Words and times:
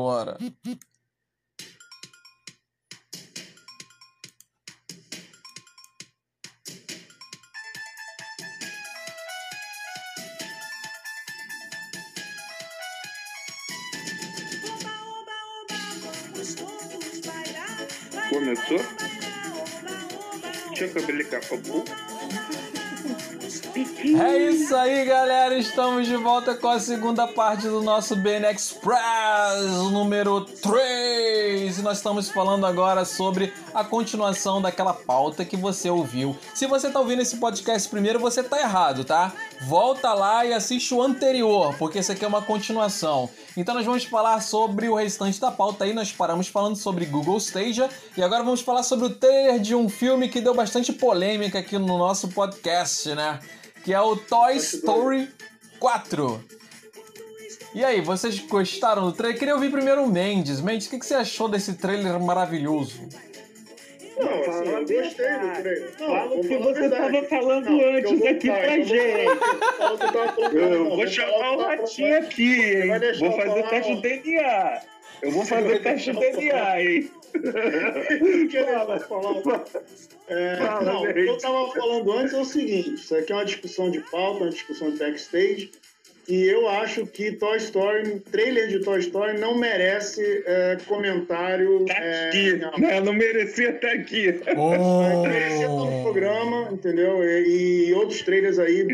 Bora. 0.00 0.38
Começou? 18.30 18.78
Deixa 20.68 20.98
eu 20.98 21.02
abrir 21.02 21.28
papo. 21.28 21.84
É 24.20 24.50
isso 24.50 24.74
aí, 24.76 25.04
galera. 25.04 25.58
Estamos 25.58 26.06
de 26.06 26.16
volta 26.16 26.54
com 26.54 26.68
a 26.68 26.78
segunda 26.78 27.26
parte 27.26 27.66
do 27.66 27.82
nosso 27.82 28.14
BN 28.14 28.46
Express, 28.46 29.90
número 29.90 30.42
3. 30.42 31.78
E 31.78 31.82
nós 31.82 31.98
estamos 31.98 32.30
falando 32.30 32.64
agora 32.64 33.04
sobre 33.04 33.52
a 33.74 33.82
continuação 33.82 34.62
daquela 34.62 34.94
pauta 34.94 35.44
que 35.44 35.56
você 35.56 35.90
ouviu. 35.90 36.36
Se 36.54 36.66
você 36.66 36.86
está 36.86 37.00
ouvindo 37.00 37.22
esse 37.22 37.36
podcast 37.38 37.88
primeiro, 37.88 38.20
você 38.20 38.40
está 38.40 38.60
errado, 38.60 39.04
tá? 39.04 39.32
Volta 39.62 40.14
lá 40.14 40.44
e 40.46 40.52
assiste 40.52 40.94
o 40.94 41.02
anterior, 41.02 41.74
porque 41.78 41.98
esse 41.98 42.10
aqui 42.10 42.24
é 42.24 42.28
uma 42.28 42.42
continuação. 42.42 43.28
Então 43.56 43.74
nós 43.74 43.84
vamos 43.84 44.04
falar 44.04 44.40
sobre 44.40 44.88
o 44.88 44.94
restante 44.94 45.40
da 45.40 45.50
pauta 45.50 45.84
aí. 45.84 45.92
Nós 45.92 46.10
paramos 46.10 46.48
falando 46.48 46.76
sobre 46.76 47.04
Google 47.04 47.36
Stadia 47.38 47.88
e 48.16 48.22
agora 48.22 48.42
vamos 48.42 48.62
falar 48.62 48.82
sobre 48.82 49.06
o 49.06 49.10
trailer 49.10 49.60
de 49.60 49.74
um 49.74 49.88
filme 49.88 50.28
que 50.28 50.40
deu 50.40 50.54
bastante 50.54 50.92
polêmica 50.92 51.58
aqui 51.58 51.78
no 51.78 51.98
nosso 51.98 52.28
podcast, 52.28 53.14
né? 53.14 53.38
que 53.84 53.92
é 53.92 54.00
o 54.00 54.16
Toy 54.16 54.56
Story 54.56 55.28
4. 55.78 56.44
E 57.74 57.84
aí, 57.84 58.00
vocês 58.00 58.38
gostaram 58.40 59.06
do 59.06 59.12
trailer? 59.12 59.38
Queria 59.38 59.54
ouvir 59.54 59.70
primeiro 59.70 60.02
o 60.02 60.08
Mendes. 60.08 60.60
Mendes, 60.60 60.86
o 60.86 60.90
que, 60.90 60.98
você 60.98 61.14
achou 61.14 61.48
desse 61.48 61.74
trailer 61.74 62.18
maravilhoso? 62.20 63.08
Não, 64.20 64.40
assim, 64.40 64.68
eu 64.68 65.02
gostei 65.02 65.38
do 65.38 65.62
trailer. 65.62 65.92
Não, 65.98 66.06
Fala 66.06 66.34
o 66.34 66.40
que 66.40 66.56
você 66.56 66.84
estava 66.84 67.22
falando 67.24 67.70
não, 67.70 67.80
antes 67.96 68.22
aqui 68.26 68.46
pra 68.46 68.80
gente. 68.80 68.94
Eu 70.54 70.90
vou 70.90 71.06
chamar 71.06 71.52
o 71.52 71.62
Ratinho 71.62 72.18
aqui, 72.18 72.60
hein? 72.62 72.90
Vou 73.18 73.32
fazer 73.32 73.68
teste 73.68 73.94
de 73.96 74.02
DNA. 74.02 74.80
Eu 75.22 75.30
vou 75.32 75.44
fazer 75.44 75.82
teste 75.82 76.12
de 76.12 76.18
DNA, 76.20 76.80
hein? 76.80 77.10
É, 80.28 80.58
não, 80.84 81.02
o 81.02 81.12
que 81.12 81.20
eu 81.20 81.36
estava 81.36 81.72
falando 81.72 82.12
antes 82.12 82.34
é 82.34 82.40
o 82.40 82.44
seguinte: 82.44 82.94
isso 82.94 83.16
aqui 83.16 83.32
é 83.32 83.34
uma 83.36 83.44
discussão 83.44 83.90
de 83.90 84.00
pauta, 84.10 84.44
uma 84.44 84.50
discussão 84.50 84.90
de 84.90 84.98
backstage. 84.98 85.72
E 86.30 86.48
eu 86.48 86.68
acho 86.68 87.04
que 87.06 87.32
Toy 87.32 87.56
Story, 87.56 88.20
trailer 88.30 88.68
de 88.68 88.78
Toy 88.82 89.00
Story, 89.00 89.40
não 89.40 89.58
merece 89.58 90.44
é, 90.46 90.76
comentário. 90.86 91.84
Tá 91.86 91.94
é, 91.94 92.28
aqui, 92.28 92.52
não. 92.52 92.70
Não, 92.78 93.04
não 93.06 93.12
merecia 93.12 93.70
estar 93.70 93.90
aqui. 93.90 94.40
Oh. 94.56 95.22
Merecia 95.26 95.66
todo 95.66 95.92
o 95.92 96.02
programa, 96.04 96.68
entendeu? 96.70 97.24
E, 97.24 97.88
e 97.88 97.94
outros 97.94 98.22
trailers 98.22 98.60
aí 98.60 98.86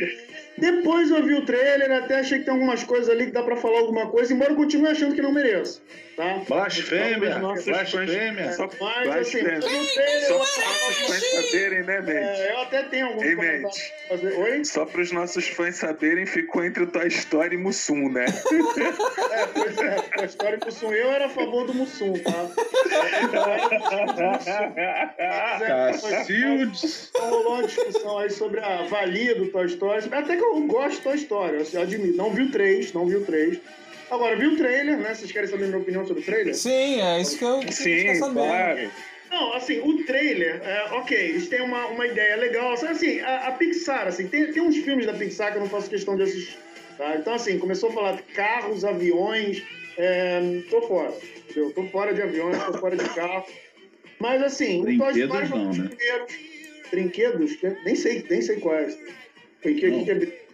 depois 0.58 1.10
eu 1.10 1.22
vi 1.22 1.34
o 1.34 1.44
trailer, 1.44 1.90
até 1.92 2.20
achei 2.20 2.38
que 2.38 2.44
tem 2.44 2.54
algumas 2.54 2.82
coisas 2.82 3.08
ali 3.08 3.26
que 3.26 3.32
dá 3.32 3.42
pra 3.42 3.56
falar 3.56 3.78
alguma 3.78 4.08
coisa, 4.08 4.32
embora 4.32 4.52
eu 4.52 4.56
continue 4.56 4.88
achando 4.88 5.14
que 5.14 5.22
não 5.22 5.32
mereço. 5.32 5.82
Tá? 6.16 6.40
Blasfêmia, 6.48 7.38
blasfêmia. 7.38 8.52
Só, 8.52 8.66
blasfêmia. 8.68 9.58
Assim, 9.58 9.94
trailer, 9.94 10.26
Só 10.26 10.38
para 10.38 10.38
os 10.38 10.56
nossos 10.56 10.96
fãs 11.06 11.30
saberem, 11.30 11.82
né, 11.82 12.00
Mente? 12.00 12.40
É, 12.40 12.52
eu 12.52 12.58
até 12.60 12.82
tenho 12.84 13.06
alguns 13.08 13.22
Ei, 13.22 13.36
Mente. 13.36 13.92
Oi? 14.38 14.64
Só 14.64 14.86
para 14.86 15.02
os 15.02 15.12
nossos 15.12 15.46
fãs 15.48 15.76
saberem, 15.76 16.24
ficou 16.24 16.64
entre 16.64 16.84
o 16.84 16.86
Toy 16.86 17.08
Story 17.08 17.56
e 17.56 17.58
Mussum, 17.58 18.08
né? 18.08 18.24
é, 19.30 19.46
pois 19.46 19.76
é. 19.76 19.96
Toy 20.16 20.24
Story 20.24 20.58
e 20.62 20.64
Mussum. 20.64 20.92
Eu 20.92 21.12
era 21.12 21.26
a 21.26 21.28
favor 21.28 21.66
do 21.66 21.74
Mussum, 21.74 22.14
tá? 22.14 22.50
Cacildes. 26.00 27.10
Rolou 27.14 27.56
uma 27.56 27.66
discussão 27.66 28.18
aí 28.18 28.30
sobre 28.30 28.60
a 28.60 28.84
valia 28.84 29.34
do 29.34 29.48
Toy 29.48 29.66
Story. 29.66 30.08
Até 30.10 30.36
que 30.36 30.45
eu 30.54 30.66
gosto 30.66 30.96
de 30.96 31.02
Toy 31.02 31.16
Story, 31.16 31.64
eu 31.72 31.82
admito. 31.82 32.16
Não 32.16 32.30
vi 32.30 32.42
o 32.42 32.50
3, 32.50 32.92
não 32.92 33.06
vi 33.06 33.16
o 33.16 33.24
3. 33.24 33.58
Agora, 34.10 34.36
vi 34.36 34.46
o 34.46 34.56
trailer, 34.56 34.98
né? 34.98 35.14
Vocês 35.14 35.32
querem 35.32 35.48
saber 35.48 35.64
a 35.64 35.66
minha 35.68 35.78
opinião 35.80 36.06
sobre 36.06 36.22
o 36.22 36.24
trailer? 36.24 36.54
Sim, 36.54 37.00
é 37.00 37.20
isso 37.20 37.38
que 37.38 37.44
eu 37.44 37.60
Sim, 37.72 38.18
claro. 38.20 38.90
Não, 39.30 39.52
assim, 39.54 39.80
o 39.80 40.04
trailer, 40.04 40.60
é, 40.62 40.84
ok, 40.92 41.18
eles 41.18 41.48
têm 41.48 41.60
uma, 41.60 41.86
uma 41.86 42.06
ideia 42.06 42.36
legal. 42.36 42.72
Assim, 42.72 43.18
a, 43.20 43.48
a, 43.48 43.52
Pixar, 43.52 44.06
assim, 44.06 44.28
tem, 44.28 44.52
tem 44.52 44.62
uns 44.62 44.76
filmes 44.76 45.06
da 45.06 45.12
Pixar 45.12 45.50
que 45.50 45.58
eu 45.58 45.62
não 45.62 45.68
faço 45.68 45.90
questão 45.90 46.16
de 46.16 46.22
assistir. 46.22 46.56
Tá? 46.96 47.16
Então, 47.16 47.34
assim, 47.34 47.58
começou 47.58 47.90
a 47.90 47.92
falar 47.92 48.12
de 48.12 48.22
carros, 48.22 48.84
aviões, 48.84 49.62
é, 49.98 50.62
tô 50.70 50.80
fora. 50.82 51.12
Entendeu? 51.50 51.72
Tô 51.72 51.84
fora 51.88 52.14
de 52.14 52.22
aviões, 52.22 52.56
tô 52.64 52.74
fora 52.74 52.96
de 52.96 53.08
carro. 53.10 53.44
Mas, 54.20 54.40
assim, 54.42 54.82
o 54.82 54.98
Toy 54.98 55.20
Story 55.20 55.46
foi 55.48 55.58
um 55.58 55.68
dos 55.70 55.78
né? 55.78 55.90
Brinquedos? 56.90 57.58
Nem 57.84 57.96
sei, 57.96 58.24
nem 58.30 58.40
sei 58.40 58.60
quais. 58.60 58.96
Brinquedo 59.62 60.04
que 60.04 60.10
é 60.10 60.46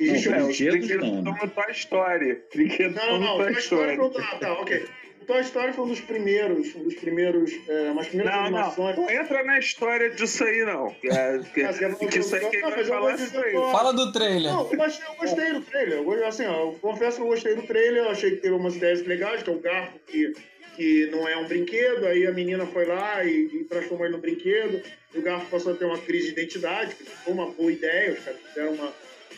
Existe 0.00 0.28
não, 0.30 0.38
um 0.38 0.46
brinquedo 0.46 1.06
não. 1.06 1.22
Né? 1.22 1.50
Toy 1.54 1.72
Story. 1.72 2.42
Brinquedo 2.52 2.94
não, 2.94 3.06
não, 3.06 3.20
não. 3.20 3.36
Toy 3.38 3.52
Story. 3.52 3.96
Foi... 3.96 4.10
Ah, 4.18 4.36
tá, 4.38 4.52
ok. 4.54 4.84
Toy 5.26 5.40
Story 5.42 5.72
foi 5.72 5.84
um 5.84 5.88
dos 5.88 6.00
primeiros, 6.00 6.74
um 6.74 6.82
dos 6.82 6.94
primeiros, 6.94 7.52
é, 7.68 7.90
umas 7.90 8.08
primeiras 8.08 8.34
não, 8.34 8.44
animações. 8.44 8.96
Não, 8.96 9.04
não 9.04 9.10
entra 9.10 9.44
na 9.44 9.58
história 9.58 10.10
disso 10.10 10.42
aí, 10.42 10.64
não. 10.64 10.88
É, 11.04 11.38
que, 11.54 11.62
ah, 11.62 11.72
que, 11.72 12.06
que 12.06 12.18
isso 12.18 12.34
aí 12.34 12.44
quem 12.50 12.60
vai 12.60 12.84
falar 12.84 13.14
isso 13.14 13.38
aí. 13.38 13.52
Fala 13.52 13.92
do 13.92 14.10
trailer. 14.10 14.52
Não, 14.52 14.70
eu 14.70 14.76
gostei, 14.76 15.06
eu 15.06 15.14
gostei 15.14 15.52
do 15.52 15.60
trailer. 15.60 15.98
Eu, 15.98 16.26
assim, 16.26 16.46
ó, 16.46 16.66
eu 16.66 16.78
confesso 16.80 17.18
que 17.18 17.22
eu 17.22 17.28
gostei 17.28 17.54
do 17.54 17.62
trailer, 17.62 18.04
eu 18.04 18.10
achei 18.10 18.30
que 18.32 18.36
teve 18.38 18.54
umas 18.54 18.74
ideias 18.76 19.06
legais, 19.06 19.42
que 19.42 19.50
é 19.50 19.52
o 19.52 19.60
garfo 19.60 19.98
que, 20.06 20.32
que 20.74 21.06
não 21.06 21.28
é 21.28 21.36
um 21.36 21.46
brinquedo, 21.46 22.06
aí 22.06 22.26
a 22.26 22.32
menina 22.32 22.66
foi 22.66 22.86
lá 22.86 23.24
e, 23.24 23.48
e 23.52 23.64
transformou 23.64 24.06
ele 24.06 24.16
no 24.16 24.20
brinquedo, 24.20 24.82
o 25.14 25.22
garfo 25.22 25.50
passou 25.50 25.72
a 25.72 25.76
ter 25.76 25.84
uma 25.84 25.98
crise 25.98 26.26
de 26.26 26.32
identidade, 26.32 26.94
que 26.94 27.04
foi 27.04 27.32
uma 27.32 27.50
boa 27.50 27.72
ideia, 27.72 28.12
os 28.12 28.24
caras 28.24 28.40
fizeram 28.40 28.72
uma 28.72 28.92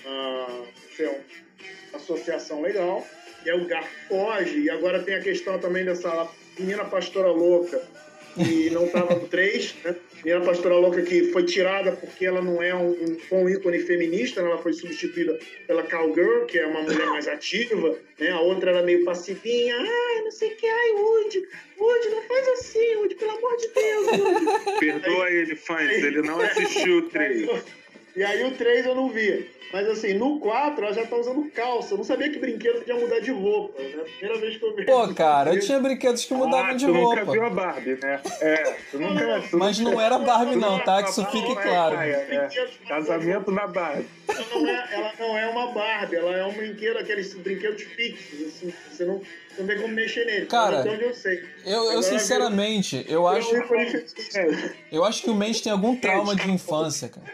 uma, 0.04 0.46
uma 0.46 1.16
associação 1.94 2.60
legal. 2.60 3.06
E 3.44 3.50
aí 3.50 3.60
o 3.60 3.66
Gar 3.66 3.84
foge, 4.08 4.60
e 4.60 4.70
agora 4.70 5.02
tem 5.02 5.14
a 5.14 5.20
questão 5.20 5.58
também 5.58 5.84
dessa 5.84 6.28
menina 6.58 6.84
pastora 6.84 7.30
louca, 7.30 7.82
que 8.34 8.70
não 8.70 8.86
estava 8.86 9.14
no 9.14 9.28
3, 9.28 9.74
né? 9.84 9.96
Menina 10.24 10.44
pastora 10.44 10.76
louca 10.76 11.02
que 11.02 11.30
foi 11.32 11.44
tirada 11.44 11.92
porque 11.92 12.24
ela 12.24 12.40
não 12.40 12.62
é 12.62 12.74
um, 12.74 12.90
um, 12.90 13.16
um 13.32 13.48
ícone 13.48 13.78
feminista, 13.80 14.42
né? 14.42 14.48
ela 14.48 14.58
foi 14.58 14.72
substituída 14.72 15.38
pela 15.66 15.82
Cowgirl, 15.82 16.46
que 16.46 16.58
é 16.58 16.66
uma 16.66 16.82
mulher 16.82 17.06
mais 17.06 17.28
ativa, 17.28 17.96
né? 18.18 18.30
A 18.30 18.40
outra 18.40 18.70
era 18.70 18.82
meio 18.82 19.04
passivinha, 19.04 19.76
ai, 19.76 20.22
não 20.22 20.30
sei 20.30 20.52
o 20.52 20.56
que, 20.56 20.66
ai, 20.66 20.90
Woody, 20.92 21.48
Woody, 21.78 22.08
não 22.08 22.22
faz 22.22 22.48
assim, 22.48 22.96
Woody, 22.96 23.14
pelo 23.16 23.32
amor 23.32 23.56
de 23.56 23.68
Deus, 23.68 24.06
Woody. 24.06 24.78
Perdoa 24.80 25.26
aí, 25.26 25.36
ele, 25.36 25.56
fãs, 25.56 25.90
ele 25.90 26.22
não 26.22 26.40
assistiu 26.40 26.98
o 26.98 27.02
3. 27.10 27.48
E 28.16 28.22
aí 28.22 28.44
o 28.44 28.52
3 28.52 28.86
eu 28.86 28.94
não 28.94 29.08
vi. 29.08 29.50
Mas 29.72 29.88
assim, 29.88 30.14
no 30.14 30.38
4 30.38 30.84
ela 30.84 30.94
já 30.94 31.04
tá 31.04 31.16
usando 31.16 31.50
calça. 31.50 31.94
Eu 31.94 31.98
não 31.98 32.04
sabia 32.04 32.30
que 32.30 32.38
brinquedo 32.38 32.78
podia 32.78 32.94
mudar 32.94 33.18
de 33.18 33.32
roupa. 33.32 33.82
Né? 33.82 34.04
Primeira 34.18 34.40
vez 34.40 34.56
que 34.56 34.64
eu 34.64 34.76
vi. 34.76 34.86
Pô, 34.86 35.12
cara, 35.12 35.52
eu 35.52 35.58
tinha 35.60 35.80
brinquedos 35.80 36.24
que 36.24 36.32
mudavam 36.32 36.70
ah, 36.70 36.74
de 36.74 36.86
tu 36.86 36.92
roupa. 36.92 37.20
nunca 37.20 37.32
viu 37.32 37.44
a 37.44 37.50
Barbie, 37.50 37.98
né? 38.00 38.20
É, 38.40 38.76
tu 38.92 39.00
nunca. 39.00 39.42
Tu 39.50 39.58
Mas 39.58 39.80
não 39.80 40.00
era 40.00 40.16
Barbie, 40.18 40.54
não, 40.54 40.78
tá? 40.78 41.02
Que 41.02 41.10
isso 41.10 41.26
fique 41.26 41.54
claro. 41.56 41.96
É, 41.96 42.10
é. 42.10 42.48
Casamento 42.86 43.50
na 43.50 43.66
Barbie. 43.66 44.06
Ela 44.28 44.46
não, 44.54 44.68
é, 44.68 44.88
ela 44.92 45.12
não 45.18 45.38
é 45.38 45.48
uma 45.48 45.72
Barbie, 45.72 46.16
ela 46.16 46.36
é 46.36 46.44
um 46.44 46.52
brinquedo, 46.52 46.98
aqueles 46.98 47.34
brinquedos 47.34 47.82
fixos, 47.82 48.46
assim, 48.46 48.72
você 48.90 49.04
não, 49.04 49.20
não 49.58 49.66
tem 49.66 49.80
como 49.80 49.94
mexer 49.94 50.24
nele. 50.24 50.46
Cara, 50.46 50.84
eu, 50.86 51.14
sei. 51.14 51.44
eu, 51.64 51.92
eu 51.92 52.02
sinceramente, 52.02 53.04
eu 53.08 53.26
acho. 53.26 53.50
Eu 54.90 55.04
acho 55.04 55.22
que 55.22 55.30
o 55.30 55.34
Mendes 55.34 55.60
tem 55.60 55.72
algum 55.72 55.96
trauma 55.96 56.34
de 56.34 56.50
infância, 56.50 57.08
cara. 57.08 57.32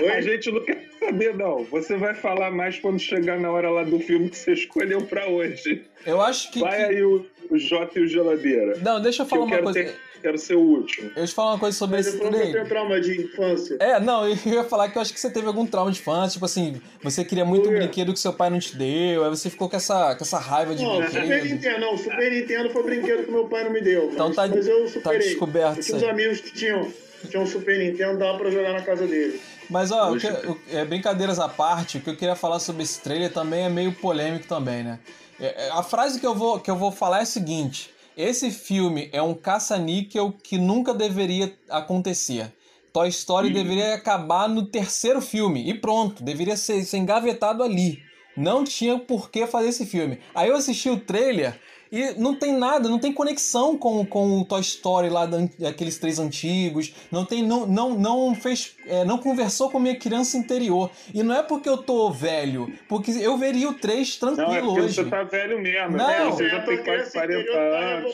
Oi? 0.00 0.10
A 0.10 0.20
gente 0.20 0.50
não 0.50 0.64
quer 0.64 0.88
saber, 0.98 1.36
não. 1.36 1.64
Você 1.64 1.96
vai 1.96 2.14
falar 2.14 2.50
mais 2.50 2.78
quando 2.78 2.98
chegar 2.98 3.38
na 3.38 3.50
hora 3.50 3.70
lá 3.70 3.84
do 3.84 4.00
filme 4.00 4.28
que 4.28 4.36
você 4.36 4.52
escolheu 4.52 5.02
pra 5.02 5.28
hoje. 5.28 5.84
Eu 6.04 6.20
acho 6.20 6.50
que. 6.50 6.60
Vai 6.60 6.76
que... 6.76 6.84
aí 6.84 7.02
o, 7.02 7.26
o 7.50 7.58
Jota 7.58 7.98
e 7.98 8.02
o 8.02 8.08
Geladeira. 8.08 8.78
Não, 8.78 9.00
deixa 9.00 9.22
eu 9.22 9.26
falar 9.26 9.44
uma 9.44 9.58
coisa. 9.58 9.84
Ter, 9.84 9.94
quero 10.20 10.38
ser 10.38 10.54
o 10.54 10.60
último. 10.60 11.10
Eu 11.14 11.26
te 11.26 11.34
falar 11.34 11.52
uma 11.52 11.58
coisa 11.58 11.76
sobre 11.76 11.96
Mas 11.96 12.06
esse 12.06 12.18
trailer. 12.18 12.46
Você 12.46 12.52
tem 12.52 12.64
trauma 12.66 13.00
de 13.00 13.22
infância? 13.22 13.76
É, 13.80 14.00
não, 14.00 14.28
eu 14.28 14.36
ia 14.46 14.64
falar 14.64 14.88
que 14.88 14.98
eu 14.98 15.02
acho 15.02 15.12
que 15.12 15.20
você 15.20 15.30
teve 15.30 15.46
algum 15.46 15.66
trauma 15.66 15.90
de 15.90 15.98
infância. 15.98 16.34
Tipo 16.34 16.44
assim, 16.44 16.80
você 17.02 17.24
queria 17.24 17.44
muito 17.44 17.68
um 17.68 17.72
brinquedo 17.72 18.12
que 18.12 18.20
seu 18.20 18.32
pai 18.32 18.50
não 18.50 18.58
te 18.58 18.76
deu, 18.76 19.24
aí 19.24 19.30
você 19.30 19.50
ficou 19.50 19.68
com 19.68 19.76
essa, 19.76 20.14
com 20.14 20.24
essa 20.24 20.38
raiva 20.38 20.74
de 20.74 20.82
não, 20.82 20.98
brinquedo. 20.98 21.22
Super 21.22 21.44
Nintendo, 21.44 21.80
não, 21.80 21.96
Super 21.96 22.30
Nintendo 22.30 22.70
foi 22.70 22.82
o 22.82 22.84
brinquedo 22.84 23.24
que 23.24 23.30
meu 23.30 23.44
pai 23.46 23.64
não 23.64 23.70
me 23.70 23.80
deu. 23.80 24.10
Então 24.12 24.28
mas, 24.28 24.36
tá, 24.36 24.46
mas 24.48 24.66
eu 24.66 24.84
tá 24.84 24.90
superei. 24.90 25.18
tá 25.18 25.24
descoberto. 25.24 25.76
Eu 25.78 25.82
tinha 25.82 25.96
uns 25.96 26.04
amigos 26.04 26.40
que 26.40 26.52
tinham, 26.52 26.92
tinham 27.28 27.46
Super 27.46 27.78
Nintendo, 27.78 28.18
dava 28.18 28.38
pra 28.38 28.50
jogar 28.50 28.72
na 28.72 28.82
casa 28.82 29.06
dele. 29.06 29.40
Mas, 29.70 29.90
ó, 29.90 30.16
que, 30.16 30.26
é, 30.74 30.84
brincadeiras 30.84 31.38
à 31.38 31.48
parte, 31.48 31.98
o 31.98 32.00
que 32.00 32.10
eu 32.10 32.16
queria 32.16 32.34
falar 32.34 32.58
sobre 32.58 32.82
esse 32.82 33.00
trailer 33.00 33.30
também 33.30 33.64
é 33.64 33.68
meio 33.68 33.92
polêmico 33.92 34.46
também, 34.46 34.82
né? 34.82 34.98
É, 35.40 35.66
é, 35.66 35.70
a 35.70 35.82
frase 35.82 36.18
que 36.18 36.26
eu 36.26 36.34
vou, 36.34 36.58
que 36.58 36.70
eu 36.70 36.76
vou 36.76 36.90
falar 36.90 37.18
é 37.20 37.22
a 37.22 37.26
seguinte: 37.26 37.90
esse 38.18 38.50
filme 38.50 39.08
é 39.12 39.22
um 39.22 39.32
caça-níquel 39.32 40.34
que 40.42 40.58
nunca 40.58 40.92
deveria 40.92 41.56
acontecer. 41.70 42.52
Toy 42.92 43.08
Story 43.10 43.52
deveria 43.52 43.94
acabar 43.94 44.48
no 44.48 44.66
terceiro 44.66 45.20
filme 45.20 45.70
e 45.70 45.72
pronto, 45.72 46.24
deveria 46.24 46.56
ser, 46.56 46.84
ser 46.84 46.98
engavetado 46.98 47.62
ali. 47.62 48.02
Não 48.36 48.64
tinha 48.64 48.98
por 48.98 49.30
que 49.30 49.46
fazer 49.46 49.68
esse 49.68 49.86
filme. 49.86 50.18
Aí 50.34 50.48
eu 50.48 50.56
assisti 50.56 50.90
o 50.90 50.98
trailer 50.98 51.60
E 51.90 52.12
não 52.18 52.34
tem 52.34 52.52
nada, 52.52 52.88
não 52.88 52.98
tem 52.98 53.12
conexão 53.12 53.76
com, 53.76 54.04
com 54.04 54.40
o 54.40 54.44
Toy 54.44 54.60
Story 54.60 55.08
lá, 55.08 55.26
daqueles 55.58 55.98
três 55.98 56.18
antigos. 56.18 56.94
Não 57.10 57.24
tem, 57.24 57.42
não, 57.42 57.66
não, 57.66 57.98
não 57.98 58.34
fez, 58.34 58.74
é, 58.86 59.04
não 59.04 59.18
conversou 59.18 59.70
com 59.70 59.78
a 59.78 59.80
minha 59.80 59.96
criança 59.96 60.36
interior. 60.36 60.90
E 61.14 61.22
não 61.22 61.34
é 61.34 61.42
porque 61.42 61.68
eu 61.68 61.78
tô 61.78 62.10
velho, 62.10 62.72
porque 62.88 63.10
eu 63.10 63.36
veria 63.36 63.68
o 63.68 63.74
3 63.74 64.16
tranquilo 64.16 64.48
não, 64.48 64.54
é 64.54 64.60
porque 64.60 64.80
hoje. 64.80 64.94
você 64.94 65.04
tá 65.04 65.22
velho 65.22 65.60
mesmo. 65.60 65.96
Não, 65.96 66.06
né? 66.06 66.24
você 66.30 66.48
já 66.48 66.60
tem 66.62 66.84
quase 66.84 67.12
40 67.12 67.52
tá 67.52 67.58
anos. 67.58 68.12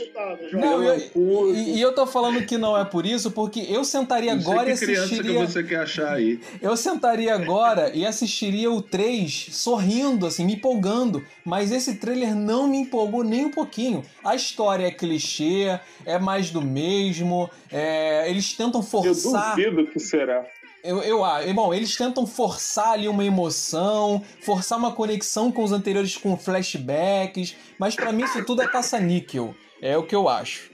Não, 0.53 0.83
eu, 0.83 1.55
e, 1.55 1.77
e, 1.77 1.81
eu 1.81 1.95
tô 1.95 2.07
falando 2.07 2.45
que 2.47 2.57
não 2.57 2.77
é 2.77 2.85
por 2.85 3.05
isso, 3.05 3.31
porque 3.31 3.61
eu 3.69 3.85
sentaria 3.85 4.35
não 4.35 4.41
agora 4.41 4.69
e 4.69 4.73
assistiria... 4.73 5.23
que 5.23 5.47
você 5.47 5.63
quer 5.63 5.81
achar 5.81 6.15
aí. 6.15 6.41
Eu 6.63 6.77
sentaria 6.77 7.35
agora 7.35 7.91
e 7.95 8.07
assistiria 8.07 8.71
o 8.71 8.81
3 8.81 9.49
sorrindo, 9.51 10.27
assim, 10.27 10.45
me 10.45 10.55
empolgando. 10.55 11.25
Mas 11.45 11.73
esse 11.73 11.97
trailer 11.97 12.35
não 12.35 12.69
me 12.69 12.79
empolgou 12.79 13.25
nem 13.25 13.47
um 13.47 13.51
pouquinho. 13.51 13.64
A 14.25 14.35
história 14.35 14.87
é 14.87 14.91
clichê, 14.91 15.79
é 16.05 16.19
mais 16.19 16.51
do 16.51 16.63
mesmo. 16.63 17.51
É... 17.71 18.29
Eles 18.29 18.53
tentam 18.53 18.83
forçar. 18.83 19.59
Eu 19.59 19.71
duvido 19.73 19.93
que 19.93 19.99
será. 19.99 20.47
Eu, 20.83 21.03
eu, 21.03 21.25
bom, 21.55 21.73
eles 21.73 21.97
tentam 21.97 22.27
forçar 22.27 22.91
ali 22.91 23.09
uma 23.09 23.25
emoção, 23.25 24.23
forçar 24.43 24.79
uma 24.79 24.93
conexão 24.93 25.51
com 25.51 25.65
os 25.65 25.73
anteriores 25.73 26.15
com 26.15 26.37
flashbacks, 26.37 27.57
mas 27.79 27.97
para 27.97 28.13
mim 28.13 28.25
isso 28.25 28.45
tudo 28.45 28.61
é 28.61 28.69
caça-níquel. 28.69 29.55
É 29.81 29.97
o 29.97 30.03
que 30.03 30.15
eu 30.15 30.29
acho. 30.29 30.71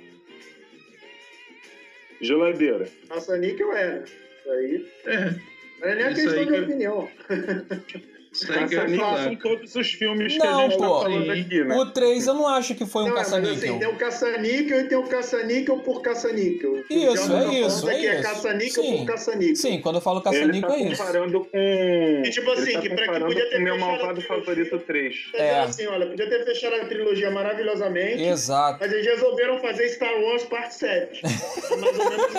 Geladeira. 2.20 2.88
Caça-níquel 3.08 3.72
é. 3.72 4.02
Isso 4.04 4.50
aí. 4.50 4.88
É. 5.06 5.34
Não 5.80 5.88
é 5.88 5.94
nem 5.94 6.04
a 6.04 6.14
questão 6.14 6.44
de 6.44 6.60
opinião. 6.60 7.08
Caça-níquel 8.30 9.16
são 9.16 9.36
todos 9.36 9.74
os 9.74 9.92
filmes 9.92 10.36
não, 10.36 10.40
que 10.40 10.46
a 10.46 10.62
gente 10.62 10.78
tá 10.78 10.86
pô, 10.86 10.94
tá 10.94 11.02
falando 11.02 11.30
aqui, 11.32 11.64
né? 11.64 11.76
O 11.76 11.86
3 11.86 12.26
eu 12.28 12.34
não 12.34 12.46
acho 12.46 12.74
que 12.76 12.86
foi 12.86 13.04
um 13.04 13.14
caça-níquel. 13.14 13.54
Assim, 13.54 13.78
tem 13.80 13.88
o 13.88 13.96
caça-níquel 13.96 14.80
e 14.80 14.84
tem 14.88 14.98
o 14.98 15.02
caça-níquel 15.02 15.78
por 15.80 16.00
caça-níquel. 16.00 16.84
Isso, 16.88 17.32
é 17.32 17.60
isso. 17.60 17.90
É, 17.90 18.06
é 18.06 18.22
caça-níquel 18.22 18.84
por 18.84 19.06
caça-níquel. 19.06 19.56
Sim, 19.56 19.80
quando 19.80 19.96
eu 19.96 20.00
falo 20.00 20.20
caça-níquel 20.20 20.68
tá 20.68 20.76
é 20.76 20.82
isso. 20.82 21.02
comparando 21.02 21.40
com... 21.40 22.22
E 22.24 22.30
tipo 22.30 22.50
assim, 22.52 22.72
tá 22.72 22.80
que, 22.80 22.90
pra, 22.90 23.12
que 23.12 23.20
podia 23.20 23.50
ter 23.50 23.58
meu 23.58 23.78
malvado 23.78 24.22
favorito 24.22 24.78
3. 24.78 25.16
É. 25.34 25.60
assim, 25.60 25.86
olha, 25.88 26.06
podia 26.06 26.28
ter 26.28 26.44
fechado 26.44 26.76
a 26.76 26.84
trilogia 26.84 27.32
maravilhosamente. 27.32 28.22
Exato. 28.22 28.78
Mas 28.80 28.92
eles 28.92 29.06
resolveram 29.06 29.58
fazer 29.58 29.88
Star 29.88 30.14
Wars 30.22 30.44
parte 30.44 30.74
7. 30.74 31.20
É 31.70 31.76
mais 31.76 31.98
ou 31.98 32.10
menos 32.10 32.30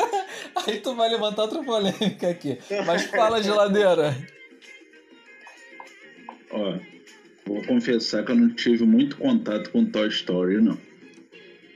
Aí 0.67 0.79
tu 0.79 0.95
vai 0.95 1.09
levantar 1.09 1.43
outra 1.43 1.63
polêmica 1.63 2.29
aqui. 2.29 2.57
Mas 2.85 3.05
fala, 3.05 3.41
geladeira. 3.41 4.15
Ó, 6.51 6.77
vou 7.45 7.63
confessar 7.63 8.24
que 8.24 8.31
eu 8.31 8.36
não 8.36 8.50
tive 8.50 8.83
muito 8.83 9.18
contato 9.18 9.69
com 9.71 9.86
Toy 9.86 10.07
Story, 10.09 10.62
não. 10.62 10.77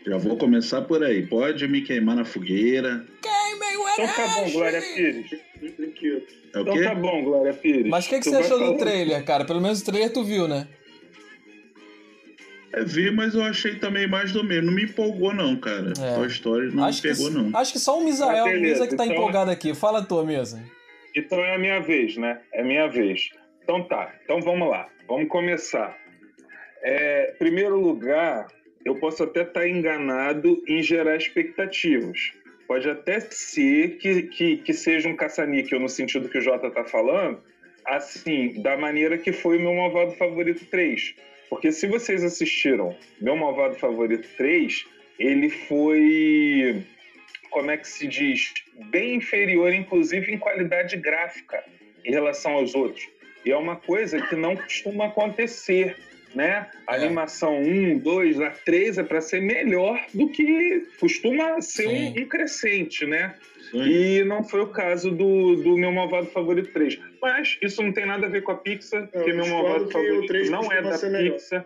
Já 0.06 0.18
vou 0.18 0.38
começar 0.38 0.84
por 0.84 1.04
aí. 1.04 1.26
Pode 1.26 1.68
me 1.68 1.82
queimar 1.82 2.16
na 2.16 2.26
fogueira. 2.26 3.04
Queimem 3.22 3.78
o 3.78 3.90
Então 3.90 4.08
tá 4.08 4.28
bom, 4.36 4.52
Glória 4.52 4.82
Pires. 4.82 5.32
É 5.34 6.60
o 6.60 6.62
então 6.62 6.84
tá 6.84 6.96
bom, 6.96 7.24
Glória 7.24 7.54
Pires. 7.54 7.88
Mas 7.88 8.06
o 8.06 8.10
que, 8.10 8.20
que 8.20 8.26
você 8.26 8.36
achou 8.36 8.60
do 8.60 8.78
trailer, 8.78 9.26
cara? 9.26 9.46
Pelo 9.46 9.60
menos 9.60 9.82
o 9.82 9.86
trailer 9.86 10.14
tu 10.14 10.24
viu, 10.24 10.48
né? 10.48 10.68
É, 12.72 12.84
vi, 12.84 13.10
mas 13.10 13.34
eu 13.34 13.42
achei 13.42 13.76
também 13.76 14.08
mais 14.08 14.32
do 14.32 14.44
mesmo. 14.44 14.68
Não 14.68 14.74
me 14.74 14.84
empolgou, 14.84 15.34
não, 15.34 15.56
cara. 15.56 15.94
É. 16.00 16.16
Toy 16.16 16.28
Story 16.28 16.76
não 16.76 16.84
acho 16.84 17.02
me 17.02 17.14
pegou, 17.14 17.28
que, 17.30 17.34
não. 17.34 17.58
Acho 17.58 17.74
que 17.74 17.80
só 17.80 18.00
o 18.00 18.04
Misael, 18.04 18.46
ah, 18.46 18.50
o 18.50 18.62
Misa 18.62 18.88
que 18.88 18.96
tá 18.96 19.06
então... 19.06 19.18
empolgado 19.18 19.50
aqui. 19.50 19.74
Fala 19.74 20.00
a 20.00 20.06
tua 20.06 20.24
mesa. 20.24 20.62
Então 21.16 21.40
é 21.40 21.56
a 21.56 21.58
minha 21.58 21.80
vez, 21.80 22.16
né? 22.18 22.42
É 22.54 22.62
a 22.62 22.64
minha 22.66 22.88
vez. 22.88 23.30
Então 23.66 23.84
tá, 23.84 24.14
então 24.24 24.40
vamos 24.42 24.70
lá, 24.70 24.88
vamos 25.08 25.28
começar. 25.28 25.98
É, 26.84 27.34
primeiro 27.40 27.80
lugar, 27.80 28.46
eu 28.86 28.94
posso 28.98 29.24
até 29.24 29.42
estar 29.42 29.62
tá 29.62 29.68
enganado 29.68 30.64
em 30.68 30.84
gerar 30.84 31.16
expectativas. 31.16 32.32
Pode 32.68 32.88
até 32.88 33.20
ser 33.20 33.98
que, 33.98 34.22
que, 34.22 34.58
que 34.58 34.72
seja 34.72 35.10
um 35.10 35.16
caça-níquel 35.16 35.80
no 35.80 35.90
sentido 35.90 36.30
que 36.30 36.38
o 36.38 36.42
Jota 36.42 36.68
está 36.68 36.84
falando, 36.84 37.42
assim, 37.84 38.62
da 38.62 38.78
maneira 38.78 39.18
que 39.18 39.34
foi 39.34 39.58
o 39.58 39.62
meu 39.62 39.74
Malvado 39.74 40.12
Favorito 40.12 40.64
3. 40.68 41.16
Porque 41.50 41.72
se 41.72 41.88
vocês 41.88 42.24
assistiram 42.24 42.96
meu 43.20 43.36
Malvado 43.36 43.80
Favorito 43.80 44.28
3, 44.38 44.86
ele 45.18 45.50
foi, 45.50 46.86
como 47.50 47.72
é 47.72 47.78
que 47.78 47.88
se 47.88 48.06
diz, 48.06 48.54
bem 48.92 49.16
inferior, 49.16 49.74
inclusive 49.74 50.32
em 50.32 50.38
qualidade 50.38 50.98
gráfica, 50.98 51.64
em 52.06 52.12
relação 52.12 52.52
aos 52.52 52.76
outros. 52.76 53.15
E 53.46 53.52
é 53.52 53.58
uma 53.58 53.76
coisa 53.76 54.20
que 54.20 54.36
não 54.36 54.56
costuma 54.56 55.06
acontecer, 55.06 55.96
né? 56.34 56.68
A 56.88 56.96
é. 56.96 57.06
animação 57.06 57.62
1, 57.62 58.00
2, 58.00 58.42
a 58.42 58.50
3 58.50 58.98
é 58.98 59.04
para 59.04 59.22
ser 59.22 59.42
melhor 59.42 60.04
do 60.14 60.28
que 60.30 60.88
costuma 61.00 61.62
ser 61.62 61.88
um, 61.88 62.22
um, 62.22 62.28
crescente, 62.28 63.06
né? 63.06 63.36
Sim. 63.70 63.84
E 63.84 64.24
não 64.24 64.44
foi 64.44 64.62
o 64.62 64.68
caso 64.68 65.12
do, 65.12 65.56
do 65.58 65.78
meu 65.78 65.92
malvado 65.92 66.28
favorito 66.28 66.72
3. 66.74 67.00
Mas 67.22 67.58
isso 67.62 67.84
não 67.84 67.94
tem 67.94 68.06
nada 68.06 68.26
a 68.26 68.30
ver 68.30 68.42
com 68.42 68.52
a 68.52 68.56
Pixar, 68.56 69.08
porque 69.08 69.32
meu 69.32 69.48
malvado 69.48 69.92
favorito 69.92 70.52
não 70.52 70.72
é 70.72 70.82
da 70.82 70.98
Pixar. 70.98 71.66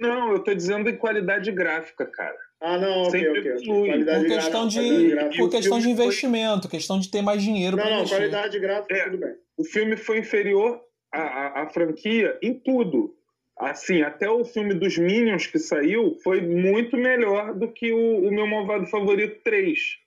Não, 0.00 0.32
eu 0.32 0.38
tô 0.38 0.54
dizendo 0.54 0.88
em 0.88 0.96
qualidade 0.96 1.50
gráfica, 1.50 2.06
cara. 2.06 2.36
Ah, 2.60 2.78
não, 2.78 3.02
ok, 3.02 3.20
Sempre 3.20 3.52
ok. 3.52 4.04
Por 4.04 4.26
questão, 4.26 4.68
de, 4.68 5.16
por 5.36 5.50
questão 5.50 5.78
de 5.78 5.90
investimento, 5.90 6.62
foi... 6.62 6.78
questão 6.78 6.98
de 6.98 7.10
ter 7.10 7.22
mais 7.22 7.42
dinheiro 7.42 7.76
Não, 7.76 7.84
não, 7.84 7.96
investir. 7.98 8.16
qualidade 8.16 8.58
gráfica, 8.58 8.96
é, 8.96 9.04
tudo 9.04 9.18
bem. 9.18 9.34
O 9.58 9.64
filme 9.64 9.96
foi 9.96 10.18
inferior 10.18 10.80
à, 11.12 11.20
à, 11.20 11.62
à, 11.62 11.66
franquia 11.66 12.38
em 12.40 12.54
tudo. 12.54 13.12
Assim, 13.58 14.02
até 14.02 14.30
o 14.30 14.44
filme 14.44 14.72
dos 14.72 14.96
Minions 14.96 15.48
que 15.48 15.58
saiu 15.58 16.16
foi 16.22 16.40
muito 16.40 16.96
melhor 16.96 17.52
do 17.52 17.66
que 17.66 17.92
o, 17.92 18.28
o 18.28 18.30
meu 18.30 18.46
malvado 18.46 18.86
favorito 18.86 19.40
3. 19.42 19.98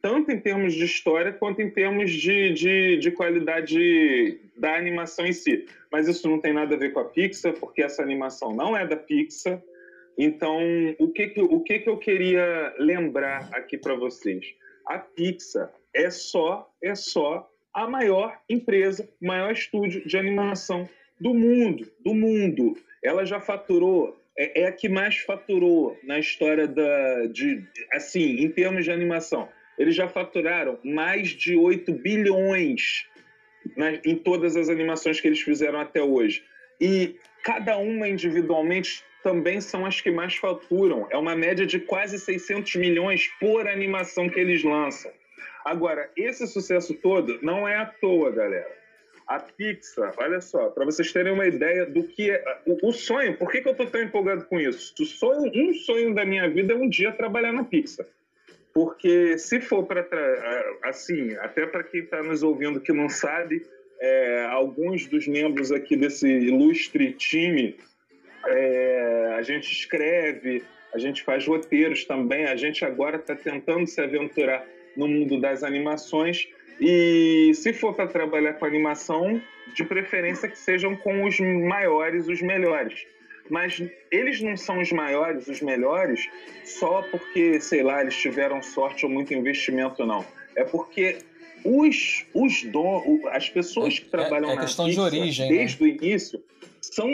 Tanto 0.00 0.30
em 0.30 0.40
termos 0.40 0.74
de 0.74 0.84
história 0.84 1.32
quanto 1.32 1.60
em 1.60 1.68
termos 1.68 2.12
de, 2.12 2.52
de, 2.52 2.96
de 2.98 3.10
qualidade 3.10 4.40
da 4.56 4.76
animação 4.76 5.26
em 5.26 5.32
si. 5.32 5.66
Mas 5.90 6.06
isso 6.06 6.28
não 6.30 6.40
tem 6.40 6.52
nada 6.52 6.76
a 6.76 6.78
ver 6.78 6.92
com 6.92 7.00
a 7.00 7.04
Pixar, 7.04 7.54
porque 7.54 7.82
essa 7.82 8.00
animação 8.00 8.54
não 8.54 8.76
é 8.76 8.86
da 8.86 8.96
Pixar. 8.96 9.60
Então, 10.16 10.60
o 11.00 11.08
que, 11.08 11.28
que, 11.28 11.40
o 11.40 11.60
que, 11.60 11.80
que 11.80 11.90
eu 11.90 11.96
queria 11.96 12.74
lembrar 12.78 13.48
aqui 13.52 13.76
para 13.76 13.94
vocês? 13.94 14.54
A 14.86 14.98
Pixar 14.98 15.72
é 15.92 16.10
só, 16.10 16.72
é 16.80 16.94
só 16.94 17.50
a 17.82 17.88
maior 17.88 18.36
empresa, 18.48 19.08
maior 19.20 19.52
estúdio 19.52 20.06
de 20.06 20.16
animação 20.16 20.88
do 21.20 21.32
mundo, 21.32 21.90
do 22.00 22.14
mundo. 22.14 22.76
Ela 23.02 23.24
já 23.24 23.40
faturou, 23.40 24.18
é, 24.36 24.62
é 24.62 24.66
a 24.66 24.72
que 24.72 24.88
mais 24.88 25.18
faturou 25.18 25.96
na 26.02 26.18
história 26.18 26.66
da, 26.66 27.26
de, 27.26 27.64
assim, 27.92 28.40
em 28.40 28.50
termos 28.50 28.84
de 28.84 28.90
animação. 28.90 29.48
Eles 29.78 29.94
já 29.94 30.08
faturaram 30.08 30.78
mais 30.82 31.28
de 31.28 31.56
8 31.56 31.92
bilhões 31.92 33.06
né, 33.76 34.00
em 34.04 34.16
todas 34.16 34.56
as 34.56 34.68
animações 34.68 35.20
que 35.20 35.28
eles 35.28 35.40
fizeram 35.40 35.78
até 35.78 36.02
hoje. 36.02 36.42
E 36.80 37.16
cada 37.44 37.78
uma 37.78 38.08
individualmente 38.08 39.04
também 39.22 39.60
são 39.60 39.86
as 39.86 40.00
que 40.00 40.10
mais 40.10 40.34
faturam. 40.34 41.06
É 41.10 41.16
uma 41.16 41.36
média 41.36 41.64
de 41.64 41.78
quase 41.78 42.18
600 42.18 42.74
milhões 42.74 43.28
por 43.38 43.68
animação 43.68 44.28
que 44.28 44.40
eles 44.40 44.64
lançam. 44.64 45.12
Agora, 45.68 46.08
esse 46.16 46.46
sucesso 46.46 46.94
todo 46.94 47.38
não 47.42 47.68
é 47.68 47.76
à 47.76 47.84
toa, 47.84 48.30
galera. 48.30 48.74
A 49.26 49.38
Pixar, 49.38 50.14
olha 50.16 50.40
só, 50.40 50.70
para 50.70 50.86
vocês 50.86 51.12
terem 51.12 51.30
uma 51.30 51.46
ideia 51.46 51.84
do 51.84 52.04
que 52.04 52.30
é 52.30 52.42
o, 52.64 52.88
o 52.88 52.90
sonho. 52.90 53.36
Por 53.36 53.50
que, 53.50 53.60
que 53.60 53.68
eu 53.68 53.72
estou 53.72 53.86
tão 53.86 54.02
empolgado 54.02 54.46
com 54.46 54.58
isso? 54.58 54.94
O 54.98 55.04
sonho, 55.04 55.52
um 55.54 55.74
sonho 55.74 56.14
da 56.14 56.24
minha 56.24 56.48
vida 56.48 56.72
é 56.72 56.76
um 56.76 56.88
dia 56.88 57.12
trabalhar 57.12 57.52
na 57.52 57.64
Pixar. 57.64 58.06
Porque 58.72 59.36
se 59.36 59.60
for 59.60 59.84
para 59.84 60.06
assim, 60.84 61.34
até 61.34 61.66
para 61.66 61.84
quem 61.84 62.00
está 62.00 62.22
nos 62.22 62.42
ouvindo 62.42 62.80
que 62.80 62.94
não 62.94 63.10
sabe, 63.10 63.66
é, 64.00 64.46
alguns 64.48 65.06
dos 65.06 65.28
membros 65.28 65.70
aqui 65.70 65.98
desse 65.98 66.26
ilustre 66.26 67.12
time 67.12 67.76
é, 68.46 69.34
a 69.36 69.42
gente 69.42 69.70
escreve, 69.70 70.64
a 70.94 70.98
gente 70.98 71.22
faz 71.22 71.46
roteiros 71.46 72.06
também, 72.06 72.46
a 72.46 72.56
gente 72.56 72.86
agora 72.86 73.16
está 73.16 73.36
tentando 73.36 73.86
se 73.86 74.00
aventurar 74.00 74.66
no 74.98 75.08
mundo 75.08 75.40
das 75.40 75.62
animações. 75.62 76.48
E 76.80 77.52
se 77.54 77.72
for 77.72 77.94
para 77.94 78.06
trabalhar 78.06 78.54
com 78.54 78.66
animação, 78.66 79.40
de 79.74 79.84
preferência 79.84 80.48
que 80.48 80.58
sejam 80.58 80.96
com 80.96 81.24
os 81.24 81.38
maiores, 81.40 82.28
os 82.28 82.42
melhores. 82.42 83.06
Mas 83.48 83.82
eles 84.10 84.42
não 84.42 84.56
são 84.56 84.80
os 84.80 84.92
maiores, 84.92 85.48
os 85.48 85.62
melhores, 85.62 86.28
só 86.64 87.02
porque, 87.10 87.60
sei 87.60 87.82
lá, 87.82 88.02
eles 88.02 88.14
tiveram 88.16 88.62
sorte 88.62 89.06
ou 89.06 89.10
muito 89.10 89.32
investimento, 89.32 90.04
não. 90.04 90.24
É 90.54 90.64
porque 90.64 91.18
os, 91.64 92.26
os 92.34 92.64
don, 92.64 93.20
as 93.30 93.48
pessoas 93.48 93.98
que 93.98 94.06
é, 94.06 94.10
trabalham 94.10 94.50
é, 94.50 94.52
é 94.52 94.56
na 94.56 94.62
questão 94.62 94.86
Pixar, 94.86 95.10
de 95.10 95.16
origem, 95.16 95.48
desde 95.48 95.82
né? 95.82 95.88
o 95.88 95.90
início, 95.90 96.42
são 96.90 97.08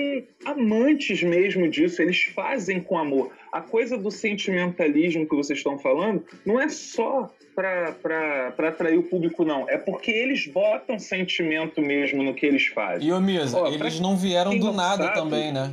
amantes 0.44 1.22
mesmo 1.22 1.68
disso, 1.68 2.00
eles 2.00 2.22
fazem 2.34 2.80
com 2.80 2.98
amor. 2.98 3.32
A 3.52 3.60
coisa 3.60 3.96
do 3.96 4.10
sentimentalismo 4.10 5.26
que 5.26 5.34
vocês 5.34 5.58
estão 5.58 5.78
falando 5.78 6.24
não 6.44 6.60
é 6.60 6.68
só 6.68 7.32
para 7.54 8.68
atrair 8.68 8.98
o 8.98 9.02
público, 9.02 9.44
não. 9.44 9.68
É 9.68 9.78
porque 9.78 10.10
eles 10.10 10.46
botam 10.46 10.98
sentimento 10.98 11.80
mesmo 11.80 12.22
no 12.22 12.34
que 12.34 12.46
eles 12.46 12.66
fazem. 12.66 13.08
E, 13.08 13.12
ô 13.12 13.20
Misa, 13.20 13.58
eles 13.68 14.00
não 14.00 14.16
vieram 14.16 14.58
do 14.58 14.72
nada 14.72 15.04
sabe, 15.04 15.14
também, 15.14 15.52
né? 15.52 15.72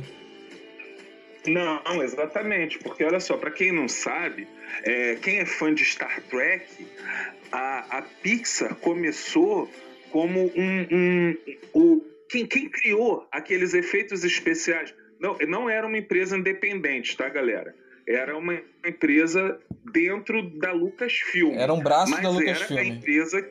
Não, 1.46 2.02
exatamente, 2.02 2.78
porque 2.78 3.02
olha 3.02 3.18
só, 3.18 3.36
para 3.36 3.50
quem 3.50 3.72
não 3.72 3.88
sabe, 3.88 4.46
é, 4.84 5.16
quem 5.16 5.38
é 5.38 5.44
fã 5.44 5.74
de 5.74 5.84
Star 5.84 6.22
Trek, 6.30 6.86
a, 7.50 7.98
a 7.98 8.02
Pixar 8.02 8.76
começou 8.76 9.68
como 10.12 10.52
um, 10.54 10.86
um, 10.92 11.36
um 11.74 12.11
quem, 12.32 12.46
quem 12.46 12.68
criou 12.68 13.28
aqueles 13.30 13.74
efeitos 13.74 14.24
especiais 14.24 14.94
não, 15.20 15.36
não 15.46 15.70
era 15.70 15.86
uma 15.86 15.98
empresa 15.98 16.36
independente, 16.36 17.14
tá, 17.14 17.28
galera? 17.28 17.74
Era 18.08 18.36
uma 18.36 18.58
empresa 18.84 19.60
dentro 19.92 20.42
da 20.58 20.72
Lucasfilm. 20.72 21.54
Era 21.54 21.72
um 21.72 21.80
braço 21.80 22.20
da 22.20 22.30
Lucasfilm. 22.30 22.78
Era 22.78 22.88
a 22.88 22.90
empresa 22.90 23.50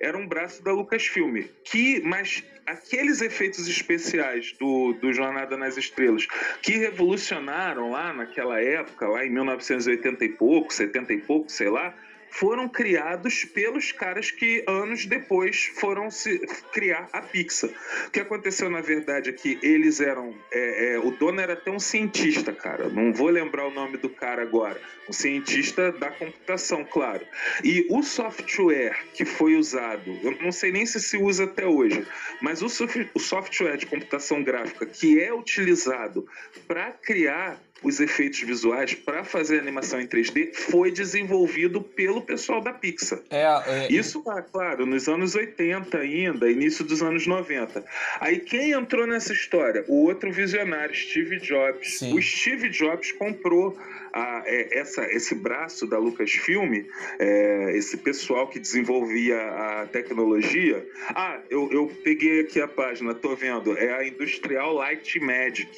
era 0.00 0.16
um 0.18 0.26
braço 0.26 0.62
da 0.64 0.72
Lucasfilm. 0.72 1.44
Que, 1.62 2.00
mas 2.00 2.42
aqueles 2.66 3.20
efeitos 3.20 3.68
especiais 3.68 4.52
do, 4.58 4.92
do 4.94 5.12
Jornada 5.12 5.56
nas 5.56 5.76
Estrelas 5.76 6.26
que 6.60 6.72
revolucionaram 6.72 7.90
lá 7.90 8.12
naquela 8.12 8.60
época, 8.60 9.06
lá 9.06 9.24
em 9.24 9.30
1980 9.30 10.24
e 10.24 10.28
pouco, 10.30 10.72
70 10.72 11.12
e 11.12 11.18
pouco, 11.18 11.50
sei 11.50 11.68
lá, 11.70 11.94
foram 12.30 12.68
criados 12.68 13.44
pelos 13.44 13.92
caras 13.92 14.30
que 14.30 14.64
anos 14.66 15.06
depois 15.06 15.70
foram 15.74 16.10
se 16.10 16.38
criar 16.72 17.08
a 17.12 17.20
Pixar. 17.20 17.70
O 18.06 18.10
que 18.10 18.20
aconteceu 18.20 18.70
na 18.70 18.80
verdade 18.80 19.30
é 19.30 19.32
que 19.32 19.58
eles 19.62 20.00
eram. 20.00 20.34
É, 20.52 20.94
é, 20.94 20.98
o 20.98 21.10
dono 21.10 21.40
era 21.40 21.54
até 21.54 21.70
um 21.70 21.78
cientista, 21.78 22.52
cara. 22.52 22.88
Não 22.88 23.12
vou 23.12 23.28
lembrar 23.28 23.66
o 23.66 23.70
nome 23.70 23.96
do 23.96 24.08
cara 24.08 24.42
agora. 24.42 24.80
Um 25.08 25.12
cientista 25.12 25.92
da 25.92 26.10
computação, 26.10 26.84
claro. 26.84 27.26
E 27.64 27.86
o 27.90 28.02
software 28.02 28.96
que 29.12 29.24
foi 29.24 29.56
usado, 29.56 30.18
eu 30.22 30.38
não 30.40 30.52
sei 30.52 30.70
nem 30.70 30.86
se 30.86 31.00
se 31.00 31.16
usa 31.16 31.44
até 31.44 31.66
hoje, 31.66 32.06
mas 32.40 32.62
o, 32.62 32.66
o 33.14 33.18
software 33.18 33.76
de 33.76 33.86
computação 33.86 34.42
gráfica 34.42 34.86
que 34.86 35.20
é 35.20 35.32
utilizado 35.34 36.26
para 36.68 36.92
criar 36.92 37.60
os 37.82 38.00
efeitos 38.00 38.40
visuais 38.40 38.94
para 38.94 39.24
fazer 39.24 39.58
animação 39.58 40.00
em 40.00 40.06
3D 40.06 40.54
foi 40.54 40.90
desenvolvido 40.90 41.80
pelo 41.80 42.22
pessoal 42.22 42.60
da 42.60 42.72
Pixar. 42.72 43.20
É, 43.30 43.42
é, 43.66 43.92
Isso, 43.92 44.22
claro, 44.52 44.86
nos 44.86 45.08
anos 45.08 45.34
80 45.34 45.98
ainda, 45.98 46.50
início 46.50 46.84
dos 46.84 47.02
anos 47.02 47.26
90. 47.26 47.84
Aí 48.20 48.38
quem 48.38 48.72
entrou 48.72 49.06
nessa 49.06 49.32
história? 49.32 49.84
O 49.88 50.04
outro 50.04 50.30
visionário, 50.32 50.94
Steve 50.94 51.38
Jobs. 51.38 51.98
Sim. 51.98 52.16
O 52.16 52.22
Steve 52.22 52.68
Jobs 52.68 53.12
comprou 53.12 53.76
a, 54.12 54.42
é, 54.44 54.78
essa, 54.78 55.04
esse 55.12 55.34
braço 55.34 55.86
da 55.86 55.98
Lucasfilm, 55.98 56.84
é, 57.18 57.76
esse 57.76 57.96
pessoal 57.96 58.48
que 58.48 58.58
desenvolvia 58.58 59.36
a 59.36 59.86
tecnologia. 59.86 60.84
Ah, 61.08 61.40
eu, 61.48 61.70
eu 61.72 61.92
peguei 62.02 62.40
aqui 62.40 62.60
a 62.60 62.68
página, 62.68 63.14
tô 63.14 63.34
vendo, 63.34 63.76
é 63.76 63.92
a 63.94 64.06
Industrial 64.06 64.72
Light 64.74 65.18
Magic. 65.20 65.70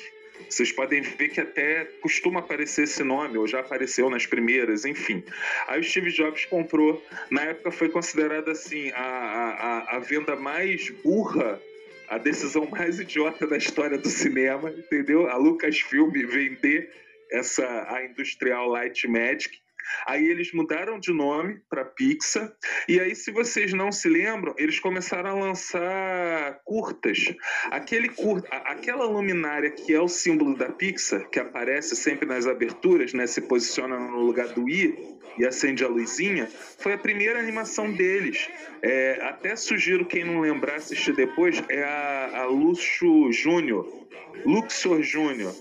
Vocês 0.48 0.72
podem 0.72 1.00
ver 1.00 1.28
que 1.28 1.40
até 1.40 1.84
costuma 2.00 2.40
aparecer 2.40 2.84
esse 2.84 3.02
nome, 3.02 3.38
ou 3.38 3.46
já 3.46 3.60
apareceu 3.60 4.08
nas 4.10 4.26
primeiras, 4.26 4.84
enfim. 4.84 5.22
Aí 5.66 5.80
o 5.80 5.84
Steve 5.84 6.10
Jobs 6.12 6.44
comprou, 6.44 7.02
na 7.30 7.42
época 7.42 7.70
foi 7.70 7.88
considerada 7.88 8.52
assim 8.52 8.90
a, 8.92 9.00
a, 9.00 9.96
a 9.96 9.98
venda 9.98 10.36
mais 10.36 10.90
burra 11.02 11.60
a 12.08 12.18
decisão 12.18 12.66
mais 12.66 13.00
idiota 13.00 13.46
da 13.46 13.56
história 13.56 13.96
do 13.96 14.08
cinema, 14.08 14.68
entendeu? 14.70 15.30
A 15.30 15.36
Lucasfilm 15.36 16.10
vender 16.10 16.90
essa 17.30 17.64
a 17.88 18.04
Industrial 18.04 18.68
Light 18.68 19.08
Magic 19.08 19.61
Aí 20.06 20.26
eles 20.26 20.52
mudaram 20.52 20.98
de 20.98 21.12
nome 21.12 21.60
para 21.68 21.84
Pixar. 21.84 22.52
E 22.88 23.00
aí, 23.00 23.14
se 23.14 23.30
vocês 23.30 23.72
não 23.72 23.90
se 23.92 24.08
lembram, 24.08 24.54
eles 24.58 24.78
começaram 24.78 25.30
a 25.30 25.34
lançar 25.34 26.60
curtas. 26.64 27.34
Aquele 27.70 28.08
curta, 28.08 28.48
aquela 28.48 29.04
luminária 29.04 29.70
que 29.70 29.92
é 29.92 30.00
o 30.00 30.08
símbolo 30.08 30.56
da 30.56 30.68
Pixar, 30.68 31.28
que 31.30 31.38
aparece 31.38 31.96
sempre 31.96 32.26
nas 32.26 32.46
aberturas, 32.46 33.12
né? 33.12 33.26
Se 33.26 33.40
posiciona 33.40 33.98
no 33.98 34.20
lugar 34.20 34.48
do 34.48 34.68
I 34.68 35.12
e 35.38 35.46
acende 35.46 35.84
a 35.84 35.88
luzinha, 35.88 36.46
foi 36.78 36.92
a 36.92 36.98
primeira 36.98 37.38
animação 37.38 37.90
deles. 37.92 38.48
É, 38.82 39.18
até 39.22 39.56
sugiro 39.56 40.04
quem 40.04 40.24
não 40.24 40.40
lembrar 40.40 40.76
assistir 40.76 41.14
depois, 41.14 41.62
é 41.68 41.82
a, 41.82 42.42
a 42.42 42.44
Luxo 42.44 43.32
Júnior 43.32 44.02
Luxor 44.44 45.02
Júnior. 45.02 45.54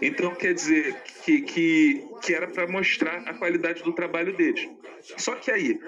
Então 0.00 0.34
quer 0.34 0.54
dizer 0.54 0.96
que, 1.24 1.40
que, 1.42 2.04
que 2.22 2.34
era 2.34 2.46
para 2.46 2.66
mostrar 2.66 3.18
a 3.26 3.34
qualidade 3.34 3.82
do 3.82 3.92
trabalho 3.92 4.36
deles. 4.36 4.68
Só 5.18 5.34
que 5.34 5.50
aí, 5.50 5.78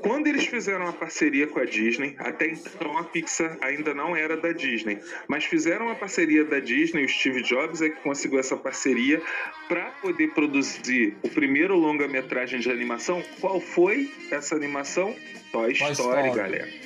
quando 0.00 0.26
eles 0.26 0.46
fizeram 0.46 0.86
a 0.86 0.92
parceria 0.92 1.46
com 1.46 1.58
a 1.58 1.64
Disney, 1.64 2.14
até 2.18 2.48
então 2.48 2.98
a 2.98 3.04
Pixar 3.04 3.56
ainda 3.62 3.94
não 3.94 4.14
era 4.14 4.36
da 4.36 4.52
Disney, 4.52 4.98
mas 5.26 5.46
fizeram 5.46 5.88
a 5.88 5.94
parceria 5.94 6.44
da 6.44 6.60
Disney, 6.60 7.04
o 7.04 7.08
Steve 7.08 7.42
Jobs 7.42 7.80
é 7.80 7.88
que 7.88 8.00
conseguiu 8.02 8.38
essa 8.38 8.56
parceria 8.56 9.22
para 9.66 9.86
poder 10.02 10.28
produzir 10.34 11.16
o 11.22 11.28
primeiro 11.30 11.74
longa-metragem 11.74 12.60
de 12.60 12.70
animação. 12.70 13.22
Qual 13.40 13.60
foi 13.60 14.12
essa 14.30 14.54
animação? 14.54 15.16
Toy, 15.50 15.72
Toy 15.72 15.92
Story, 15.92 15.92
Story, 15.92 16.30
galera. 16.32 16.85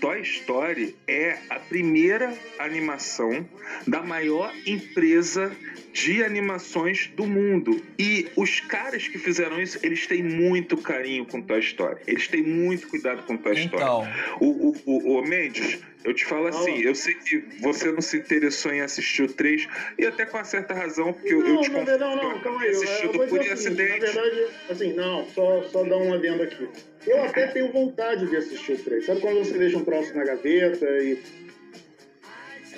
Toy 0.00 0.22
Story 0.22 0.96
é 1.06 1.38
a 1.50 1.58
primeira 1.58 2.34
animação 2.58 3.46
da 3.86 4.02
maior 4.02 4.52
empresa 4.66 5.54
de 5.92 6.24
animações 6.24 7.08
do 7.14 7.26
mundo. 7.26 7.82
E 7.98 8.28
os 8.34 8.60
caras 8.60 9.06
que 9.06 9.18
fizeram 9.18 9.60
isso, 9.60 9.78
eles 9.82 10.06
têm 10.06 10.22
muito 10.22 10.76
carinho 10.78 11.26
com 11.26 11.42
Toy 11.42 11.60
Story. 11.60 12.00
Eles 12.06 12.26
têm 12.28 12.42
muito 12.42 12.88
cuidado 12.88 13.22
com 13.24 13.36
Toy 13.36 13.52
Story. 13.52 13.82
Então... 13.82 14.08
O, 14.40 14.68
o, 14.68 14.76
o, 14.86 15.18
o 15.18 15.26
Mendes, 15.26 15.78
eu 16.04 16.14
te 16.14 16.24
falo 16.24 16.46
assim, 16.46 16.80
eu 16.80 16.94
sei 16.94 17.14
que 17.14 17.38
você 17.60 17.90
não 17.92 18.00
se 18.00 18.16
interessou 18.16 18.72
em 18.72 18.80
assistir 18.80 19.22
o 19.22 19.32
3, 19.32 19.66
e 19.98 20.06
até 20.06 20.24
com 20.24 20.38
uma 20.38 20.44
certa 20.44 20.72
razão, 20.72 21.12
porque 21.12 21.34
não, 21.34 21.56
eu 21.56 21.60
te 21.60 21.70
confio. 21.70 21.98
Não, 21.98 22.16
não, 22.16 22.40
calma 22.40 22.62
aí. 22.62 22.70
Assistido 22.70 23.12
por 23.12 23.40
assim, 23.40 23.50
acidente. 23.50 24.00
Na 24.00 24.22
verdade, 24.22 24.46
assim, 24.70 24.92
não, 24.94 25.26
só, 25.30 25.62
só 25.64 25.84
dar 25.84 25.98
um 25.98 26.14
adendo 26.14 26.42
aqui. 26.42 26.68
Eu 27.06 27.22
até 27.24 27.48
tenho 27.48 27.70
vontade 27.72 28.26
de 28.26 28.36
assistir 28.36 28.72
o 28.72 28.78
3. 28.78 29.04
Sabe 29.04 29.20
quando 29.20 29.38
você 29.38 29.58
deixa 29.58 29.76
um 29.76 29.84
troço 29.84 30.16
na 30.16 30.24
gaveta 30.24 30.86
e 31.02 31.18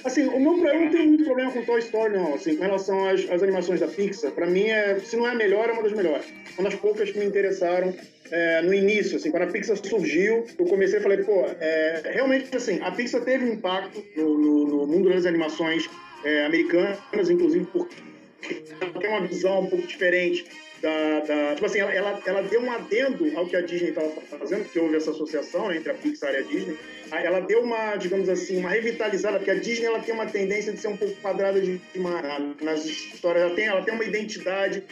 Assim, 0.04 0.26
o 0.26 0.40
meu 0.40 0.66
eu 0.66 0.80
não 0.80 0.90
tenho 0.90 1.06
muito 1.06 1.24
problema 1.24 1.52
com 1.52 1.64
Toy 1.64 1.78
Story, 1.78 2.14
não. 2.14 2.34
Assim, 2.34 2.56
com 2.56 2.64
relação 2.64 3.08
às, 3.08 3.20
às 3.30 3.42
animações 3.42 3.78
da 3.78 3.86
Pixar, 3.86 4.32
para 4.32 4.46
mim, 4.46 4.68
é, 4.68 4.98
se 4.98 5.16
não 5.16 5.28
é 5.28 5.30
a 5.30 5.34
melhor, 5.34 5.68
é 5.68 5.72
uma 5.72 5.82
das 5.82 5.92
melhores. 5.92 6.26
Uma 6.58 6.68
das 6.68 6.78
poucas 6.78 7.10
que 7.10 7.18
me 7.18 7.24
interessaram 7.24 7.94
é, 8.32 8.62
no 8.62 8.72
início, 8.72 9.18
assim, 9.18 9.30
quando 9.30 9.42
a 9.42 9.46
Pixar 9.46 9.76
surgiu, 9.76 10.46
eu 10.58 10.64
comecei 10.64 10.98
a 10.98 11.02
falar, 11.02 11.18
pô, 11.18 11.44
é, 11.60 12.02
realmente, 12.14 12.56
assim, 12.56 12.80
a 12.80 12.90
Pixar 12.90 13.22
teve 13.22 13.44
um 13.44 13.52
impacto 13.52 14.02
no, 14.16 14.38
no, 14.38 14.66
no 14.68 14.86
mundo 14.86 15.10
das 15.10 15.26
animações 15.26 15.88
é, 16.24 16.46
americanas, 16.46 17.28
inclusive 17.28 17.66
porque 17.66 17.94
ela 18.80 18.98
tem 18.98 19.10
uma 19.10 19.26
visão 19.26 19.60
um 19.60 19.66
pouco 19.66 19.86
diferente 19.86 20.46
da, 20.80 21.20
da, 21.20 21.54
tipo 21.54 21.66
assim, 21.66 21.78
ela, 21.78 22.20
ela, 22.26 22.42
deu 22.42 22.60
um 22.60 22.72
adendo 22.72 23.30
ao 23.36 23.46
que 23.46 23.54
a 23.54 23.60
Disney 23.60 23.90
estava 23.90 24.10
fazendo, 24.22 24.64
porque 24.64 24.80
houve 24.80 24.96
essa 24.96 25.10
associação 25.10 25.68
né, 25.68 25.76
entre 25.76 25.92
a 25.92 25.94
Pixar 25.94 26.32
e 26.32 26.38
a 26.38 26.42
Disney. 26.42 26.76
Ela 27.12 27.40
deu 27.40 27.62
uma, 27.62 27.96
digamos 27.96 28.30
assim, 28.30 28.58
uma 28.58 28.70
revitalizada, 28.70 29.36
porque 29.36 29.50
a 29.50 29.60
Disney 29.60 29.84
ela 29.84 30.00
tem 30.00 30.14
uma 30.14 30.26
tendência 30.26 30.72
de 30.72 30.80
ser 30.80 30.88
um 30.88 30.96
pouco 30.96 31.14
quadrada 31.20 31.60
de, 31.60 31.76
de 31.76 32.00
nas 32.64 32.84
histórias. 32.86 33.44
Ela 33.44 33.54
tem, 33.54 33.66
ela 33.66 33.82
tem 33.82 33.94
uma 33.94 34.04
identidade 34.04 34.82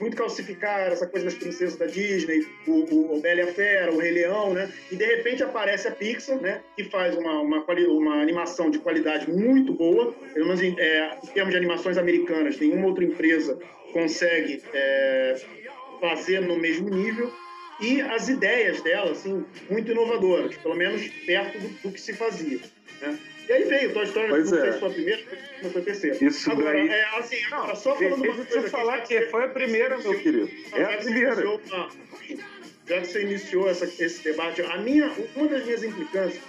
muito 0.00 0.16
calcificar 0.16 0.80
essa 0.92 1.06
coisa 1.06 1.26
das 1.26 1.34
princesas 1.34 1.76
da 1.76 1.86
Disney, 1.86 2.46
o, 2.66 3.16
o 3.16 3.20
Bela 3.20 3.40
e 3.40 3.42
a 3.42 3.52
Fera, 3.52 3.92
o 3.92 3.98
Rei 3.98 4.12
Leão, 4.12 4.54
né? 4.54 4.72
E 4.90 4.96
de 4.96 5.04
repente 5.04 5.42
aparece 5.42 5.88
a 5.88 5.90
Pixar, 5.90 6.40
né? 6.40 6.62
Que 6.76 6.84
faz 6.84 7.16
uma, 7.16 7.40
uma, 7.40 7.64
uma 7.64 8.22
animação 8.22 8.70
de 8.70 8.78
qualidade 8.78 9.30
muito 9.30 9.72
boa, 9.74 10.12
pelo 10.32 10.46
menos 10.46 10.62
em, 10.62 10.78
é, 10.78 11.18
em 11.22 11.26
termos 11.28 11.50
de 11.52 11.56
animações 11.56 11.98
americanas, 11.98 12.58
nenhuma 12.58 12.86
outra 12.86 13.04
empresa 13.04 13.58
consegue 13.92 14.62
é, 14.72 15.40
fazer 16.00 16.40
no 16.40 16.58
mesmo 16.58 16.88
nível 16.90 17.32
e 17.80 18.00
as 18.00 18.28
ideias 18.28 18.82
dela, 18.82 19.12
assim, 19.12 19.44
muito 19.70 19.90
inovadoras, 19.90 20.56
pelo 20.56 20.74
menos 20.74 21.06
perto 21.24 21.58
do, 21.58 21.68
do 21.82 21.92
que 21.92 22.00
se 22.00 22.12
fazia. 22.12 22.58
Né? 23.00 23.18
E 23.48 23.52
aí 23.52 23.64
veio 23.64 23.94
Toy 23.94 24.04
Story, 24.04 24.28
pois 24.28 24.50
não 24.50 24.58
é. 24.58 24.70
foi 24.72 24.78
sua 24.78 24.90
primeira, 24.90 25.22
não 25.62 25.70
foi 25.70 25.80
a 25.80 25.84
terceira. 25.84 26.24
Isso 26.24 26.50
agora, 26.50 26.72
daí... 26.72 26.88
É, 26.88 27.18
assim, 27.18 27.44
agora, 27.50 27.74
só 27.76 27.96
falando 27.96 28.22
uma 28.22 28.44
coisa... 28.44 28.68
falar 28.68 29.00
que 29.00 29.22
foi 29.22 29.44
a 29.44 29.48
primeira, 29.48 29.96
meu 29.96 30.18
querido. 30.20 30.50
É 30.74 30.82
a 30.82 30.98
primeira. 30.98 31.36
já 32.86 33.00
que 33.00 33.06
você 33.06 33.22
iniciou 33.22 33.68
essa, 33.70 33.86
esse 33.86 34.22
debate, 34.22 34.60
a 34.60 34.76
minha, 34.76 35.10
uma 35.34 35.48
das 35.48 35.64
minhas 35.64 35.82
implicâncias, 35.82 36.42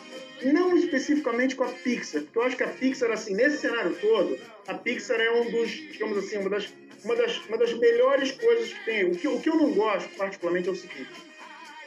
não 0.44 0.76
especificamente 0.78 1.56
com 1.56 1.64
a 1.64 1.70
Pixar, 1.70 2.22
porque 2.24 2.38
eu 2.38 2.44
acho 2.44 2.58
que 2.58 2.64
a 2.64 2.68
Pixar, 2.68 3.12
assim, 3.12 3.34
nesse 3.34 3.60
cenário 3.60 3.96
todo, 3.96 4.38
a 4.68 4.74
Pixar 4.74 5.22
é 5.22 5.32
um 5.32 5.50
dos, 5.50 5.72
digamos 5.72 6.18
assim, 6.18 6.38
uma 6.38 6.50
das, 6.50 6.74
uma 7.06 7.16
das, 7.16 7.38
uma 7.46 7.58
das 7.58 7.74
melhores 7.74 8.32
coisas 8.32 8.74
que 8.74 8.86
tem. 8.86 9.06
O 9.06 9.16
que, 9.16 9.28
o 9.28 9.40
que 9.40 9.50
eu 9.50 9.56
não 9.56 9.72
gosto, 9.72 10.10
particularmente, 10.18 10.68
é 10.68 10.72
o 10.72 10.76
seguinte: 10.76 11.10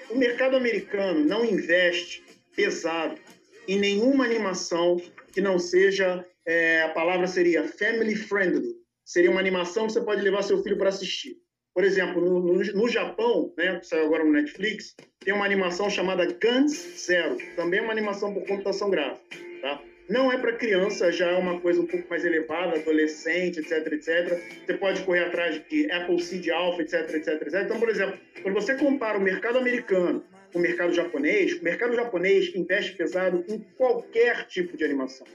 o 0.08 0.16
mercado 0.16 0.56
americano 0.56 1.22
não 1.22 1.44
investe 1.44 2.22
pesado 2.54 3.18
em 3.72 3.80
nenhuma 3.80 4.24
animação 4.24 5.00
que 5.32 5.40
não 5.40 5.58
seja, 5.58 6.24
é, 6.46 6.82
a 6.82 6.90
palavra 6.90 7.26
seria 7.26 7.66
family 7.66 8.14
friendly. 8.14 8.74
Seria 9.04 9.30
uma 9.30 9.40
animação 9.40 9.86
que 9.86 9.94
você 9.94 10.00
pode 10.00 10.20
levar 10.20 10.42
seu 10.42 10.62
filho 10.62 10.76
para 10.76 10.90
assistir. 10.90 11.36
Por 11.74 11.84
exemplo, 11.84 12.20
no, 12.20 12.38
no, 12.38 12.62
no, 12.62 12.88
Japão, 12.88 13.52
né, 13.56 13.78
que 13.78 13.86
saiu 13.86 14.04
agora 14.04 14.24
no 14.24 14.32
Netflix, 14.32 14.94
tem 15.20 15.32
uma 15.32 15.46
animação 15.46 15.88
chamada 15.88 16.26
Guns 16.26 16.72
Zero. 17.06 17.38
Também 17.56 17.80
é 17.80 17.82
uma 17.82 17.92
animação 17.92 18.34
por 18.34 18.46
computação 18.46 18.90
gráfica. 18.90 19.22
Tá? 19.62 19.80
Não 20.10 20.30
é 20.30 20.36
para 20.36 20.52
criança, 20.52 21.10
já 21.10 21.30
é 21.30 21.38
uma 21.38 21.58
coisa 21.60 21.80
um 21.80 21.86
pouco 21.86 22.06
mais 22.10 22.26
elevada, 22.26 22.76
adolescente, 22.76 23.60
etc, 23.60 23.90
etc. 23.90 24.38
Você 24.66 24.74
pode 24.74 25.02
correr 25.04 25.24
atrás 25.24 25.62
de 25.70 25.90
Apple 25.90 26.20
Seed 26.20 26.46
Alpha, 26.50 26.82
etc, 26.82 27.08
etc, 27.14 27.28
etc. 27.40 27.62
Então, 27.64 27.80
por 27.80 27.88
exemplo, 27.88 28.18
quando 28.42 28.54
você 28.54 28.74
compara 28.74 29.16
o 29.16 29.22
mercado 29.22 29.56
americano 29.56 30.22
o 30.54 30.58
mercado 30.58 30.92
japonês, 30.92 31.60
o 31.60 31.64
mercado 31.64 31.94
japonês 31.94 32.54
investe 32.54 32.96
pesado 32.96 33.44
em 33.48 33.58
qualquer 33.76 34.46
tipo 34.46 34.76
de 34.76 34.84
animação. 34.84 35.26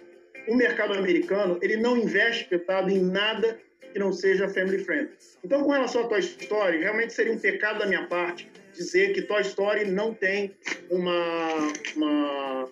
O 0.47 0.55
mercado 0.55 0.93
americano, 0.93 1.59
ele 1.61 1.77
não 1.77 1.97
investe 1.97 2.45
pesado 2.45 2.89
em 2.89 3.01
nada 3.01 3.59
que 3.91 3.99
não 3.99 4.13
seja 4.13 4.47
family 4.47 4.83
friendly. 4.83 5.15
Então, 5.43 5.63
com 5.63 5.71
relação 5.71 6.03
a 6.03 6.07
Toy 6.07 6.19
Story, 6.19 6.77
realmente 6.79 7.13
seria 7.13 7.33
um 7.33 7.39
pecado 7.39 7.79
da 7.79 7.85
minha 7.85 8.05
parte 8.07 8.49
dizer 8.73 9.13
que 9.13 9.23
Toy 9.23 9.41
Story 9.41 9.85
não 9.85 10.13
tem 10.13 10.55
uma, 10.89 11.57
uma 11.95 12.69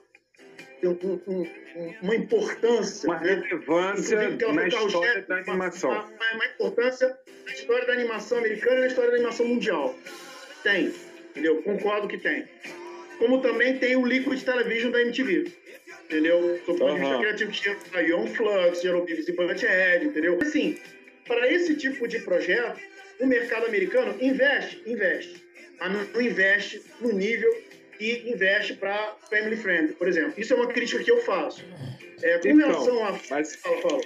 um, 0.84 1.22
um, 1.28 1.94
uma 2.02 2.16
importância. 2.16 3.10
Uma 3.10 3.20
né? 3.20 3.36
relevância 3.36 4.30
na 4.54 4.68
história 4.68 5.22
da 5.24 5.38
animação. 5.38 5.90
Uma, 5.90 6.04
uma, 6.04 6.34
uma, 6.36 6.46
importância 6.46 7.18
na 7.46 7.52
história 7.52 7.88
da 7.88 7.94
animação 7.94 8.38
americana 8.38 8.78
e 8.78 8.80
na 8.82 8.88
história 8.88 9.12
da 9.12 9.18
animação 9.18 9.48
mundial. 9.48 9.96
Tem, 10.64 10.94
entendeu? 11.36 11.62
Concordo 11.62 12.08
que 12.08 12.18
tem. 12.18 12.46
Como 13.20 13.42
também 13.42 13.78
tem 13.78 13.96
o 13.96 14.06
Liquid 14.06 14.42
Television 14.42 14.92
da 14.92 15.02
MTV. 15.02 15.52
Entendeu? 16.06 16.60
Sou 16.66 16.76
ponto 16.76 16.94
de 16.94 17.00
vista 17.00 17.18
criativo 17.18 17.52
que 17.52 17.62
tinha 17.62 17.78
a 17.94 18.00
Young 18.00 18.28
Flux, 18.28 18.82
Gerald 18.82 19.06
Beavis 19.06 19.28
e 19.28 19.32
Butthead, 19.32 20.06
entendeu? 20.06 20.38
Assim, 20.42 20.78
para 21.28 21.52
esse 21.52 21.76
tipo 21.76 22.08
de 22.08 22.20
projeto, 22.20 22.80
o 23.20 23.26
mercado 23.26 23.66
americano 23.66 24.16
investe, 24.22 24.82
investe, 24.86 25.44
mas 25.80 26.14
não 26.14 26.22
investe 26.22 26.82
no 27.02 27.12
nível 27.12 27.52
e 28.00 28.32
investe 28.32 28.76
para 28.76 29.16
family 29.30 29.58
friend, 29.58 29.94
por 29.94 30.08
exemplo. 30.08 30.34
Isso 30.38 30.54
é 30.54 30.56
uma 30.56 30.68
crítica 30.68 31.04
que 31.04 31.12
eu 31.12 31.22
faço. 31.22 31.64
É, 32.22 32.38
com 32.40 32.48
então, 32.50 32.68
relação 32.68 33.06
a. 33.06 33.20
Mas... 33.30 33.56
Fala, 33.56 33.82
fala. 33.82 34.02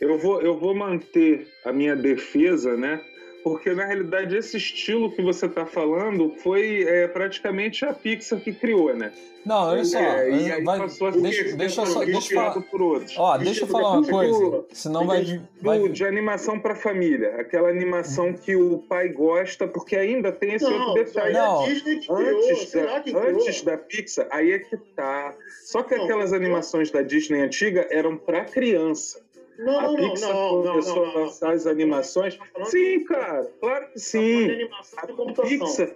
Eu 0.00 0.16
vou, 0.16 0.40
eu 0.40 0.56
vou 0.56 0.74
manter 0.74 1.48
a 1.64 1.72
minha 1.72 1.96
defesa, 1.96 2.76
né? 2.76 3.00
Porque 3.48 3.72
na 3.72 3.86
realidade 3.86 4.36
esse 4.36 4.56
estilo 4.56 5.10
que 5.10 5.22
você 5.22 5.46
está 5.46 5.64
falando 5.64 6.34
foi 6.42 6.82
é, 6.82 7.08
praticamente 7.08 7.84
a 7.84 7.94
Pixar 7.94 8.40
que 8.40 8.52
criou, 8.52 8.94
né? 8.94 9.10
Não, 9.46 9.70
olha 9.70 9.84
só. 9.84 9.98
É, 9.98 10.60
vai, 10.62 10.78
deixa, 10.78 11.10
deixa, 11.12 11.56
deixa, 11.56 11.86
só, 11.86 12.04
deixa 12.04 12.34
eu 12.34 12.36
falar. 12.36 12.60
Por 12.60 12.82
outros. 12.82 13.14
Ó, 13.16 13.38
deixa 13.38 13.64
eu 13.64 13.68
falar 13.68 13.92
uma 13.92 14.06
coisa. 14.06 14.64
Senão 14.72 15.06
vai, 15.06 15.40
vai. 15.62 15.88
De 15.88 16.04
animação 16.04 16.60
para 16.60 16.74
família. 16.74 17.36
Aquela 17.40 17.70
animação 17.70 18.34
que 18.34 18.54
o 18.54 18.78
pai 18.78 19.08
gosta, 19.08 19.66
porque 19.66 19.96
ainda 19.96 20.30
tem 20.30 20.54
esse 20.54 20.68
não, 20.68 20.88
outro 20.88 21.04
detalhe. 21.04 21.32
Não. 21.32 21.64
Antes, 21.64 22.72
da, 22.72 23.20
antes 23.20 23.62
da 23.62 23.78
Pixar, 23.78 24.28
aí 24.30 24.52
é 24.52 24.58
que 24.58 24.76
tá. 24.76 25.34
Só 25.64 25.82
que 25.82 25.94
aquelas 25.94 26.34
animações 26.34 26.90
da 26.90 27.00
Disney 27.00 27.40
antiga 27.40 27.86
eram 27.90 28.18
para 28.18 28.44
criança. 28.44 29.26
Não, 29.58 29.80
a 29.80 29.96
Pixar 29.96 30.32
não, 30.32 30.62
não, 30.62 30.70
começou 30.70 31.06
não, 31.06 31.10
a 31.10 31.18
lançar 31.24 31.52
as 31.52 31.66
animações. 31.66 32.36
Tá 32.36 32.64
sim, 32.66 33.04
cara, 33.04 33.50
claro 33.60 33.88
que 33.92 33.98
sim. 33.98 34.68
A 34.96 35.06
Pixar. 35.42 35.90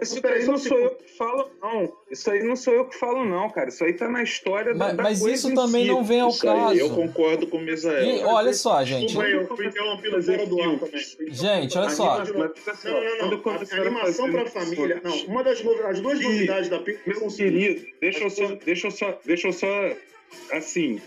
Isso 0.00 0.26
aí 0.26 0.46
não 0.46 0.58
sou 0.58 0.78
eu 0.78 0.90
que 0.94 1.10
falo, 1.16 1.50
não. 1.60 1.92
Isso 2.10 2.30
aí 2.30 2.42
não 2.42 2.56
sou 2.56 2.72
eu 2.72 2.84
que 2.86 2.96
falo, 2.96 3.24
não, 3.24 3.50
cara. 3.50 3.68
Isso 3.68 3.84
aí 3.84 3.92
tá 3.92 4.08
na 4.08 4.22
história 4.22 4.74
da, 4.74 4.94
mas, 4.94 5.22
isso 5.22 5.54
também 5.54 5.84
si. 5.84 5.90
não 5.90 6.02
vem 6.02 6.20
ao 6.20 6.30
isso 6.30 6.40
caso. 6.40 6.72
Aí, 6.72 6.78
eu 6.78 6.90
concordo 6.90 7.46
com 7.46 7.58
o 7.58 7.60
Misael. 7.60 8.02
E, 8.02 8.24
olha 8.24 8.52
só, 8.54 8.82
gente. 8.84 9.14
Eu 9.14 9.46
fui 9.46 9.66
interrompido 9.66 10.22
fora 10.22 10.46
do 10.46 10.62
ar 10.62 10.78
também. 10.78 11.02
Gente, 11.30 11.78
olha 11.78 11.90
só. 11.90 12.24
Não, 12.24 12.34
não, 12.34 13.30
não. 13.30 13.52
A 13.52 13.80
animação 13.80 14.30
pra 14.30 14.46
família. 14.46 15.00
Não, 15.04 15.16
uma 15.26 15.44
das 15.44 15.58
as 15.58 16.00
duas 16.00 16.20
novidades 16.20 16.70
da 16.70 16.78
Pixar. 16.78 17.02
Meu 17.06 17.28
querido, 17.28 17.86
deixa 18.00 18.24
eu 18.24 18.30
só, 18.30 18.46
deixa 18.64 18.86
eu 18.86 18.90
só, 18.90 19.18
deixa 19.24 19.48
eu 19.48 19.52
só, 19.52 19.66
assim 20.52 20.98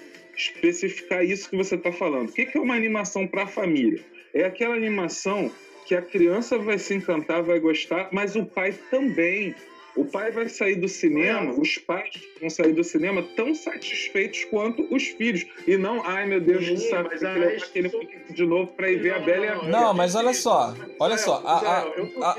especificar 0.42 1.24
isso 1.24 1.50
que 1.50 1.58
você 1.58 1.76
está 1.76 1.92
falando. 1.92 2.30
O 2.30 2.32
que 2.32 2.50
é 2.58 2.60
uma 2.60 2.76
animação 2.76 3.28
para 3.28 3.44
a 3.44 3.48
família? 3.48 4.04
É 4.34 4.44
aquela 4.44 4.76
animação 4.76 5.52
que 5.86 5.94
a 5.94 6.02
criança 6.02 6.58
vai 6.58 6.78
se 6.80 6.94
encantar, 6.94 7.44
vai 7.44 7.60
gostar, 7.60 8.10
mas 8.12 8.36
o 8.36 8.46
pai 8.46 8.74
também. 8.90 9.54
O 9.94 10.06
pai 10.06 10.32
vai 10.32 10.48
sair 10.48 10.76
do 10.78 10.88
cinema, 10.88 11.52
os 11.52 11.78
pais 11.78 12.10
vão 12.40 12.50
sair 12.50 12.72
do 12.72 12.82
cinema 12.82 13.22
tão 13.36 13.54
satisfeitos 13.54 14.46
quanto 14.46 14.88
os 14.90 15.04
filhos. 15.04 15.46
E 15.68 15.76
não, 15.76 16.02
ai 16.06 16.26
meu 16.26 16.40
Deus, 16.40 16.66
Sim, 16.66 16.78
sabe, 16.90 17.10
que 17.10 17.26
levar 17.26 17.58
aquele 17.58 17.92
de 18.30 18.46
novo 18.46 18.68
para 18.68 18.90
ir 18.90 19.02
ver 19.02 19.16
a 19.16 19.20
Bela 19.20 19.46
e 19.46 19.50
a 19.50 19.64
Não, 19.64 19.94
mas 19.94 20.16
olha 20.16 20.34
só, 20.34 20.74
olha 20.98 21.18
só, 21.18 21.44
a, 21.46 21.58
a, 21.58 22.38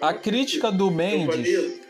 a, 0.00 0.08
a 0.08 0.14
crítica 0.14 0.72
do 0.72 0.90
Mendes 0.90 1.80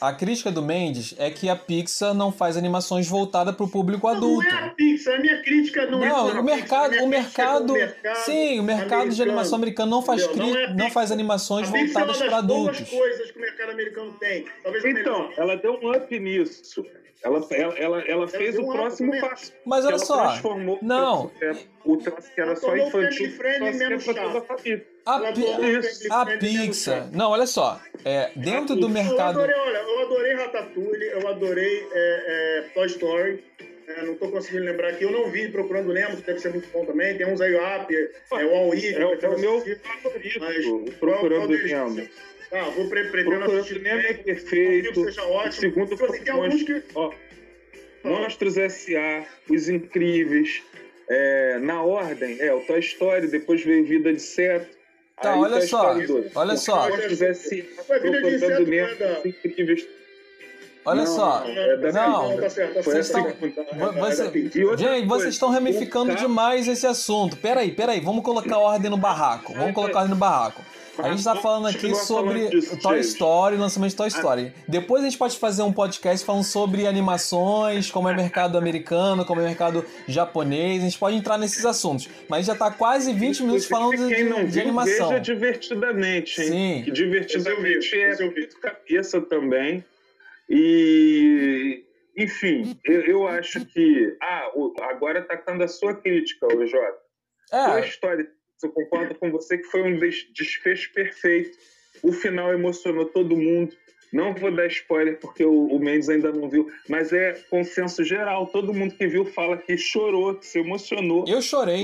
a 0.00 0.12
crítica 0.12 0.50
do 0.50 0.62
Mendes 0.62 1.14
é 1.18 1.30
que 1.30 1.48
a 1.48 1.56
Pixar 1.56 2.14
não 2.14 2.30
faz 2.30 2.56
animações 2.56 3.08
voltadas 3.08 3.54
para 3.54 3.64
o 3.64 3.68
público 3.68 4.06
adulto. 4.06 4.46
Não 4.46 4.58
é 4.58 4.64
a 4.64 4.68
Pixar, 4.70 5.14
a 5.14 5.18
minha 5.18 5.42
crítica 5.42 5.86
não, 5.86 6.02
é 6.02 6.08
não 6.08 6.30
é 6.30 6.40
o 6.40 6.44
mercado, 6.44 6.90
Pixar, 6.90 7.04
o 7.04 7.08
mercado, 7.08 7.72
mercado, 7.72 8.16
sim, 8.24 8.60
o 8.60 8.62
mercado 8.62 8.92
americano. 8.92 9.14
de 9.14 9.22
animação 9.22 9.56
americano 9.56 9.90
não 9.90 10.02
faz 10.02 10.36
não, 10.36 10.56
é 10.56 10.74
não 10.74 10.90
faz 10.90 11.10
animações 11.10 11.68
voltadas 11.68 12.18
para 12.18 12.38
adultos. 12.38 12.88
coisas 12.88 13.30
que 13.30 13.38
o 13.38 13.40
mercado 13.40 13.70
americano 13.70 14.12
tem. 14.18 14.44
Talvez 14.62 14.84
então, 14.84 15.30
ela 15.36 15.56
deu 15.56 15.78
um 15.82 15.92
up 15.92 16.18
nisso. 16.18 16.84
Ela, 17.22 17.44
ela, 17.50 17.74
ela, 17.76 18.00
ela 18.02 18.28
fez 18.28 18.56
o 18.56 18.64
próximo 18.64 19.10
passo. 19.20 19.52
Mas 19.66 19.84
olha 19.84 19.98
só. 19.98 20.28
Transformou 20.28 20.78
não. 20.80 21.26
O 21.26 21.30
troço 21.96 22.32
que 22.34 22.40
era 22.40 22.54
só 22.54 22.76
infantil. 22.76 23.32
A, 25.06 25.32
pi 25.32 25.46
a 26.10 26.26
Pixar. 26.36 27.08
Não, 27.12 27.30
olha 27.30 27.46
só. 27.46 27.80
É, 28.04 28.30
dentro 28.36 28.76
do 28.76 28.88
mercado. 28.88 29.38
Eu 29.38 29.44
adorei, 29.44 29.56
olha, 29.56 29.78
eu 29.78 30.00
adorei 30.02 30.34
Ratatouille, 30.34 31.06
eu 31.06 31.28
adorei 31.28 31.88
é, 31.92 32.24
é, 32.26 32.68
Toy 32.74 32.86
Story. 32.86 33.44
É, 33.88 34.02
não 34.04 34.12
estou 34.12 34.30
conseguindo 34.30 34.64
lembrar 34.64 34.88
aqui. 34.90 35.04
Eu 35.04 35.10
não 35.10 35.30
vi 35.30 35.48
Procurando 35.48 35.92
Nemo, 35.94 36.16
que 36.16 36.22
deve 36.22 36.40
ser 36.40 36.50
muito 36.50 36.68
bom 36.70 36.84
também. 36.84 37.16
Tem 37.16 37.26
uns 37.26 37.40
aí, 37.40 37.54
o 37.54 37.60
App, 37.60 37.94
é, 37.94 38.44
o 38.44 38.54
All-E. 38.54 38.86
É, 38.86 39.00
é, 39.00 39.28
o 39.28 39.38
meu 39.38 39.62
favorito, 40.02 40.92
Procurando 41.00 41.48
Nemo. 41.48 42.08
Ah, 42.52 42.70
vou 42.76 42.88
pre 42.88 43.04
pretendo 43.04 43.44
assistir. 43.44 43.80
Nemo 43.80 44.00
é 44.00 44.12
perfeito. 44.12 45.04
Seja 45.04 45.24
ótimo. 45.24 45.52
Segundo, 45.52 45.88
tipo 45.88 46.04
assim, 46.04 46.22
tem 46.22 46.32
alguns 46.34 46.62
que... 46.62 46.82
Ó, 46.94 47.12
Monstros 48.04 48.56
S.A., 48.56 49.26
Os 49.50 49.68
Incríveis, 49.68 50.62
é, 51.08 51.58
na 51.58 51.82
ordem, 51.82 52.40
é 52.40 52.52
o 52.52 52.60
Toy 52.60 52.80
Story, 52.80 53.26
depois 53.28 53.62
veio 53.64 53.86
Vida 53.86 54.12
de 54.12 54.20
Seto. 54.20 54.76
Tá, 55.20 55.36
olha 55.36 55.58
Toy 55.58 55.66
só, 55.66 55.94
olha 56.34 56.56
só. 56.56 56.88
S.A., 56.88 57.84
Procurando 57.84 58.66
Nemo, 58.66 58.90
Os 59.24 59.44
Incríveis 59.44 59.86
Olha 60.88 61.04
não, 61.04 61.06
só. 61.06 61.44
É 61.44 61.92
não, 61.92 62.40
tá 62.40 62.48
certo, 62.48 62.74
tá 62.74 62.82
vocês 62.82 63.06
estão, 63.06 63.24
você, 63.98 64.32
gente, 64.78 65.06
vocês 65.06 65.34
estão 65.34 65.50
ramificando 65.50 66.14
demais 66.14 66.66
esse 66.66 66.86
assunto. 66.86 67.36
Peraí, 67.36 67.72
peraí, 67.72 68.00
vamos 68.00 68.24
colocar 68.24 68.56
ordem 68.56 68.90
no 68.90 68.96
barraco. 68.96 69.52
Vamos 69.52 69.74
colocar 69.74 69.98
ordem 69.98 70.14
no 70.14 70.16
barraco. 70.16 70.62
A 70.98 71.10
gente 71.10 71.22
tá 71.22 71.36
falando 71.36 71.66
aqui 71.66 71.94
sobre 71.94 72.48
Toy 72.82 73.00
Story, 73.00 73.56
lançamento 73.56 73.90
de 73.90 73.96
Toy 73.96 74.08
Story. 74.08 74.52
Depois 74.66 75.02
a 75.02 75.08
gente 75.08 75.18
pode 75.18 75.38
fazer 75.38 75.62
um 75.62 75.72
podcast 75.72 76.24
falando 76.24 76.44
sobre 76.44 76.86
animações, 76.86 77.90
como 77.90 78.08
é 78.08 78.14
mercado 78.14 78.58
americano, 78.58 79.24
como 79.24 79.40
é 79.40 79.44
mercado 79.44 79.84
japonês. 80.06 80.82
A 80.82 80.84
gente 80.86 80.98
pode 80.98 81.16
entrar 81.16 81.38
nesses 81.38 81.64
assuntos. 81.64 82.08
Mas 82.28 82.46
já 82.46 82.54
tá 82.54 82.70
quase 82.70 83.12
20 83.12 83.42
minutos 83.42 83.66
falando 83.66 83.96
de, 83.96 84.14
quem 84.14 84.24
não 84.24 84.44
de 84.44 84.52
viu, 84.52 84.62
animação. 84.62 85.08
Veja 85.08 85.20
divertidamente, 85.20 86.40
hein? 86.40 86.48
Sim. 86.48 86.82
Que 86.84 86.90
divertidamente 86.90 87.94
é 87.96 88.24
muito 88.24 88.58
cabeça 88.60 89.20
também. 89.20 89.84
E, 90.48 91.84
enfim, 92.16 92.76
eu, 92.84 93.02
eu 93.02 93.28
acho 93.28 93.64
que. 93.66 94.16
Ah, 94.20 94.50
agora 94.90 95.20
atacando 95.20 95.62
a 95.62 95.68
sua 95.68 95.94
crítica, 95.94 96.46
o 96.46 96.66
Jota. 96.66 96.98
É. 97.52 97.64
Toy 97.66 97.88
Story 97.88 98.37
eu 98.66 98.70
concordo 98.70 99.14
com 99.14 99.30
você 99.30 99.58
que 99.58 99.64
foi 99.64 99.82
um 99.82 99.98
desfecho 99.98 100.92
perfeito. 100.92 101.56
O 102.02 102.12
final 102.12 102.52
emocionou 102.52 103.06
todo 103.06 103.36
mundo. 103.36 103.74
Não 104.12 104.34
vou 104.34 104.50
dar 104.50 104.66
spoiler 104.66 105.18
porque 105.18 105.44
o, 105.44 105.66
o 105.66 105.78
Mendes 105.78 106.08
ainda 106.08 106.32
não 106.32 106.48
viu, 106.48 106.70
mas 106.88 107.12
é 107.12 107.34
consenso 107.50 108.02
geral. 108.02 108.46
Todo 108.46 108.72
mundo 108.72 108.94
que 108.94 109.06
viu 109.06 109.24
fala 109.24 109.56
que 109.56 109.76
chorou, 109.76 110.34
que 110.34 110.46
se 110.46 110.58
emocionou. 110.58 111.24
Eu 111.28 111.42
chorei. 111.42 111.82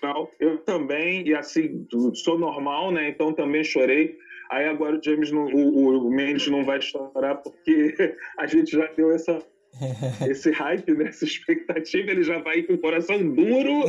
final. 0.00 0.30
Eu 0.40 0.58
também, 0.58 1.28
e 1.28 1.34
assim, 1.34 1.86
sou 2.14 2.38
normal, 2.38 2.90
né? 2.90 3.08
Então 3.08 3.32
também 3.32 3.62
chorei. 3.62 4.18
Aí 4.50 4.66
agora 4.66 4.98
o 4.98 5.02
James, 5.02 5.30
não, 5.30 5.46
o, 5.46 6.08
o 6.08 6.10
Mendes 6.10 6.48
não 6.48 6.64
vai 6.64 6.80
chorar 6.80 7.36
porque 7.36 7.94
a 8.36 8.46
gente 8.46 8.72
já 8.72 8.86
deu 8.86 9.12
essa 9.12 9.40
esse 10.28 10.50
hype, 10.50 10.92
né? 10.92 11.08
essa 11.08 11.24
expectativa, 11.24 12.10
ele 12.10 12.22
já 12.22 12.38
vai 12.38 12.62
com 12.62 12.74
o 12.74 12.78
coração 12.78 13.18
duro. 13.22 13.84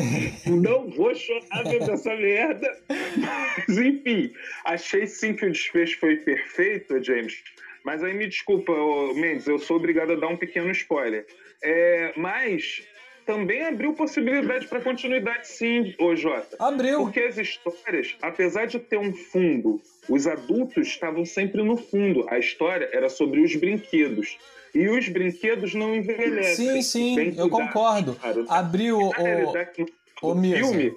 Não 0.45 0.89
vou 0.89 1.13
chorar 1.15 1.63
vendo 1.63 1.91
essa 1.91 2.15
merda. 2.15 2.77
Mas, 2.87 3.77
enfim, 3.77 4.31
achei 4.65 5.05
sim 5.07 5.33
que 5.33 5.45
o 5.45 5.51
desfecho 5.51 5.99
foi 5.99 6.17
perfeito, 6.17 7.03
James. 7.03 7.43
Mas 7.83 8.03
aí 8.03 8.13
me 8.13 8.27
desculpa, 8.27 8.71
Mendes, 9.15 9.47
eu 9.47 9.57
sou 9.57 9.77
obrigado 9.77 10.13
a 10.13 10.15
dar 10.15 10.27
um 10.27 10.37
pequeno 10.37 10.71
spoiler. 10.71 11.25
É, 11.63 12.13
mas 12.15 12.83
também 13.25 13.63
abriu 13.63 13.93
possibilidade 13.93 14.67
para 14.67 14.81
continuidade, 14.81 15.47
sim, 15.47 15.95
ô 15.99 16.15
Jota. 16.15 16.57
Abriu. 16.59 16.99
Porque 16.99 17.19
as 17.19 17.37
histórias, 17.37 18.15
apesar 18.21 18.65
de 18.65 18.79
ter 18.79 18.97
um 18.97 19.13
fundo, 19.13 19.81
os 20.09 20.27
adultos 20.27 20.87
estavam 20.87 21.25
sempre 21.25 21.63
no 21.63 21.77
fundo. 21.77 22.25
A 22.29 22.39
história 22.39 22.89
era 22.91 23.09
sobre 23.09 23.41
os 23.41 23.55
brinquedos. 23.55 24.37
E 24.73 24.87
os 24.87 25.09
brinquedos 25.09 25.73
não 25.73 25.95
envelhecem. 25.95 26.81
Sim, 26.81 26.81
sim, 26.81 27.33
eu 27.37 27.49
concordo. 27.49 28.15
Cara. 28.15 28.45
Abriu 28.47 28.97
o, 28.97 29.09
o, 29.09 30.31
o 30.31 30.41
filme 30.41 30.95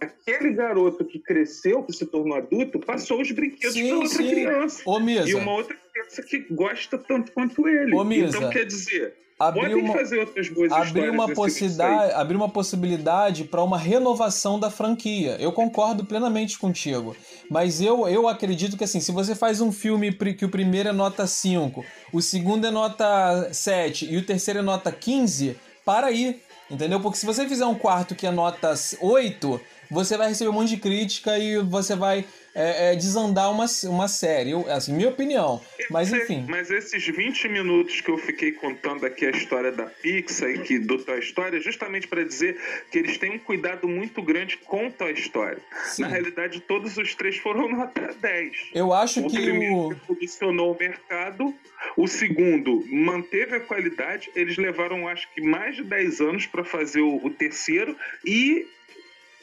aquele 0.00 0.52
garoto 0.52 1.04
que 1.04 1.18
cresceu, 1.18 1.82
que 1.82 1.92
se 1.92 2.06
tornou 2.06 2.36
adulto, 2.36 2.78
passou 2.78 3.20
os 3.20 3.30
brinquedos 3.30 3.80
para 3.80 3.94
outra 3.94 4.08
sim. 4.08 4.30
criança. 4.30 4.82
Ô, 4.84 5.00
Misa. 5.00 5.28
E 5.28 5.34
uma 5.34 5.52
outra 5.52 5.76
criança 5.92 6.22
que 6.22 6.38
gosta 6.50 6.98
tanto 6.98 7.32
quanto 7.32 7.66
ele. 7.68 7.94
Ô, 7.94 8.04
Misa. 8.04 8.36
Então, 8.36 8.50
quer 8.50 8.66
dizer, 8.66 9.14
abrir 9.38 9.74
uma, 9.74 9.92
fazer 9.92 10.20
outras 10.20 10.48
boas 10.48 10.70
abrir 10.70 11.10
uma 11.10 11.32
possibilidade 11.32 12.12
abrir 12.12 12.36
uma 12.36 12.48
possibilidade 12.48 13.44
para 13.44 13.62
uma 13.62 13.76
renovação 13.76 14.60
da 14.60 14.70
franquia 14.70 15.36
eu 15.40 15.52
concordo 15.52 16.04
plenamente 16.04 16.58
contigo 16.58 17.16
mas 17.50 17.80
eu, 17.80 18.08
eu 18.08 18.28
acredito 18.28 18.76
que 18.76 18.84
assim 18.84 19.00
se 19.00 19.10
você 19.10 19.34
faz 19.34 19.60
um 19.60 19.72
filme 19.72 20.12
que 20.12 20.44
o 20.44 20.48
primeiro 20.48 20.90
é 20.90 20.92
nota 20.92 21.26
5 21.26 21.84
o 22.12 22.22
segundo 22.22 22.66
é 22.66 22.70
nota 22.70 23.52
7 23.52 24.12
e 24.12 24.16
o 24.16 24.24
terceiro 24.24 24.60
é 24.60 24.62
nota 24.62 24.92
15 24.92 25.56
para 25.84 26.06
aí 26.06 26.40
entendeu? 26.70 27.00
Porque 27.00 27.18
se 27.18 27.26
você 27.26 27.48
fizer 27.48 27.66
um 27.66 27.74
quarto 27.74 28.14
que 28.14 28.26
é 28.26 28.30
nota 28.30 28.74
8 29.00 29.60
você 29.90 30.16
vai 30.16 30.28
receber 30.28 30.50
um 30.50 30.54
monte 30.54 30.70
de 30.70 30.76
crítica 30.78 31.38
e 31.38 31.58
você 31.58 31.94
vai 31.94 32.24
é, 32.54 32.92
é, 32.92 32.96
desandar 32.96 33.50
uma, 33.50 33.66
uma 33.84 34.06
série. 34.06 34.52
Eu, 34.52 34.70
assim, 34.70 34.92
minha 34.92 35.08
opinião. 35.08 35.60
Mas 35.90 36.12
enfim. 36.12 36.46
Mas 36.48 36.70
esses 36.70 37.04
20 37.04 37.48
minutos 37.48 38.00
que 38.00 38.10
eu 38.10 38.16
fiquei 38.16 38.52
contando 38.52 39.04
aqui 39.04 39.26
a 39.26 39.30
história 39.30 39.72
da 39.72 39.86
Pixar 39.86 40.50
e 40.50 40.58
que, 40.58 40.78
do 40.78 40.98
Toy 40.98 41.18
Story 41.18 41.56
é 41.56 41.60
justamente 41.60 42.06
para 42.06 42.24
dizer 42.24 42.56
que 42.90 42.98
eles 42.98 43.18
têm 43.18 43.32
um 43.32 43.38
cuidado 43.38 43.88
muito 43.88 44.22
grande 44.22 44.56
com 44.58 44.88
Toy 44.90 45.12
Story. 45.12 45.58
Sim. 45.84 46.02
Na 46.02 46.08
realidade, 46.08 46.60
todos 46.60 46.96
os 46.96 47.14
três 47.14 47.36
foram 47.38 47.68
nota 47.68 48.14
10. 48.20 48.70
Eu 48.74 48.92
acho 48.92 49.26
o 49.26 49.28
que 49.28 49.50
o. 49.50 49.88
O 49.88 49.96
posicionou 49.96 50.72
o 50.72 50.78
mercado. 50.78 51.54
O 51.96 52.06
segundo 52.06 52.84
manteve 52.86 53.56
a 53.56 53.60
qualidade. 53.60 54.30
Eles 54.34 54.56
levaram, 54.56 55.08
acho 55.08 55.28
que, 55.34 55.42
mais 55.42 55.76
de 55.76 55.82
10 55.82 56.20
anos 56.20 56.46
para 56.46 56.64
fazer 56.64 57.00
o, 57.00 57.16
o 57.16 57.30
terceiro. 57.30 57.96
E 58.24 58.66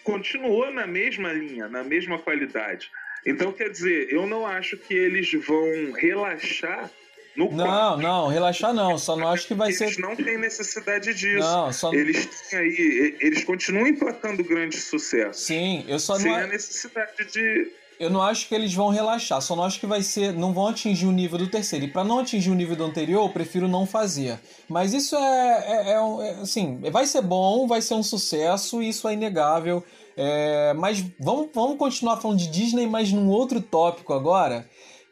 continuou 0.03 0.71
na 0.71 0.87
mesma 0.87 1.31
linha, 1.31 1.67
na 1.67 1.83
mesma 1.83 2.17
qualidade. 2.17 2.89
Então, 3.25 3.51
quer 3.51 3.69
dizer, 3.69 4.11
eu 4.11 4.25
não 4.25 4.45
acho 4.45 4.77
que 4.77 4.93
eles 4.93 5.31
vão 5.45 5.91
relaxar 5.93 6.89
no 7.35 7.51
Não, 7.51 7.97
não, 7.97 8.27
relaxar 8.27 8.73
não. 8.73 8.97
Só 8.97 9.15
não 9.15 9.27
acho 9.27 9.47
que 9.47 9.53
vai 9.53 9.69
eles 9.69 9.77
ser. 9.77 9.85
Eles 9.85 9.97
não 9.97 10.15
têm 10.15 10.37
necessidade 10.37 11.13
disso. 11.13 11.39
Não, 11.39 11.71
só... 11.71 11.93
Eles 11.93 12.25
têm 12.49 12.59
aí. 12.59 13.17
Eles 13.19 13.43
continuam 13.43 13.87
emplacando 13.87 14.43
grande 14.43 14.77
sucesso. 14.77 15.39
Sim, 15.39 15.85
eu 15.87 15.99
só 15.99 16.13
não. 16.13 16.21
Sem 16.21 16.33
a 16.33 16.47
necessidade 16.47 17.25
de. 17.31 17.71
Eu 17.99 18.09
não 18.09 18.21
acho 18.23 18.47
que 18.47 18.55
eles 18.55 18.73
vão 18.73 18.89
relaxar, 18.89 19.39
só 19.43 19.55
não 19.55 19.63
acho 19.63 19.79
que 19.79 19.85
vai 19.85 20.01
ser. 20.01 20.33
Não 20.33 20.51
vão 20.53 20.67
atingir 20.67 21.05
o 21.05 21.11
nível 21.11 21.37
do 21.37 21.47
terceiro. 21.47 21.85
E 21.85 21.87
para 21.87 22.03
não 22.03 22.19
atingir 22.19 22.49
o 22.49 22.55
nível 22.55 22.75
do 22.75 22.83
anterior, 22.83 23.23
eu 23.23 23.29
prefiro 23.29 23.67
não 23.67 23.85
fazer. 23.85 24.39
Mas 24.67 24.91
isso 24.91 25.15
é, 25.15 25.19
é, 25.19 25.91
é, 25.91 25.93
é 25.93 26.41
assim, 26.41 26.79
vai 26.91 27.05
ser 27.05 27.21
bom, 27.21 27.67
vai 27.67 27.79
ser 27.79 27.93
um 27.93 28.01
sucesso, 28.01 28.81
isso 28.81 29.07
é 29.07 29.13
inegável. 29.13 29.83
É, 30.15 30.73
mas 30.73 31.03
vamos, 31.19 31.49
vamos 31.53 31.77
continuar 31.77 32.17
falando 32.17 32.37
de 32.37 32.47
Disney, 32.47 32.87
mas 32.87 33.11
num 33.11 33.29
outro 33.29 33.61
tópico 33.61 34.13
agora, 34.13 34.67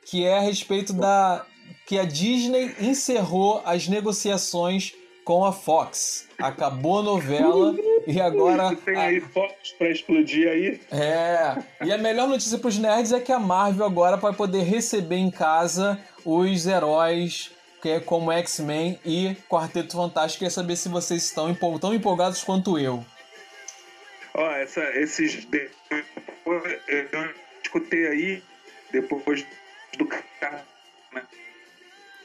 que 0.06 0.26
é 0.26 0.38
a 0.38 0.42
respeito 0.42 0.94
da 0.94 1.46
que 1.86 1.98
a 1.98 2.06
Disney 2.06 2.76
encerrou 2.80 3.62
as 3.66 3.88
negociações 3.88 4.94
com 5.24 5.44
a 5.46 5.52
Fox. 5.52 6.28
Acabou 6.40 7.00
a 7.00 7.04
novela 7.04 7.76
e 8.08 8.20
agora. 8.20 8.76
Tem 8.76 8.96
aí 8.96 9.20
Fox 9.20 9.54
pra 9.78 9.90
explodir 9.90 10.48
aí. 10.48 10.80
É. 10.92 11.58
E 11.86 11.92
a 11.92 11.98
melhor 11.98 12.28
notícia 12.28 12.58
pros 12.58 12.78
nerds 12.78 13.12
é 13.12 13.20
que 13.20 13.32
a 13.32 13.40
Marvel 13.40 13.86
agora 13.86 14.18
vai 14.18 14.34
poder 14.34 14.64
receber 14.64 15.18
em 15.18 15.30
casa 15.32 16.00
os 16.26 16.66
heróis 16.66 17.52
que 17.82 17.90
é 17.90 18.00
como 18.00 18.32
X-Men 18.32 19.00
e 19.06 19.36
Quarteto 19.50 19.96
Fantástico. 19.96 20.40
Queria 20.40 20.52
saber 20.52 20.76
se 20.76 20.90
vocês 20.90 21.24
estão 21.24 21.56
tão 21.80 21.94
empolgados 21.94 22.44
quanto 22.44 22.78
eu. 22.78 23.04
Ó, 24.34 24.52
essa, 24.52 24.82
esses. 25.00 25.48
Eu 26.46 27.34
escutei 27.64 28.08
aí, 28.08 28.44
depois 28.92 29.46
do 29.98 30.06
né? 30.06 31.28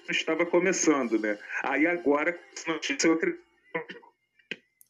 Estava 0.09 0.45
começando, 0.47 1.19
né? 1.19 1.39
Aí 1.63 1.87
agora, 1.87 2.39
notícia, 2.67 3.09
eu 3.09 3.15
acredito. 3.15 3.43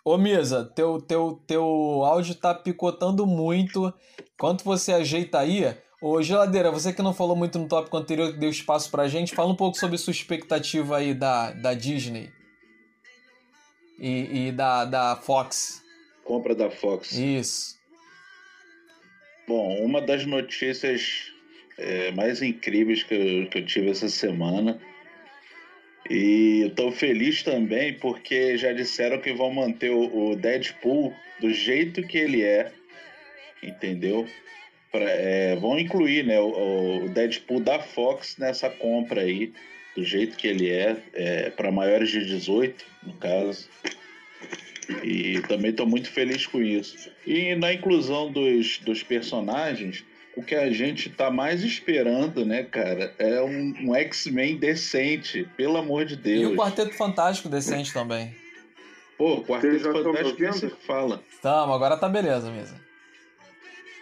Ô 0.04 0.18
Misa, 0.18 0.70
teu, 0.76 1.00
teu, 1.00 1.42
teu 1.46 1.64
áudio 2.04 2.34
tá 2.34 2.54
picotando 2.54 3.26
muito. 3.26 3.92
Quanto 4.36 4.62
você 4.62 4.92
ajeita 4.92 5.38
aí? 5.38 5.74
Ô 6.02 6.20
Geladeira, 6.20 6.70
você 6.70 6.92
que 6.92 7.00
não 7.00 7.14
falou 7.14 7.34
muito 7.34 7.58
no 7.58 7.66
tópico 7.66 7.96
anterior, 7.96 8.30
que 8.30 8.38
deu 8.38 8.50
espaço 8.50 8.90
pra 8.90 9.08
gente, 9.08 9.34
fala 9.34 9.50
um 9.50 9.56
pouco 9.56 9.78
sobre 9.78 9.96
sua 9.96 10.10
expectativa 10.10 10.98
aí 10.98 11.14
da, 11.14 11.52
da 11.52 11.72
Disney 11.72 12.30
e, 13.98 14.48
e 14.48 14.52
da, 14.52 14.84
da 14.84 15.16
Fox 15.16 15.83
compra 16.24 16.54
da 16.54 16.70
Fox. 16.70 17.12
Isso. 17.12 17.78
Bom, 19.46 19.84
uma 19.84 20.00
das 20.00 20.24
notícias 20.24 21.32
é, 21.78 22.10
mais 22.12 22.42
incríveis 22.42 23.02
que 23.02 23.14
eu, 23.14 23.48
que 23.48 23.58
eu 23.58 23.66
tive 23.66 23.90
essa 23.90 24.08
semana. 24.08 24.80
E 26.08 26.66
estou 26.66 26.92
feliz 26.92 27.42
também 27.42 27.94
porque 27.94 28.58
já 28.58 28.72
disseram 28.72 29.20
que 29.20 29.32
vão 29.32 29.50
manter 29.50 29.90
o, 29.90 30.32
o 30.32 30.36
Deadpool 30.36 31.14
do 31.40 31.50
jeito 31.50 32.02
que 32.02 32.18
ele 32.18 32.42
é, 32.42 32.70
entendeu? 33.62 34.28
Pra, 34.92 35.10
é, 35.10 35.56
vão 35.56 35.78
incluir 35.78 36.24
né, 36.24 36.38
o, 36.38 37.04
o, 37.04 37.08
Deadpool 37.08 37.60
da 37.60 37.80
Fox 37.80 38.36
nessa 38.38 38.68
compra 38.68 39.22
aí, 39.22 39.52
do 39.96 40.04
jeito 40.04 40.36
que 40.36 40.46
ele 40.46 40.70
é, 40.70 40.96
é 41.14 41.50
para 41.50 41.72
maiores 41.72 42.10
de 42.10 42.24
18, 42.24 42.84
no 43.02 43.14
caso. 43.14 43.68
E 45.02 45.40
também 45.42 45.70
estou 45.70 45.86
muito 45.86 46.10
feliz 46.10 46.46
com 46.46 46.60
isso. 46.60 47.10
E 47.26 47.54
na 47.54 47.72
inclusão 47.72 48.30
dos, 48.30 48.78
dos 48.78 49.02
personagens, 49.02 50.04
o 50.36 50.42
que 50.42 50.54
a 50.54 50.70
gente 50.70 51.08
está 51.08 51.30
mais 51.30 51.62
esperando, 51.62 52.44
né, 52.44 52.64
cara, 52.64 53.14
é 53.18 53.40
um, 53.42 53.74
um 53.82 53.94
X-Men 53.94 54.56
decente, 54.56 55.48
pelo 55.56 55.76
amor 55.76 56.04
de 56.04 56.16
Deus. 56.16 56.42
E 56.42 56.46
o 56.46 56.56
Quarteto 56.56 56.94
Fantástico 56.94 57.48
decente 57.48 57.92
também. 57.92 58.34
Pô, 59.16 59.34
o 59.34 59.44
Quarteto 59.44 59.92
Fantástico 59.92 60.46
você 60.46 60.70
fala. 60.86 61.22
Tamo, 61.40 61.72
agora 61.72 61.96
tá 61.96 62.08
beleza 62.08 62.50
mesmo. 62.50 62.78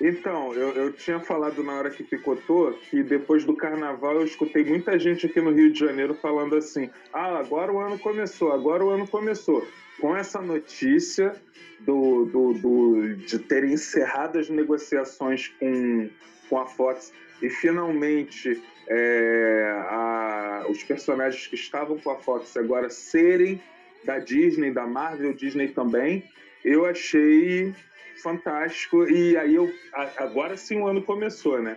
Então, 0.02 0.52
eu, 0.52 0.70
eu 0.72 0.92
tinha 0.92 1.20
falado 1.20 1.62
na 1.62 1.74
hora 1.74 1.88
que 1.88 2.02
picotou 2.02 2.72
que 2.90 3.04
depois 3.04 3.44
do 3.44 3.54
carnaval 3.54 4.16
eu 4.16 4.24
escutei 4.24 4.64
muita 4.64 4.98
gente 4.98 5.26
aqui 5.26 5.40
no 5.40 5.52
Rio 5.52 5.72
de 5.72 5.78
Janeiro 5.78 6.12
falando 6.14 6.56
assim: 6.56 6.90
ah, 7.12 7.38
agora 7.38 7.72
o 7.72 7.78
ano 7.78 7.96
começou, 7.96 8.50
agora 8.50 8.84
o 8.84 8.90
ano 8.90 9.06
começou. 9.06 9.64
Com 10.00 10.16
essa 10.16 10.42
notícia 10.42 11.36
do, 11.78 12.24
do, 12.24 12.52
do, 12.54 13.14
de 13.14 13.38
terem 13.38 13.74
encerrado 13.74 14.40
as 14.40 14.50
negociações 14.50 15.46
com, 15.60 16.10
com 16.50 16.58
a 16.58 16.66
Fox 16.66 17.12
e 17.40 17.48
finalmente 17.48 18.60
é, 18.88 19.84
a, 19.88 20.66
os 20.68 20.82
personagens 20.82 21.46
que 21.46 21.54
estavam 21.54 21.96
com 21.98 22.10
a 22.10 22.16
Fox 22.16 22.56
agora 22.56 22.90
serem 22.90 23.62
da 24.04 24.18
Disney, 24.18 24.72
da 24.72 24.84
Marvel, 24.84 25.32
Disney 25.32 25.68
também, 25.68 26.24
eu 26.64 26.84
achei 26.84 27.72
fantástico. 28.20 29.08
E 29.08 29.36
aí 29.36 29.54
eu 29.54 29.72
agora 30.16 30.56
sim 30.56 30.80
o 30.80 30.86
ano 30.86 31.02
começou, 31.02 31.62
né? 31.62 31.76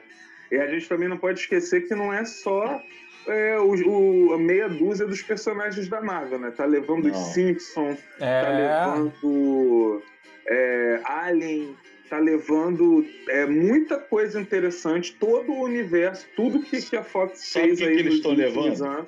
E 0.51 0.57
a 0.57 0.67
gente 0.67 0.87
também 0.87 1.07
não 1.07 1.17
pode 1.17 1.39
esquecer 1.39 1.87
que 1.87 1.95
não 1.95 2.13
é 2.13 2.23
só 2.25 2.81
é, 3.27 3.57
o, 3.59 3.73
o, 3.89 4.33
a 4.33 4.37
meia 4.37 4.69
dúzia 4.69 5.05
dos 5.05 5.21
personagens 5.21 5.87
da 5.87 6.01
Marvel, 6.01 6.39
né? 6.39 6.51
Tá 6.51 6.65
levando 6.65 7.05
os 7.09 7.17
Simpsons, 7.33 7.99
é. 8.19 8.41
tá 8.41 8.49
levando 8.49 10.03
é, 10.47 11.01
Alien, 11.03 11.75
tá 12.09 12.19
levando 12.19 13.05
é, 13.29 13.45
muita 13.45 13.97
coisa 13.97 14.39
interessante, 14.39 15.15
todo 15.15 15.51
o 15.51 15.63
universo, 15.63 16.27
tudo 16.35 16.61
que, 16.61 16.81
que 16.81 16.95
a 16.95 17.03
Fox 17.03 17.39
Sabe 17.39 17.67
fez 17.67 17.79
que 17.79 17.85
aí 17.85 17.95
que 17.95 18.01
eles 18.01 18.13
estão 18.15 18.33
levando? 18.33 19.07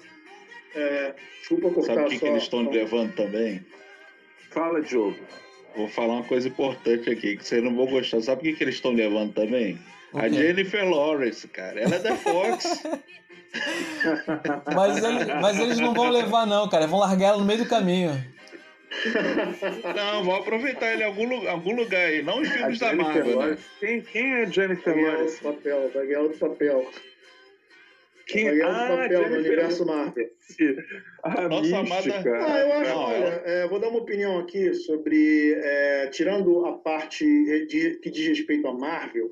É, 0.75 1.15
desculpa 1.39 1.69
cortar 1.71 1.93
Sabe 1.93 2.07
o 2.07 2.09
que, 2.09 2.19
que 2.19 2.27
eles 2.27 2.43
estão 2.43 2.69
levando 2.69 3.15
também? 3.15 3.65
Fala, 4.51 4.81
Diogo. 4.81 5.17
Vou 5.77 5.87
falar 5.87 6.15
uma 6.15 6.23
coisa 6.23 6.47
importante 6.47 7.07
aqui, 7.07 7.37
que 7.37 7.47
vocês 7.47 7.63
não 7.63 7.75
vão 7.75 7.85
gostar. 7.85 8.19
Sabe 8.21 8.41
o 8.41 8.43
que, 8.45 8.53
que 8.53 8.63
eles 8.63 8.75
estão 8.75 8.93
levando 8.93 9.33
também? 9.33 9.77
A 10.13 10.27
Jennifer 10.27 10.89
Lawrence, 10.89 11.47
cara. 11.47 11.79
Ela 11.79 11.95
é 11.95 11.99
da 11.99 12.15
Fox. 12.15 12.83
mas, 14.73 15.03
ele, 15.03 15.33
mas 15.35 15.59
eles 15.59 15.79
não 15.79 15.93
vão 15.93 16.09
levar, 16.09 16.47
não, 16.47 16.67
cara. 16.67 16.87
Vão 16.87 16.99
largar 16.99 17.27
ela 17.27 17.37
no 17.37 17.45
meio 17.45 17.59
do 17.59 17.69
caminho. 17.69 18.11
Não, 19.95 20.23
vão 20.23 20.37
aproveitar 20.37 20.93
ele 20.93 21.03
em 21.03 21.05
algum, 21.05 21.47
algum 21.47 21.75
lugar 21.75 22.07
aí, 22.07 22.23
não 22.23 22.41
em 22.41 22.45
filmes 22.45 22.79
da 22.79 22.93
Marvel. 22.93 23.39
Né? 23.39 23.57
Quem, 23.79 24.01
quem 24.01 24.33
é 24.33 24.45
Jennifer 24.47 24.93
Vai 24.93 25.03
ganhar 25.03 25.13
Lawrence? 25.13 25.45
outro 25.45 25.61
papel, 25.61 25.91
vai 25.93 26.07
ganhar 26.07 26.21
outro 26.21 26.39
papel. 26.39 26.91
Quem 28.27 28.47
é 28.47 28.61
ah, 28.61 28.87
papel 28.89 29.29
no 29.29 29.37
universo 29.37 29.85
Marvel. 29.85 30.29
A 31.23 31.47
Nossa 31.47 31.77
amada. 31.77 32.23
Ah, 32.25 32.59
eu 32.59 32.73
acho, 32.73 32.91
não, 32.91 32.99
olha, 32.99 33.41
é, 33.45 33.67
vou 33.67 33.79
dar 33.79 33.89
uma 33.89 33.99
opinião 33.99 34.37
aqui 34.39 34.73
sobre. 34.73 35.53
É, 35.53 36.07
tirando 36.07 36.65
a 36.65 36.73
parte 36.73 37.25
de, 37.67 37.97
que 37.99 38.09
diz 38.09 38.27
respeito 38.27 38.67
a 38.67 38.73
Marvel, 38.73 39.31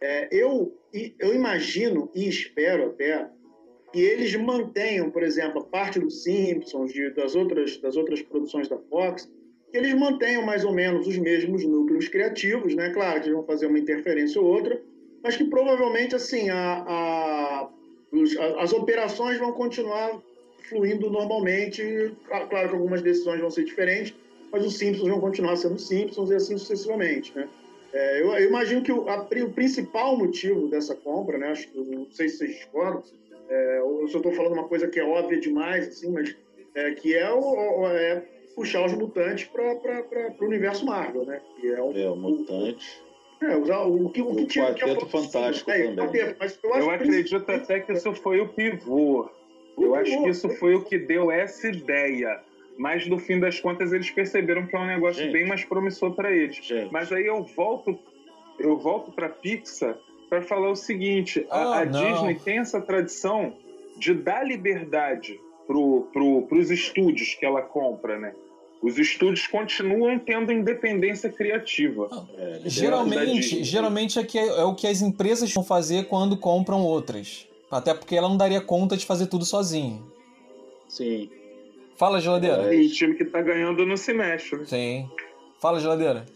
é, 0.00 0.28
eu, 0.32 0.76
eu 0.92 1.34
imagino 1.34 2.10
e 2.14 2.28
espero 2.28 2.86
até 2.86 3.28
que 3.92 4.00
eles 4.00 4.34
mantenham, 4.36 5.10
por 5.10 5.22
exemplo, 5.22 5.60
a 5.60 5.64
parte 5.64 6.00
dos 6.00 6.22
Simpsons, 6.22 6.92
de, 6.92 7.10
das, 7.10 7.36
outras, 7.36 7.76
das 7.78 7.96
outras 7.96 8.22
produções 8.22 8.68
da 8.68 8.78
Fox, 8.78 9.30
que 9.70 9.76
eles 9.76 9.94
mantenham 9.94 10.44
mais 10.44 10.64
ou 10.64 10.72
menos 10.72 11.06
os 11.06 11.16
mesmos 11.18 11.64
núcleos 11.64 12.08
criativos, 12.08 12.74
né? 12.74 12.90
Claro 12.90 13.20
que 13.20 13.26
eles 13.26 13.36
vão 13.36 13.46
fazer 13.46 13.66
uma 13.66 13.78
interferência 13.78 14.40
ou 14.40 14.46
outra, 14.46 14.80
mas 15.22 15.36
que 15.36 15.44
provavelmente 15.44 16.14
assim 16.14 16.50
a, 16.50 16.84
a, 16.86 17.70
as 18.58 18.72
operações 18.72 19.38
vão 19.38 19.52
continuar 19.52 20.20
fluindo 20.68 21.10
normalmente. 21.10 22.12
Claro 22.26 22.48
que 22.48 22.74
algumas 22.74 23.02
decisões 23.02 23.40
vão 23.40 23.50
ser 23.50 23.64
diferentes, 23.64 24.14
mas 24.50 24.64
os 24.64 24.76
Simpsons 24.76 25.08
vão 25.08 25.20
continuar 25.20 25.56
sendo 25.56 25.78
Simpsons 25.78 26.30
e 26.30 26.34
assim 26.34 26.58
sucessivamente, 26.58 27.32
né? 27.34 27.48
É, 27.92 28.22
eu, 28.22 28.32
eu, 28.32 28.48
imagino 28.48 28.82
que 28.82 28.90
o, 28.90 29.04
o, 29.06 29.52
principal 29.52 30.16
motivo 30.16 30.68
dessa 30.68 30.94
compra, 30.94 31.36
né? 31.36 31.48
Acho, 31.48 31.68
não 31.74 32.10
sei 32.10 32.28
se 32.28 32.38
vocês 32.38 32.56
discordam, 32.56 33.02
é, 33.50 33.78
eu 33.80 34.06
estou 34.06 34.32
falando 34.32 34.54
uma 34.54 34.66
coisa 34.66 34.88
que 34.88 34.98
é 34.98 35.04
óbvia 35.04 35.38
demais, 35.38 35.88
assim, 35.88 36.10
mas 36.10 36.34
é, 36.74 36.92
que 36.92 37.14
é, 37.14 37.30
o, 37.30 37.86
é 37.88 38.22
puxar 38.54 38.86
os 38.86 38.94
mutantes 38.94 39.44
para 39.44 40.34
o 40.40 40.44
universo 40.44 40.86
Marvel, 40.86 41.26
né? 41.26 41.40
Que 41.60 41.68
é, 41.68 41.74
é, 41.74 42.08
o 42.08 42.16
mutante. 42.16 43.02
É, 43.42 43.56
usar 43.56 43.80
o, 43.80 44.08
que, 44.10 44.22
o 44.22 44.36
que 44.36 44.46
tinha. 44.46 44.66
Quarteto 44.66 45.06
Fantástico 45.06 45.70
é, 45.70 45.94
também. 45.94 46.34
Mas 46.38 46.58
eu, 46.62 46.70
eu 46.70 46.90
acredito 46.90 47.50
até 47.50 47.80
que 47.80 47.92
isso 47.92 48.14
foi 48.14 48.40
o 48.40 48.48
pivô. 48.48 49.28
O 49.76 49.82
eu 49.82 49.92
pivô, 49.92 49.94
acho 49.96 50.22
que 50.22 50.28
isso 50.28 50.48
foi 50.50 50.74
o 50.76 50.84
que 50.84 50.96
deu 50.96 51.30
essa 51.30 51.68
ideia. 51.68 52.40
Mas 52.78 53.06
no 53.06 53.18
fim 53.18 53.40
das 53.40 53.60
contas 53.60 53.92
eles 53.92 54.10
perceberam 54.10 54.66
que 54.66 54.76
é 54.76 54.78
um 54.78 54.86
negócio 54.86 55.22
gente, 55.22 55.32
bem 55.32 55.46
mais 55.46 55.64
promissor 55.64 56.14
para 56.14 56.30
eles. 56.30 56.56
Gente. 56.56 56.92
Mas 56.92 57.12
aí 57.12 57.26
eu 57.26 57.42
volto, 57.42 57.98
eu 58.58 58.78
volto 58.78 59.10
para 59.12 59.28
Pixar 59.28 59.98
para 60.30 60.40
falar 60.40 60.70
o 60.70 60.76
seguinte: 60.76 61.46
a, 61.50 61.68
oh, 61.68 61.72
a 61.72 61.84
Disney 61.84 62.36
tem 62.36 62.58
essa 62.58 62.80
tradição 62.80 63.56
de 63.98 64.14
dar 64.14 64.46
liberdade 64.46 65.38
pro, 65.66 66.08
pro, 66.12 66.42
pros 66.42 66.70
estúdios 66.70 67.34
que 67.34 67.44
ela 67.44 67.62
compra, 67.62 68.18
né? 68.18 68.34
Os 68.82 68.98
estúdios 68.98 69.46
continuam 69.46 70.18
tendo 70.18 70.50
independência 70.50 71.30
criativa. 71.30 72.26
é, 72.36 72.60
geralmente, 72.64 73.62
geralmente 73.62 74.18
é, 74.18 74.24
que 74.24 74.36
é, 74.36 74.46
é 74.46 74.64
o 74.64 74.74
que 74.74 74.88
as 74.88 75.00
empresas 75.00 75.52
vão 75.52 75.62
fazer 75.62 76.08
quando 76.08 76.36
compram 76.36 76.82
outras. 76.82 77.46
Até 77.70 77.94
porque 77.94 78.16
ela 78.16 78.28
não 78.28 78.36
daria 78.36 78.60
conta 78.60 78.96
de 78.96 79.06
fazer 79.06 79.28
tudo 79.28 79.44
sozinha. 79.44 80.02
Sim. 80.88 81.30
Fala, 81.96 82.20
geladeira. 82.20 82.74
É, 82.74 82.76
e 82.76 82.88
time 82.90 83.14
que 83.14 83.24
tá 83.24 83.40
ganhando 83.40 83.86
não 83.86 83.96
se 83.96 84.12
mexe. 84.12 84.56
Né? 84.56 84.64
Sim. 84.66 85.10
Fala, 85.60 85.78
geladeira. 85.78 86.26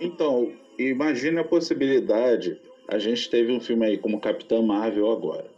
Então, 0.00 0.50
imagine 0.78 1.38
a 1.38 1.44
possibilidade. 1.44 2.58
A 2.88 2.98
gente 2.98 3.28
teve 3.28 3.52
um 3.52 3.60
filme 3.60 3.84
aí 3.84 3.98
como 3.98 4.18
Capitã 4.18 4.62
Marvel 4.62 5.10
agora. 5.12 5.53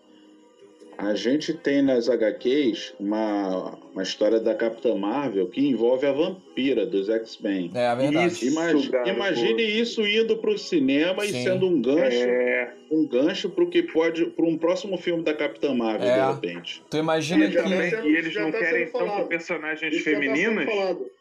A 0.98 1.14
gente 1.14 1.52
tem 1.52 1.82
nas 1.82 2.08
HQs 2.08 2.94
uma, 2.98 3.78
uma 3.92 4.02
história 4.02 4.40
da 4.40 4.54
Capitã 4.54 4.94
Marvel 4.94 5.46
que 5.48 5.60
envolve 5.60 6.06
a 6.06 6.12
vampira 6.12 6.86
dos 6.86 7.08
X-Men. 7.08 7.70
É, 7.74 7.86
a 7.86 7.94
verdade. 7.94 8.32
Isso, 8.32 8.46
imagine, 8.46 8.90
imagine 9.06 9.62
isso 9.62 10.06
indo 10.06 10.36
para 10.38 10.50
o 10.50 10.58
cinema 10.58 11.24
Sim. 11.24 11.40
e 11.40 11.42
sendo 11.44 11.66
um 11.66 11.80
gancho, 11.82 12.16
é... 12.16 12.72
um 12.90 13.06
gancho 13.06 13.50
para 13.50 13.66
que 13.66 13.82
pode 13.82 14.26
para 14.26 14.46
um 14.46 14.56
próximo 14.56 14.96
filme 14.96 15.22
da 15.22 15.34
Capitã 15.34 15.74
Marvel 15.74 16.08
é. 16.08 16.14
de 16.14 16.32
repente. 16.32 16.82
Tu 16.88 16.96
imagina 16.96 17.44
e 17.44 17.50
que 17.50 17.58
e 17.58 18.16
eles 18.16 18.34
não 18.34 18.50
tá 18.50 18.58
querem 18.58 18.86
tanto 18.90 19.26
personagens 19.26 19.94
isso 19.94 20.04
femininas? 20.04 20.66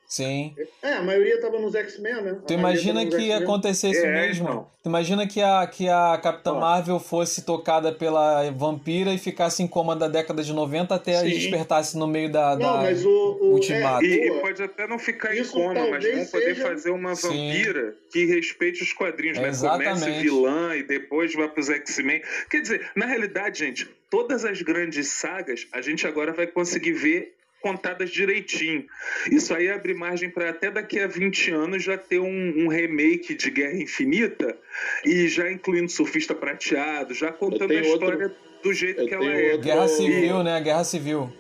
Sim. 0.07 0.55
É, 0.83 0.93
a 0.93 1.01
maioria 1.01 1.41
tava 1.41 1.59
nos 1.59 1.73
X-Men, 1.73 2.21
né? 2.21 2.37
Tu 2.47 2.53
imagina 2.53 3.05
que 3.05 3.17
ia 3.17 3.37
acontecer 3.37 3.89
isso 3.89 4.05
é, 4.05 4.11
mesmo? 4.11 4.45
Então. 4.45 4.67
Tu 4.83 4.89
imagina 4.89 5.27
que 5.27 5.41
a, 5.41 5.65
que 5.65 5.89
a 5.89 6.19
Capitã 6.21 6.53
Marvel 6.53 6.99
fosse 6.99 7.43
tocada 7.43 7.91
pela 7.91 8.49
vampira 8.51 9.11
e 9.13 9.17
ficasse 9.17 9.63
em 9.63 9.67
coma 9.67 9.95
da 9.95 10.07
década 10.07 10.43
de 10.43 10.53
90 10.53 10.93
até 10.93 11.21
Sim. 11.21 11.29
despertasse 11.29 11.97
no 11.97 12.05
meio 12.05 12.31
da, 12.31 12.51
não, 12.51 12.73
da 12.73 12.81
mas 12.83 13.03
o, 13.03 13.09
o 13.09 13.53
ultimato. 13.53 14.05
É, 14.05 14.07
e, 14.07 14.27
e, 14.27 14.41
pode 14.41 14.61
até 14.61 14.87
não 14.87 14.99
ficar 14.99 15.35
em 15.35 15.43
coma, 15.43 15.89
mas 15.89 16.03
vão 16.03 16.25
poder 16.25 16.55
seja... 16.55 16.67
fazer 16.67 16.89
uma 16.91 17.15
vampira 17.15 17.91
Sim. 17.91 17.97
que 18.11 18.25
respeite 18.25 18.83
os 18.83 18.93
quadrinhos, 18.93 19.39
né? 19.39 19.51
Comece 19.59 20.11
vilã 20.11 20.75
e 20.75 20.83
depois 20.83 21.33
vá 21.33 21.47
pros 21.47 21.69
X-Men. 21.69 22.21
Quer 22.49 22.61
dizer, 22.61 22.91
na 22.95 23.07
realidade, 23.07 23.59
gente, 23.59 23.89
todas 24.09 24.45
as 24.45 24.61
grandes 24.61 25.07
sagas 25.07 25.67
a 25.71 25.81
gente 25.81 26.05
agora 26.05 26.31
vai 26.31 26.45
conseguir 26.45 26.93
ver 26.93 27.35
contadas 27.65 28.11
direitinho. 28.11 28.85
Isso 29.31 29.51
aí 29.51 29.69
abre 29.69 29.95
margem 29.95 30.29
para 30.29 30.51
até 30.51 30.69
daqui 30.69 30.99
a 30.99 31.07
20 31.07 31.49
anos 31.49 31.83
já 31.83 31.97
ter 31.97 32.19
um, 32.19 32.53
um, 32.63 32.67
remake 32.67 33.33
de 33.33 33.49
Guerra 33.49 33.75
Infinita 33.81 34.55
e 35.03 35.27
já 35.27 35.51
incluindo 35.51 35.89
Surfista 35.89 36.35
Prateado, 36.35 37.15
já 37.15 37.31
contando 37.31 37.71
a 37.71 37.81
história 37.81 38.25
outro, 38.25 38.37
do 38.61 38.71
jeito 38.71 39.07
que 39.07 39.13
ela 39.15 39.25
é. 39.25 39.53
Outro... 39.53 39.65
Guerra 39.65 39.87
Civil, 39.87 40.43
né? 40.43 40.61
Guerra 40.61 40.83
Civil. 40.83 41.33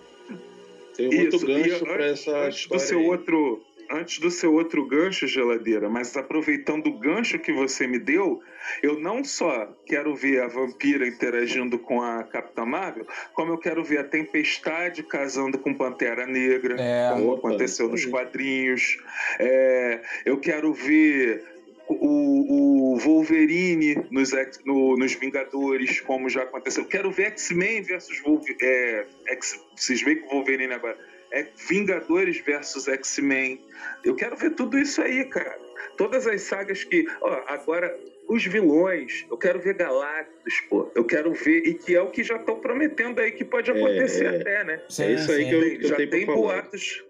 Tem 0.97 1.05
outro 1.05 1.35
Isso, 1.35 1.45
gancho 1.45 1.85
para 1.85 2.05
essa 2.07 2.31
antes 2.39 2.59
história. 2.61 2.83
Do 2.83 2.87
seu 2.87 2.99
aí. 2.99 3.05
outro, 3.05 3.63
antes 3.91 4.19
do 4.19 4.29
seu 4.31 4.53
outro 4.53 4.85
gancho, 4.85 5.27
geladeira, 5.27 5.89
mas 5.89 6.15
aproveitando 6.15 6.87
o 6.87 6.97
gancho 6.97 7.39
que 7.39 7.51
você 7.51 7.87
me 7.87 7.99
deu, 7.99 8.41
eu 8.81 8.99
não 8.99 9.23
só 9.23 9.67
quero 9.85 10.15
ver 10.15 10.41
a 10.41 10.47
vampira 10.47 11.07
interagindo 11.07 11.77
com 11.77 12.01
a 12.01 12.23
Capitã 12.23 12.65
Marvel, 12.65 13.05
como 13.33 13.51
eu 13.51 13.57
quero 13.57 13.83
ver 13.83 13.99
a 13.99 14.03
Tempestade 14.03 15.03
casando 15.03 15.57
com 15.57 15.73
Pantera 15.73 16.25
Negra, 16.25 16.75
é, 16.79 17.11
como 17.13 17.29
opa, 17.31 17.47
aconteceu 17.47 17.87
nos 17.89 18.05
quadrinhos. 18.05 18.97
É, 19.39 20.01
eu 20.25 20.39
quero 20.39 20.73
ver 20.73 21.43
o, 21.87 22.93
o 22.93 22.97
Wolverine 22.97 24.05
nos, 24.09 24.31
no, 24.65 24.97
nos 24.97 25.13
Vingadores, 25.13 26.01
como 26.01 26.29
já 26.29 26.43
aconteceu. 26.43 26.83
Eu 26.83 26.89
quero 26.89 27.11
ver 27.11 27.27
X-Men 27.27 27.83
versus 27.83 28.19
Wolverine. 28.21 28.57
É, 28.61 29.05
X, 29.29 29.59
vocês 29.75 30.01
veem 30.01 30.21
com 30.21 30.27
o 30.27 30.37
Wolverine 30.37 30.73
agora. 30.73 30.97
É 31.31 31.47
Vingadores 31.67 32.39
versus 32.39 32.87
X-Men. 32.87 33.59
Eu 34.03 34.15
quero 34.15 34.35
ver 34.35 34.51
tudo 34.51 34.77
isso 34.77 35.01
aí, 35.01 35.25
cara. 35.25 35.59
Todas 35.97 36.27
as 36.27 36.41
sagas 36.41 36.83
que. 36.83 37.05
Ó, 37.21 37.43
agora 37.47 37.97
os 38.27 38.43
vilões, 38.45 39.25
eu 39.29 39.37
quero 39.37 39.59
ver 39.59 39.75
Galactus, 39.75 40.61
pô. 40.69 40.89
Eu 40.95 41.03
quero 41.03 41.33
ver, 41.33 41.65
e 41.65 41.73
que 41.73 41.95
é 41.95 42.01
o 42.01 42.09
que 42.09 42.23
já 42.23 42.37
estão 42.37 42.59
prometendo 42.59 43.19
aí 43.19 43.31
que 43.31 43.45
pode 43.45 43.69
é, 43.69 43.73
acontecer 43.73 44.25
é, 44.25 44.41
até, 44.41 44.63
né? 44.63 44.81
Sim, 44.89 45.03
é 45.03 45.13
isso 45.13 45.31
aí 45.31 45.43
sim. 45.43 45.49
que 45.49 45.55
eu, 45.55 45.63
eu 45.63 45.87
já 45.87 45.95
tem 45.95 46.25
boatos. 46.25 47.03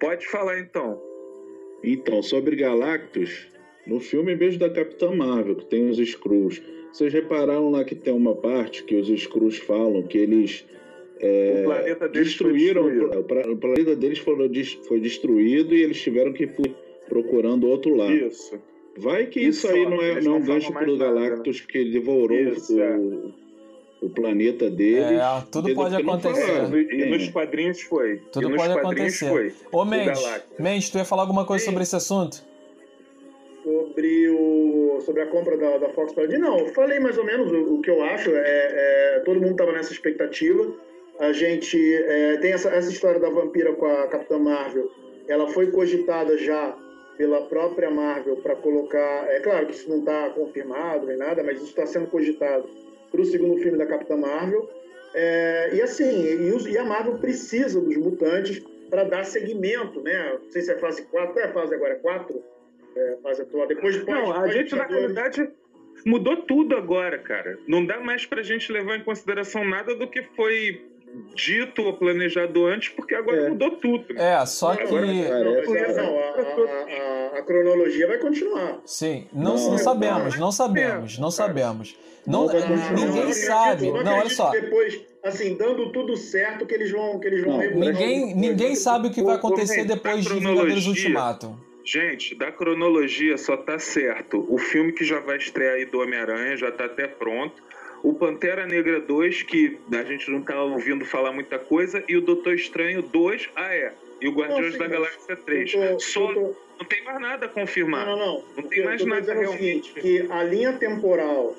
Pode 0.00 0.26
falar 0.28 0.58
então. 0.58 1.00
Então, 1.82 2.22
sobre 2.22 2.56
Galactus, 2.56 3.48
no 3.86 4.00
filme 4.00 4.34
mesmo 4.36 4.60
da 4.60 4.70
Capitã 4.70 5.12
Marvel, 5.14 5.56
que 5.56 5.66
tem 5.66 5.88
os 5.88 5.98
Skrulls, 5.98 6.62
vocês 6.92 7.12
repararam 7.12 7.70
lá 7.70 7.84
que 7.84 7.94
tem 7.94 8.12
uma 8.12 8.34
parte 8.34 8.84
que 8.84 8.94
os 8.94 9.08
Skrulls 9.08 9.58
falam 9.58 10.02
que 10.02 10.18
eles 10.18 10.64
é, 11.22 11.60
o 11.60 11.64
planeta 11.64 12.08
deles 12.08 12.28
destruíram 12.28 12.84
o, 12.84 13.56
planeta 13.56 13.94
deles 13.94 14.18
foi, 14.18 14.36
foi 14.88 14.98
destruído 14.98 15.72
e 15.72 15.80
eles 15.80 16.02
tiveram 16.02 16.32
que 16.32 16.42
ir 16.42 16.54
procurando 17.08 17.68
outro 17.68 17.94
lado. 17.94 18.12
Isso. 18.12 18.58
Vai 18.96 19.26
que 19.26 19.40
isso, 19.40 19.66
isso 19.66 19.68
aí 19.68 19.88
não 19.88 20.02
é, 20.02 20.20
não 20.20 20.34
é 20.34 20.36
um 20.38 20.42
gancho 20.42 20.72
pro 20.72 20.98
Galactus 20.98 21.60
né? 21.60 21.66
que 21.68 21.90
devorou 21.90 22.36
isso, 22.36 22.76
o, 22.76 22.82
é. 22.82 22.96
o, 24.02 24.10
planeta 24.10 24.68
deles. 24.68 25.12
É, 25.12 25.44
tudo 25.50 25.72
pode 25.74 25.94
acontecer. 25.94 26.92
E 26.92 27.06
nos 27.06 27.28
quadrinhos 27.30 27.80
foi. 27.82 28.16
Tudo 28.32 28.54
pode 28.54 28.72
acontecer. 28.72 29.28
Foi, 29.28 29.52
Ô, 29.70 29.84
Mendes, 29.84 30.20
Mendes, 30.58 30.90
tu 30.90 30.98
ia 30.98 31.04
falar 31.04 31.22
alguma 31.22 31.46
coisa 31.46 31.64
Sim. 31.64 31.70
sobre 31.70 31.84
esse 31.84 31.96
assunto? 31.96 32.44
Sobre 33.62 34.28
o 34.28 35.00
sobre 35.00 35.22
a 35.22 35.26
compra 35.26 35.56
da, 35.56 35.78
da 35.78 35.88
Fox 35.90 36.12
para 36.12 36.26
Não, 36.38 36.58
eu 36.58 36.66
falei 36.74 36.98
mais 36.98 37.16
ou 37.16 37.24
menos 37.24 37.50
o, 37.50 37.76
o 37.76 37.80
que 37.80 37.90
eu 37.90 38.02
acho. 38.02 38.30
É, 38.30 39.16
é 39.16 39.22
todo 39.24 39.40
mundo 39.40 39.52
estava 39.52 39.72
nessa 39.72 39.92
expectativa. 39.92 40.74
A 41.22 41.32
gente 41.32 41.78
é, 41.94 42.36
tem 42.38 42.52
essa, 42.52 42.68
essa 42.70 42.90
história 42.90 43.20
da 43.20 43.30
vampira 43.30 43.72
com 43.74 43.86
a 43.86 44.08
Capitã 44.08 44.40
Marvel. 44.40 44.90
Ela 45.28 45.46
foi 45.46 45.70
cogitada 45.70 46.36
já 46.36 46.76
pela 47.16 47.42
própria 47.42 47.88
Marvel 47.88 48.38
para 48.38 48.56
colocar. 48.56 49.28
É 49.28 49.38
claro 49.38 49.66
que 49.66 49.72
isso 49.72 49.88
não 49.88 50.00
está 50.00 50.30
confirmado 50.30 51.06
nem 51.06 51.16
nada, 51.16 51.44
mas 51.44 51.58
isso 51.58 51.66
está 51.66 51.86
sendo 51.86 52.08
cogitado 52.08 52.68
para 53.08 53.20
o 53.20 53.24
segundo 53.24 53.56
filme 53.60 53.78
da 53.78 53.86
Capitã 53.86 54.16
Marvel. 54.16 54.68
É, 55.14 55.70
e 55.74 55.80
assim, 55.80 56.24
e, 56.24 56.76
a 56.76 56.84
Marvel 56.84 57.16
precisa 57.18 57.80
dos 57.80 57.96
mutantes 57.98 58.60
para 58.90 59.04
dar 59.04 59.22
seguimento, 59.22 60.00
né? 60.00 60.38
Não 60.42 60.50
sei 60.50 60.62
se 60.62 60.72
é 60.72 60.78
fase 60.78 61.02
4, 61.02 61.34
qual 61.34 61.44
é 61.44 61.48
a 61.48 61.52
fase 61.52 61.72
agora? 61.72 61.94
4? 62.00 62.42
É, 62.96 63.16
fase 63.22 63.42
atual. 63.42 63.68
Depois 63.68 63.94
de 63.94 64.04
Não, 64.04 64.32
a 64.32 64.48
gente, 64.48 64.74
na 64.74 64.86
realidade, 64.86 65.48
mudou 66.04 66.36
tudo 66.38 66.74
agora, 66.74 67.16
cara. 67.18 67.60
Não 67.68 67.86
dá 67.86 68.00
mais 68.00 68.26
para 68.26 68.40
a 68.40 68.44
gente 68.44 68.72
levar 68.72 68.96
em 68.96 69.04
consideração 69.04 69.64
nada 69.64 69.94
do 69.94 70.08
que 70.08 70.22
foi 70.34 70.90
dito 71.34 71.82
ou 71.82 71.92
planejado 71.94 72.66
antes, 72.66 72.88
porque 72.90 73.14
agora 73.14 73.42
é. 73.42 73.48
mudou 73.50 73.72
tudo. 73.72 74.16
É, 74.16 74.44
só 74.46 74.74
que. 74.74 74.82
Agora, 74.82 75.06
não, 75.06 75.94
não, 75.94 76.18
a, 76.18 77.38
a 77.38 77.42
cronologia 77.42 78.06
vai 78.06 78.18
continuar. 78.18 78.80
Sim, 78.84 79.26
não, 79.32 79.56
não, 79.56 79.70
não 79.70 79.78
sabemos, 79.78 80.38
não 80.38 80.52
sabemos, 80.52 81.18
não 81.18 81.30
sabemos. 81.30 81.96
Não, 82.26 82.46
ninguém 82.94 83.32
sabe. 83.32 83.90
Não, 83.90 84.18
olha 84.18 84.30
só. 84.30 84.50
Depois, 84.50 85.00
assim, 85.24 85.56
dando 85.56 85.90
tudo 85.90 86.16
certo 86.16 86.64
que 86.66 86.74
eles 86.74 86.90
vão, 86.90 87.18
que 87.18 87.26
eles 87.26 87.44
vão. 87.44 87.58
ninguém, 87.58 88.34
ninguém 88.34 88.74
sabe 88.74 89.08
o 89.08 89.10
que 89.10 89.22
vai 89.22 89.36
acontecer 89.36 89.84
depois 89.84 90.24
de 90.24 90.32
Vingadores 90.32 90.86
Ultimato. 90.86 91.58
Gente, 91.84 92.36
da 92.36 92.52
cronologia 92.52 93.36
só 93.36 93.56
tá 93.56 93.76
certo. 93.76 94.46
O 94.48 94.56
filme 94.56 94.92
que 94.92 95.04
já 95.04 95.18
vai 95.18 95.36
estrear 95.36 95.74
aí 95.74 95.84
do 95.84 96.00
Homem-Aranha 96.00 96.56
já 96.56 96.70
tá 96.70 96.84
até 96.84 97.08
pronto. 97.08 97.60
O 98.02 98.14
Pantera 98.14 98.66
Negra 98.66 99.00
2, 99.00 99.42
que 99.44 99.78
a 99.92 100.02
gente 100.02 100.30
não 100.30 100.42
tá 100.42 100.60
ouvindo 100.62 101.04
falar 101.04 101.32
muita 101.32 101.58
coisa, 101.58 102.02
e 102.08 102.16
o 102.16 102.20
Doutor 102.20 102.54
Estranho 102.54 103.02
2, 103.02 103.50
ah 103.54 103.74
é. 103.74 103.92
E 104.20 104.28
o 104.28 104.32
Guardiões 104.32 104.76
da 104.76 104.86
Galáxia 104.86 105.36
3. 105.36 105.72
Tô, 105.72 106.00
só 106.00 106.32
tô... 106.32 106.54
não 106.78 106.86
tem 106.88 107.02
mais 107.04 107.20
nada 107.20 107.46
a 107.46 107.48
confirmar. 107.48 108.06
Não, 108.06 108.16
não, 108.16 108.26
não. 108.26 108.44
Não 108.56 108.62
tem 108.64 108.84
mais 108.84 109.04
nada 109.04 109.34
realmente. 109.34 109.92
Seguinte, 109.92 110.00
que 110.00 110.32
a 110.32 110.42
linha 110.42 110.72
temporal 110.72 111.56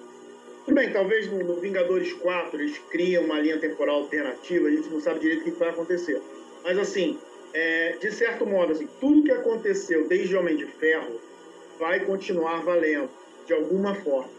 tudo 0.66 0.76
bem, 0.76 0.92
talvez 0.92 1.30
no, 1.30 1.44
no, 1.44 1.60
Vingadores 1.60 2.14
4 2.14 2.60
eles 2.60 2.78
criam 2.90 3.26
uma 3.26 3.40
linha 3.40 3.58
temporal 3.58 3.98
alternativa, 3.98 4.68
a 4.68 4.72
gente 4.72 4.88
não 4.88 5.02
sabe 5.02 5.20
direito 5.20 5.42
o 5.42 5.44
que 5.44 5.60
vai 5.60 5.70
acontecer. 5.70 6.22
Mas 6.64 6.78
assim, 6.78 7.20
é, 7.54 7.98
de 8.00 8.12
certo 8.12 8.46
modo, 8.46 8.72
assim, 8.72 8.88
tudo 9.00 9.24
que 9.24 9.32
aconteceu 9.32 10.08
desde 10.08 10.36
Homem 10.36 10.56
de 10.56 10.66
Ferro 10.66 11.20
vai 11.78 12.00
continuar 12.06 12.64
valendo, 12.64 13.10
de 13.46 13.54
alguma 13.54 13.94
forma. 13.96 14.30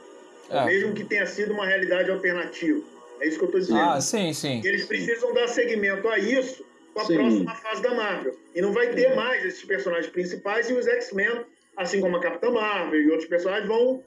É. 0.50 0.64
Mesmo 0.66 0.94
que 0.94 1.04
tenha 1.04 1.26
sido 1.26 1.52
uma 1.52 1.66
realidade 1.66 2.11
alternativa. 2.11 2.83
É 3.20 3.28
isso 3.28 3.38
que 3.38 3.44
eu 3.44 3.46
estou 3.46 3.61
dizendo. 3.61 3.80
Ah, 3.80 4.00
sim, 4.00 4.33
sim. 4.33 4.61
Eles 4.64 4.87
precisam 4.87 5.33
dar 5.33 5.48
seguimento 5.48 6.09
a 6.09 6.18
isso 6.18 6.64
com 6.92 7.00
a 7.00 7.04
sim. 7.04 7.16
próxima 7.16 7.54
fase 7.54 7.83
da 7.83 7.94
Marvel. 7.94 8.37
E 8.54 8.61
não 8.61 8.72
vai 8.72 8.88
ter 8.88 9.14
mais 9.14 9.44
esses 9.44 9.64
personagens 9.64 10.11
principais 10.11 10.68
e 10.70 10.72
os 10.72 10.87
X-Men, 10.87 11.44
assim 11.76 12.00
como 12.00 12.16
a 12.16 12.20
Capitã 12.20 12.50
Marvel 12.50 13.00
e 13.00 13.11
outros 13.11 13.28
personagens, 13.28 13.66
vão 13.66 14.02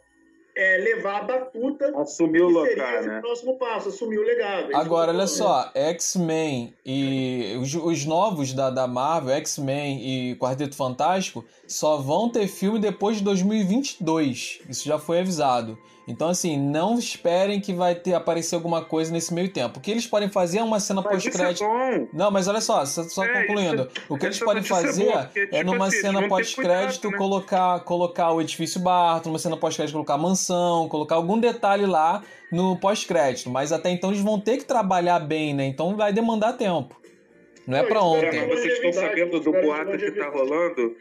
é, 0.57 0.77
levar 0.77 1.19
a 1.19 1.23
batuta. 1.23 1.93
Assumir 2.01 2.41
o 2.41 2.49
local, 2.49 3.03
né? 3.03 3.19
o 3.19 3.21
próximo 3.21 3.57
passo, 3.57 3.89
assumir 3.89 4.17
o 4.17 4.23
legado. 4.23 4.71
É 4.71 4.75
Agora, 4.75 5.11
olha 5.11 5.27
só, 5.27 5.69
X-Men 5.75 6.73
e 6.83 7.55
os, 7.61 7.75
os, 7.75 8.05
novos 8.05 8.53
da, 8.53 8.69
da 8.69 8.87
Marvel, 8.87 9.35
X-Men 9.35 10.01
e 10.01 10.35
Quarteto 10.35 10.75
Fantástico, 10.75 11.45
só 11.67 11.97
vão 11.97 12.29
ter 12.29 12.47
filme 12.47 12.79
depois 12.79 13.17
de 13.17 13.23
2022. 13.23 14.61
Isso 14.67 14.85
já 14.85 14.97
foi 14.97 15.19
avisado. 15.19 15.77
Então, 16.07 16.29
assim, 16.29 16.57
não 16.57 16.97
esperem 16.97 17.59
que 17.59 17.73
vai 17.73 17.93
ter 17.93 18.13
aparecer 18.13 18.55
alguma 18.55 18.83
coisa 18.83 19.11
nesse 19.11 19.33
meio 19.33 19.49
tempo. 19.49 19.79
O 19.79 19.81
que 19.81 19.91
eles 19.91 20.07
podem 20.07 20.29
fazer 20.29 20.59
é 20.59 20.63
uma 20.63 20.79
cena 20.79 21.03
pós-crédito. 21.03 21.65
É 21.65 22.07
não, 22.13 22.31
mas 22.31 22.47
olha 22.47 22.61
só, 22.61 22.85
só 22.85 23.25
é, 23.25 23.41
concluindo. 23.41 23.89
Isso, 23.93 24.05
o 24.07 24.17
que 24.17 24.25
eles 24.25 24.39
podem 24.39 24.63
fazer 24.63 25.09
é, 25.09 25.23
porque, 25.23 25.41
tipo 25.41 25.55
é 25.57 25.63
numa 25.65 25.87
assim, 25.87 25.99
cena 25.99 26.25
pós-crédito 26.29 27.11
né? 27.11 27.17
colocar, 27.17 27.81
colocar 27.81 28.31
o 28.31 28.39
edifício 28.39 28.79
Barton, 28.79 29.29
numa 29.29 29.39
cena 29.39 29.57
pós-crédito 29.57 29.91
colocar 29.91 30.13
a 30.13 30.17
mansão, 30.17 30.87
colocar 30.87 31.15
algum 31.15 31.37
detalhe 31.37 31.85
lá 31.85 32.23
no 32.49 32.77
pós-crédito. 32.77 33.49
Mas 33.49 33.73
até 33.73 33.89
então 33.89 34.09
eles 34.09 34.21
vão 34.21 34.39
ter 34.39 34.57
que 34.57 34.63
trabalhar 34.63 35.19
bem, 35.19 35.53
né? 35.53 35.65
Então 35.65 35.97
vai 35.97 36.13
demandar 36.13 36.53
tempo. 36.53 36.95
Não 37.67 37.77
é 37.77 37.83
para 37.83 38.01
ontem. 38.01 38.47
Vocês 38.47 38.75
estão 38.75 38.93
sabendo 38.93 39.41
do 39.41 39.51
boato 39.51 39.97
que 39.97 40.11
tá 40.11 40.29
rolando? 40.29 40.95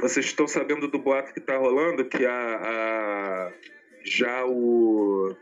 Vocês 0.00 0.26
estão 0.26 0.48
sabendo 0.48 0.88
do 0.88 0.98
boato 0.98 1.32
que 1.32 1.40
tá 1.40 1.56
rolando 1.56 2.04
que 2.06 2.26
a, 2.26 2.32
a 2.32 3.52
já 4.04 4.44
o 4.46 5.34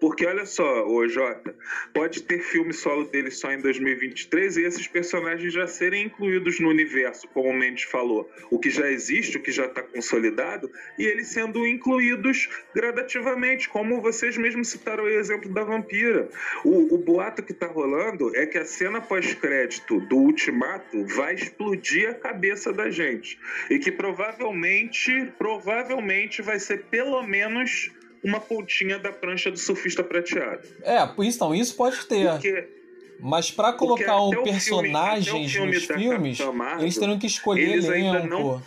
porque 0.00 0.26
olha 0.26 0.46
só, 0.46 0.86
o 0.86 1.06
Jota, 1.08 1.54
pode 1.92 2.22
ter 2.22 2.40
filme 2.40 2.72
solo 2.72 3.04
dele 3.04 3.30
só 3.30 3.52
em 3.52 3.60
2023 3.60 4.56
e 4.56 4.62
esses 4.64 4.86
personagens 4.86 5.52
já 5.52 5.66
serem 5.66 6.06
incluídos 6.06 6.60
no 6.60 6.68
universo, 6.68 7.28
como 7.28 7.48
o 7.48 7.52
Mendes 7.52 7.84
falou, 7.84 8.30
o 8.50 8.58
que 8.58 8.70
já 8.70 8.90
existe, 8.90 9.36
o 9.36 9.42
que 9.42 9.52
já 9.52 9.66
está 9.66 9.82
consolidado, 9.82 10.70
e 10.98 11.04
eles 11.04 11.28
sendo 11.28 11.66
incluídos 11.66 12.48
gradativamente, 12.74 13.68
como 13.68 14.00
vocês 14.00 14.36
mesmos 14.36 14.68
citaram 14.68 15.04
o 15.04 15.08
exemplo 15.08 15.52
da 15.52 15.64
vampira. 15.64 16.28
O, 16.64 16.94
o 16.94 16.98
boato 16.98 17.42
que 17.42 17.52
está 17.52 17.66
rolando 17.66 18.34
é 18.36 18.46
que 18.46 18.58
a 18.58 18.64
cena 18.64 19.00
pós-crédito 19.00 20.00
do 20.00 20.16
Ultimato 20.16 21.04
vai 21.06 21.34
explodir 21.34 22.10
a 22.10 22.14
cabeça 22.14 22.72
da 22.72 22.90
gente 22.90 23.38
e 23.70 23.78
que 23.78 23.92
provavelmente, 23.92 25.32
provavelmente 25.38 26.42
vai 26.42 26.58
ser 26.58 26.84
pelo 26.84 27.22
menos 27.22 27.92
uma 28.24 28.40
pontinha 28.40 28.98
da 28.98 29.12
prancha 29.12 29.50
do 29.50 29.58
surfista 29.58 30.02
prateado. 30.02 30.66
É, 30.82 30.98
então, 31.18 31.54
isso 31.54 31.76
pode 31.76 32.04
ter. 32.06 32.30
Porque, 32.30 32.68
Mas 33.20 33.50
para 33.50 33.72
colocar 33.74 34.20
um 34.20 34.42
personagens 34.42 35.52
filme, 35.52 35.74
nos 35.74 35.84
filmes, 35.84 36.40
Marvel, 36.40 36.82
eles 36.82 36.96
teriam 36.96 37.18
que 37.18 37.26
escolher 37.26 37.70
eles 37.70 37.84
elenco. 37.84 38.16
Ainda 38.16 38.26
não, 38.26 38.62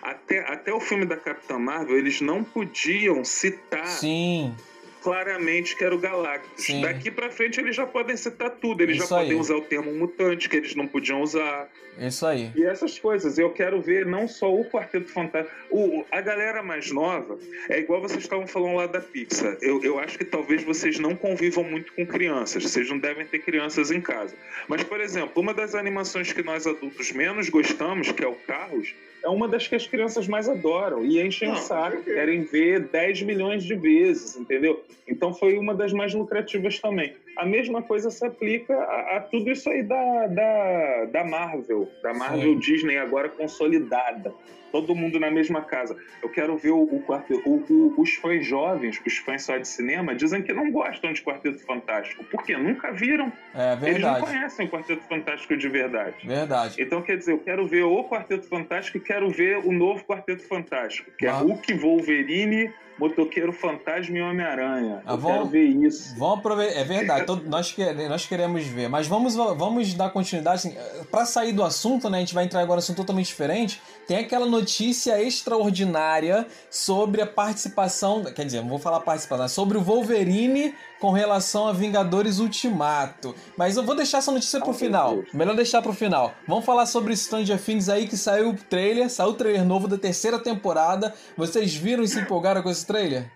até, 0.00 0.38
até 0.40 0.72
o 0.72 0.80
filme 0.80 1.04
da 1.04 1.16
Capitã 1.16 1.58
Marvel, 1.58 1.98
eles 1.98 2.20
não 2.20 2.42
podiam 2.42 3.24
citar 3.24 3.86
Sim 3.86 4.54
claramente 5.02 5.76
que 5.76 5.84
era 5.84 5.94
o 5.94 5.98
Galactus. 5.98 6.64
Sim. 6.64 6.80
Daqui 6.82 7.10
para 7.10 7.30
frente 7.30 7.60
eles 7.60 7.74
já 7.74 7.86
podem 7.86 8.16
citar 8.16 8.50
tudo, 8.50 8.82
eles 8.82 8.98
Isso 8.98 9.08
já 9.08 9.18
aí. 9.18 9.24
podem 9.24 9.40
usar 9.40 9.56
o 9.56 9.62
termo 9.62 9.92
mutante 9.92 10.48
que 10.48 10.56
eles 10.56 10.74
não 10.74 10.86
podiam 10.86 11.22
usar. 11.22 11.68
Isso 11.98 12.24
aí. 12.24 12.50
E 12.54 12.64
essas 12.64 12.98
coisas, 12.98 13.38
eu 13.38 13.50
quero 13.50 13.80
ver 13.80 14.06
não 14.06 14.26
só 14.28 14.52
o 14.52 14.64
Quarteto 14.64 15.10
Fantástico, 15.10 15.54
o, 15.70 16.04
a 16.10 16.20
galera 16.20 16.62
mais 16.62 16.90
nova, 16.90 17.38
é 17.68 17.78
igual 17.78 18.00
vocês 18.00 18.22
estavam 18.22 18.46
falando 18.46 18.76
lá 18.76 18.86
da 18.86 19.00
Pixar. 19.00 19.56
Eu, 19.60 19.82
eu 19.82 19.98
acho 19.98 20.16
que 20.16 20.24
talvez 20.24 20.62
vocês 20.62 20.98
não 20.98 21.14
convivam 21.14 21.64
muito 21.64 21.92
com 21.92 22.06
crianças, 22.06 22.62
vocês 22.62 22.88
não 22.88 22.98
devem 22.98 23.26
ter 23.26 23.40
crianças 23.40 23.90
em 23.90 24.00
casa. 24.00 24.34
Mas, 24.68 24.82
por 24.84 25.00
exemplo, 25.00 25.32
uma 25.42 25.52
das 25.52 25.74
animações 25.74 26.32
que 26.32 26.42
nós 26.42 26.66
adultos 26.66 27.12
menos 27.12 27.48
gostamos, 27.48 28.12
que 28.12 28.24
é 28.24 28.28
o 28.28 28.34
Carros, 28.34 28.94
é 29.22 29.28
uma 29.28 29.46
das 29.46 29.66
que 29.66 29.74
as 29.74 29.86
crianças 29.86 30.26
mais 30.26 30.48
adoram 30.48 31.04
e 31.04 31.20
enchem 31.20 31.50
o 31.52 31.56
saco, 31.56 32.02
querem 32.02 32.44
ver 32.44 32.80
10 32.80 33.22
milhões 33.22 33.64
de 33.64 33.74
vezes, 33.74 34.36
entendeu? 34.36 34.82
Então 35.06 35.34
foi 35.34 35.58
uma 35.58 35.74
das 35.74 35.92
mais 35.92 36.14
lucrativas 36.14 36.78
também. 36.78 37.14
A 37.40 37.46
mesma 37.46 37.82
coisa 37.82 38.10
se 38.10 38.24
aplica 38.24 38.74
a, 38.74 39.16
a 39.16 39.20
tudo 39.20 39.50
isso 39.50 39.70
aí 39.70 39.82
da, 39.82 40.26
da, 40.26 41.04
da 41.06 41.24
Marvel, 41.24 41.90
da 42.02 42.12
Marvel 42.12 42.52
Sim. 42.52 42.58
Disney 42.58 42.98
agora 42.98 43.30
consolidada 43.30 44.34
todo 44.70 44.94
mundo 44.94 45.18
na 45.18 45.30
mesma 45.30 45.62
casa. 45.62 45.96
Eu 46.22 46.28
quero 46.28 46.56
ver 46.56 46.70
o, 46.70 46.82
o 46.82 47.02
quarteto. 47.02 47.42
O, 47.48 47.64
o, 47.68 48.00
os 48.00 48.14
fãs 48.14 48.46
jovens, 48.46 49.00
os 49.06 49.16
fãs 49.18 49.42
só 49.42 49.56
de 49.56 49.66
cinema, 49.66 50.14
dizem 50.14 50.42
que 50.42 50.52
não 50.52 50.70
gostam 50.70 51.12
de 51.12 51.22
Quarteto 51.22 51.64
Fantástico. 51.64 52.24
Por 52.24 52.42
quê? 52.42 52.56
Nunca 52.56 52.92
viram. 52.92 53.32
É 53.54 53.76
verdade. 53.76 53.88
Eles 53.88 54.02
não 54.02 54.20
conhecem 54.20 54.66
o 54.66 54.70
Quarteto 54.70 55.02
Fantástico 55.08 55.56
de 55.56 55.68
verdade. 55.68 56.26
Verdade. 56.26 56.80
Então, 56.80 57.02
quer 57.02 57.16
dizer, 57.16 57.32
eu 57.32 57.38
quero 57.38 57.66
ver 57.66 57.82
o 57.82 58.04
Quarteto 58.04 58.46
Fantástico 58.48 58.98
e 58.98 59.00
quero 59.00 59.28
ver 59.30 59.58
o 59.58 59.72
novo 59.72 60.04
Quarteto 60.04 60.46
Fantástico, 60.46 61.10
que 61.18 61.26
ah. 61.26 61.30
é 61.30 61.32
Hulk, 61.32 61.74
Wolverine, 61.74 62.72
Motoqueiro 63.00 63.50
Fantasma 63.50 64.18
e 64.18 64.20
Homem-Aranha. 64.20 65.02
Ah, 65.06 65.16
vamos, 65.16 65.32
quero 65.32 65.46
ver 65.46 65.64
isso. 65.64 66.14
Vamos 66.18 66.40
aproveitar. 66.40 66.78
É 66.78 66.84
verdade, 66.84 67.24
todo, 67.24 67.48
nós, 67.48 67.74
nós 68.10 68.26
queremos 68.26 68.66
ver. 68.66 68.90
Mas 68.90 69.06
vamos, 69.06 69.34
vamos 69.34 69.94
dar 69.94 70.10
continuidade. 70.10 70.68
Assim, 70.68 70.76
para 71.10 71.24
sair 71.24 71.52
do 71.52 71.64
assunto, 71.64 72.10
né? 72.10 72.18
A 72.18 72.20
gente 72.20 72.34
vai 72.34 72.44
entrar 72.44 72.60
agora 72.60 72.78
em 72.78 72.80
um 72.80 72.84
assunto 72.84 72.98
totalmente 72.98 73.28
diferente. 73.28 73.80
Tem 74.06 74.18
aquela 74.18 74.44
notícia 74.44 75.20
extraordinária 75.22 76.46
sobre 76.68 77.22
a 77.22 77.26
participação. 77.26 78.22
Quer 78.24 78.44
dizer, 78.44 78.60
não 78.60 78.68
vou 78.68 78.78
falar 78.78 79.00
participação, 79.00 79.48
sobre 79.48 79.78
o 79.78 79.80
Wolverine 79.80 80.74
com 81.00 81.10
relação 81.10 81.66
a 81.66 81.72
Vingadores 81.72 82.38
Ultimato. 82.38 83.34
Mas 83.56 83.76
eu 83.76 83.82
vou 83.82 83.96
deixar 83.96 84.18
essa 84.18 84.30
notícia 84.30 84.60
pro 84.60 84.74
final. 84.74 85.24
Melhor 85.32 85.56
deixar 85.56 85.80
pro 85.80 85.94
final. 85.94 86.34
Vamos 86.46 86.64
falar 86.64 86.86
sobre 86.86 87.16
Stranger 87.16 87.60
Things 87.60 87.88
aí 87.88 88.06
que 88.06 88.16
saiu 88.16 88.50
o 88.50 88.56
trailer, 88.56 89.08
saiu 89.08 89.30
o 89.30 89.34
trailer 89.34 89.64
novo 89.64 89.88
da 89.88 89.96
terceira 89.96 90.38
temporada. 90.38 91.14
Vocês 91.36 91.74
viram 91.74 92.04
e 92.04 92.08
se 92.08 92.20
empolgaram 92.20 92.62
com 92.62 92.70
esse 92.70 92.86
trailer? 92.86 93.32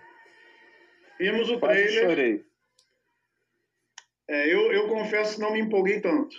Vimos 1.19 1.49
o 1.49 1.59
trailer. 1.59 1.87
Quase 1.87 1.99
chorei. 1.99 2.45
É, 4.27 4.53
eu, 4.53 4.71
eu 4.71 4.87
confesso 4.87 5.35
que 5.35 5.41
não 5.41 5.51
me 5.51 5.59
empolguei 5.59 5.99
tanto. 5.99 6.35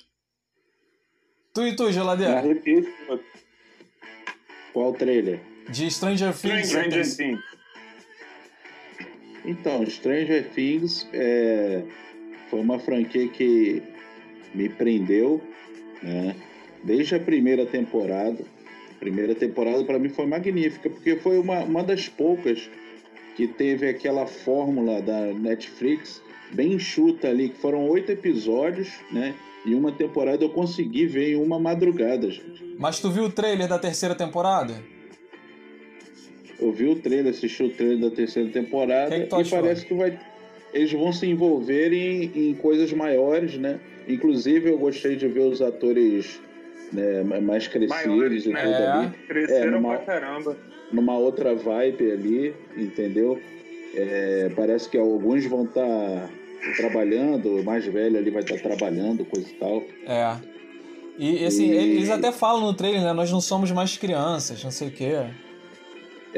Tu 1.52 1.66
e 1.66 1.76
tu, 1.76 1.90
geladeira? 1.90 2.42
Qual 4.72 4.92
trailer? 4.92 5.40
De 5.70 5.90
Stranger 5.90 6.36
Things. 6.36 6.68
Stranger 6.68 7.16
Things. 7.16 7.40
Então, 9.46 9.86
Stranger 9.86 10.48
Things 10.50 11.06
é, 11.12 11.82
foi 12.50 12.60
uma 12.60 12.78
franquia 12.78 13.28
que 13.28 13.82
me 14.52 14.68
prendeu, 14.68 15.40
né? 16.02 16.34
Desde 16.82 17.14
a 17.14 17.20
primeira 17.20 17.64
temporada. 17.64 18.44
A 18.90 18.98
primeira 18.98 19.34
temporada 19.34 19.84
para 19.84 19.98
mim 19.98 20.08
foi 20.08 20.26
magnífica, 20.26 20.90
porque 20.90 21.16
foi 21.16 21.38
uma, 21.38 21.60
uma 21.60 21.84
das 21.84 22.08
poucas 22.08 22.68
que 23.36 23.46
teve 23.46 23.88
aquela 23.88 24.26
fórmula 24.26 25.00
da 25.02 25.26
Netflix 25.26 26.22
bem 26.52 26.72
enxuta 26.72 27.28
ali, 27.28 27.50
que 27.50 27.58
foram 27.58 27.86
oito 27.88 28.10
episódios, 28.10 28.88
né? 29.12 29.34
E 29.64 29.74
uma 29.74 29.92
temporada 29.92 30.44
eu 30.44 30.50
consegui 30.50 31.06
ver 31.06 31.32
em 31.32 31.36
uma 31.36 31.58
madrugada, 31.58 32.30
gente. 32.30 32.76
Mas 32.78 33.00
tu 33.00 33.10
viu 33.10 33.24
o 33.24 33.30
trailer 33.30 33.68
da 33.68 33.78
terceira 33.78 34.14
temporada? 34.14 34.82
Eu 36.60 36.72
vi 36.72 36.86
o 36.88 36.96
trailer, 36.96 37.32
assisti 37.32 37.62
o 37.62 37.70
trailer 37.70 37.98
da 37.98 38.10
terceira 38.10 38.48
temporada 38.50 39.10
que 39.10 39.26
que 39.26 39.42
e 39.42 39.50
parece 39.50 39.84
que 39.84 39.94
vai, 39.94 40.18
eles 40.72 40.92
vão 40.92 41.12
se 41.12 41.26
envolver 41.26 41.92
em, 41.92 42.50
em 42.50 42.54
coisas 42.54 42.92
maiores, 42.92 43.58
né? 43.58 43.78
Inclusive 44.08 44.70
eu 44.70 44.78
gostei 44.78 45.16
de 45.16 45.26
ver 45.28 45.40
os 45.40 45.60
atores 45.60 46.40
né, 46.92 47.22
mais 47.40 47.66
crescidos 47.66 48.06
Maiores, 48.06 48.46
e 48.46 48.50
né? 48.50 48.62
tudo 48.62 48.74
é. 48.74 48.86
ali. 48.86 49.10
Cresceram 49.26 49.68
é, 49.68 49.70
numa, 49.70 49.96
pra 49.96 50.06
caramba. 50.06 50.56
Numa 50.92 51.18
outra 51.18 51.54
vibe 51.54 52.10
ali, 52.12 52.54
entendeu? 52.76 53.40
É, 53.94 54.50
parece 54.54 54.88
que 54.88 54.96
alguns 54.96 55.44
vão 55.46 55.64
estar 55.64 55.82
tá 55.82 56.30
trabalhando, 56.76 57.60
o 57.60 57.64
mais 57.64 57.84
velho 57.86 58.18
ali 58.18 58.30
vai 58.30 58.42
estar 58.42 58.56
tá 58.56 58.62
trabalhando, 58.62 59.24
coisa 59.24 59.48
e 59.48 59.54
tal. 59.54 59.82
É. 60.06 60.36
E 61.18 61.44
assim, 61.44 61.70
e... 61.70 61.96
eles 61.96 62.10
até 62.10 62.30
falam 62.30 62.60
no 62.60 62.74
trailer, 62.74 63.02
né? 63.02 63.12
Nós 63.12 63.32
não 63.32 63.40
somos 63.40 63.70
mais 63.72 63.96
crianças, 63.96 64.62
não 64.62 64.70
sei 64.70 64.88
o 64.88 64.90
quê. 64.90 65.14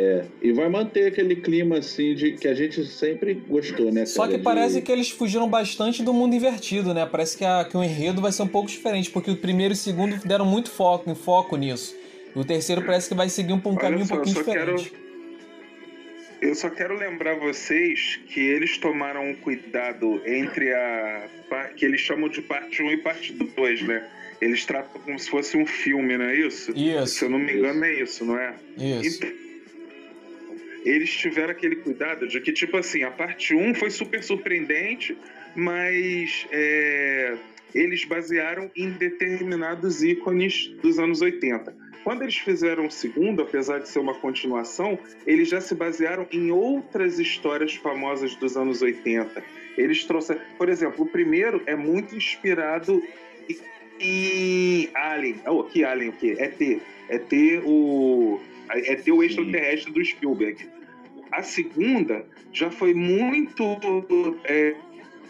É, 0.01 0.27
e 0.41 0.53
vai 0.53 0.69
manter 0.69 1.09
aquele 1.09 1.35
clima 1.35 1.79
assim 1.79 2.15
de 2.15 2.35
que 2.35 2.47
a 2.47 2.55
gente 2.55 2.87
sempre 2.87 3.35
gostou, 3.35 3.91
né? 3.91 4.07
Só 4.07 4.29
que 4.29 4.37
de... 4.37 4.45
parece 4.45 4.81
que 4.81 4.93
eles 4.93 5.11
fugiram 5.11 5.49
bastante 5.51 6.05
do 6.05 6.15
mundo 6.15 6.37
invertido, 6.37 6.95
né? 6.95 7.05
Parece 7.05 7.37
que, 7.37 7.45
a, 7.45 7.65
que 7.65 7.77
o 7.77 7.83
enredo 7.83 8.23
vai 8.23 8.31
ser 8.31 8.43
um 8.43 8.47
pouco 8.47 8.69
diferente, 8.69 9.11
porque 9.11 9.29
o 9.29 9.37
primeiro 9.37 9.73
e 9.73 9.75
o 9.75 9.77
segundo 9.77 10.17
deram 10.25 10.47
muito 10.47 10.71
foco, 10.71 11.11
em 11.11 11.17
foco 11.17 11.57
nisso. 11.57 11.97
E 12.33 12.39
o 12.39 12.45
terceiro 12.45 12.83
parece 12.83 13.09
que 13.09 13.15
vai 13.17 13.29
seguir 13.29 13.53
um, 13.53 13.57
um 13.57 13.75
caminho 13.75 14.07
só, 14.07 14.15
um 14.15 14.17
pouquinho 14.19 14.37
diferente. 14.37 14.91
Quero... 14.91 15.09
Eu 16.41 16.55
só 16.55 16.71
quero 16.71 16.97
lembrar 16.97 17.35
vocês 17.35 18.21
que 18.29 18.39
eles 18.39 18.79
tomaram 18.79 19.29
um 19.29 19.35
cuidado 19.35 20.23
entre 20.25 20.73
a. 20.73 21.29
que 21.75 21.85
eles 21.85 22.01
chamam 22.01 22.29
de 22.29 22.41
parte 22.41 22.81
1 22.81 22.93
e 22.93 22.97
parte 22.99 23.33
2, 23.33 23.83
né? 23.83 24.07
Eles 24.41 24.65
tratam 24.65 25.01
como 25.03 25.19
se 25.19 25.29
fosse 25.29 25.57
um 25.57 25.67
filme, 25.67 26.17
não 26.17 26.27
é 26.27 26.37
isso? 26.37 26.71
Isso. 26.77 27.07
Se 27.09 27.25
eu 27.25 27.31
não 27.31 27.41
me 27.41 27.53
engano, 27.53 27.85
é 27.85 28.01
isso, 28.01 28.25
não 28.25 28.39
é? 28.39 28.55
Isso. 28.77 29.25
Então, 29.25 29.48
eles 30.89 31.11
tiveram 31.11 31.51
aquele 31.51 31.77
cuidado 31.77 32.27
de 32.27 32.41
que, 32.41 32.53
tipo 32.53 32.77
assim, 32.77 33.03
a 33.03 33.11
parte 33.11 33.55
1 33.55 33.75
foi 33.75 33.91
super 33.91 34.23
surpreendente, 34.23 35.17
mas 35.55 36.47
é, 36.51 37.37
eles 37.75 38.05
basearam 38.05 38.71
em 38.75 38.91
determinados 38.91 40.03
ícones 40.03 40.69
dos 40.83 40.99
anos 40.99 41.21
80. 41.21 41.77
Quando 42.03 42.23
eles 42.23 42.39
fizeram 42.39 42.87
o 42.87 42.91
segundo, 42.91 43.43
apesar 43.43 43.81
de 43.81 43.89
ser 43.89 43.99
uma 43.99 44.15
continuação, 44.15 44.99
eles 45.27 45.51
já 45.51 45.61
se 45.61 45.75
basearam 45.75 46.27
em 46.31 46.51
outras 46.51 47.19
histórias 47.19 47.75
famosas 47.75 48.35
dos 48.37 48.57
anos 48.57 48.81
80. 48.81 49.45
Eles 49.77 50.05
trouxeram, 50.05 50.41
por 50.57 50.71
exemplo, 50.71 51.05
o 51.05 51.09
primeiro 51.09 51.63
é 51.67 51.77
muito 51.77 52.17
inspirado 52.17 53.03
em 54.01 54.89
Alien. 54.95 55.43
Oh, 55.47 55.65
que 55.65 55.85
Alien 55.85 56.11
o 56.11 56.13
quê? 56.13 56.37
ET. 56.39 56.61
ET 57.11 57.33
o 57.65 58.41
ET 58.71 59.07
o 59.09 59.23
extraterrestre 59.23 59.93
do 59.93 60.03
Spielberg. 60.05 60.78
A 61.39 61.43
segunda 61.45 62.27
já 62.53 62.69
foi 62.69 62.93
muito 62.93 63.79
é, 64.43 64.75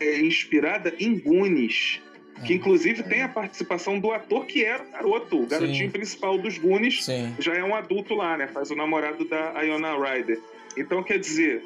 é, 0.00 0.20
inspirada 0.22 0.94
em 0.98 1.18
Goonies, 1.18 2.00
que 2.46 2.54
inclusive 2.54 3.02
tem 3.02 3.20
a 3.20 3.28
participação 3.28 4.00
do 4.00 4.10
ator 4.10 4.46
que 4.46 4.64
era 4.64 4.82
o 4.82 4.90
garoto, 4.90 5.42
o 5.42 5.46
garotinho 5.46 5.84
Sim. 5.84 5.90
principal 5.90 6.38
dos 6.38 6.56
Goonies, 6.56 7.04
Sim. 7.04 7.34
já 7.38 7.54
é 7.54 7.62
um 7.62 7.74
adulto 7.74 8.14
lá, 8.14 8.38
né? 8.38 8.46
Faz 8.46 8.70
o 8.70 8.74
namorado 8.74 9.22
da 9.26 9.60
Iona 9.62 9.98
Ryder. 9.98 10.40
Então, 10.78 11.02
quer 11.02 11.18
dizer, 11.18 11.62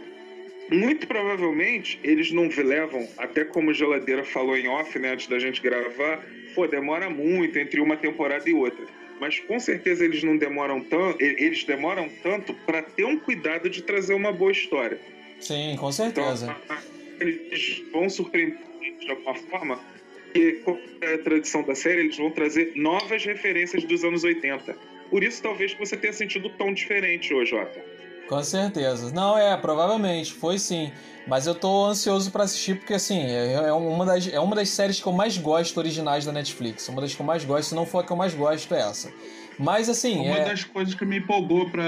muito 0.73 1.07
provavelmente 1.07 2.01
eles 2.03 2.33
não 2.33 2.49
levam, 2.49 3.09
até 3.19 3.45
como 3.45 3.71
a 3.71 3.73
Geladeira 3.73 4.25
falou 4.25 4.57
em 4.57 4.67
off, 4.67 4.99
né, 4.99 5.13
antes 5.13 5.29
da 5.29 5.39
gente 5.39 5.63
gravar, 5.63 6.21
pô, 6.53 6.67
demora 6.67 7.09
muito 7.09 7.61
entre 7.61 7.81
uma 7.81 7.97
temporada 7.97 8.51
e 8.51 8.55
outra 8.55 8.85
mas 9.21 9.39
com 9.41 9.59
certeza 9.59 10.05
eles 10.05 10.23
não 10.23 10.37
demoram 10.37 10.81
tanto, 10.81 11.23
eles 11.23 11.65
demoram 11.65 12.09
tanto 12.23 12.55
para 12.55 12.83
ter 12.83 13.05
um 13.05 13.19
cuidado 13.19 13.69
de 13.71 13.83
trazer 13.83 14.15
uma 14.15 14.33
boa 14.33 14.53
história. 14.53 14.99
Sim, 15.41 15.77
com 15.79 15.91
certeza. 15.91 16.57
Então, 16.65 16.77
eles 17.21 17.83
vão 17.93 18.09
surpreender 18.09 18.59
de 19.01 19.11
alguma 19.11 19.35
forma, 19.35 19.81
porque 20.25 20.53
com 20.65 20.79
a 21.03 21.19
tradição 21.19 21.63
da 21.63 21.75
série, 21.75 22.01
eles 22.01 22.17
vão 22.17 22.31
trazer 22.31 22.73
novas 22.75 23.25
referências 23.25 23.85
dos 23.85 24.05
anos 24.05 24.25
80. 24.25 24.77
Por 25.11 25.23
isso, 25.23 25.43
talvez 25.43 25.75
você 25.75 25.97
tenha 25.97 26.13
sentido 26.13 26.49
tão 26.51 26.73
diferente 26.73 27.35
hoje, 27.35 27.51
Jota. 27.51 27.85
Com 28.33 28.43
certeza. 28.43 29.13
Não, 29.13 29.37
é, 29.37 29.55
provavelmente, 29.59 30.33
foi 30.33 30.59
sim. 30.59 30.91
Mas 31.27 31.47
eu 31.47 31.55
tô 31.55 31.85
ansioso 31.85 32.31
para 32.31 32.45
assistir 32.45 32.79
porque, 32.79 32.95
assim, 32.95 33.21
é, 33.21 33.53
é, 33.53 33.73
uma 33.75 34.07
das, 34.07 34.27
é 34.27 34.41
uma 34.41 34.57
das 34.57 34.71
séries 34.71 34.99
que 34.99 35.07
eu 35.07 35.13
mais 35.13 35.37
gosto 35.37 35.77
originais 35.77 36.25
da 36.25 36.33
Netflix. 36.33 36.89
Uma 36.89 37.03
das 37.03 37.15
que 37.15 37.21
eu 37.21 37.27
mais 37.27 37.45
gosto, 37.45 37.69
se 37.69 37.75
não 37.75 37.85
for 37.85 37.99
a 37.99 38.07
que 38.07 38.11
eu 38.11 38.17
mais 38.17 38.33
gosto, 38.33 38.75
é 38.75 38.81
essa. 38.81 39.13
Mas, 39.59 39.91
assim. 39.91 40.19
Uma 40.21 40.39
é... 40.39 40.45
das 40.47 40.65
coisas 40.65 40.95
que 40.95 41.05
me 41.05 41.19
empolgou 41.19 41.69
para 41.69 41.85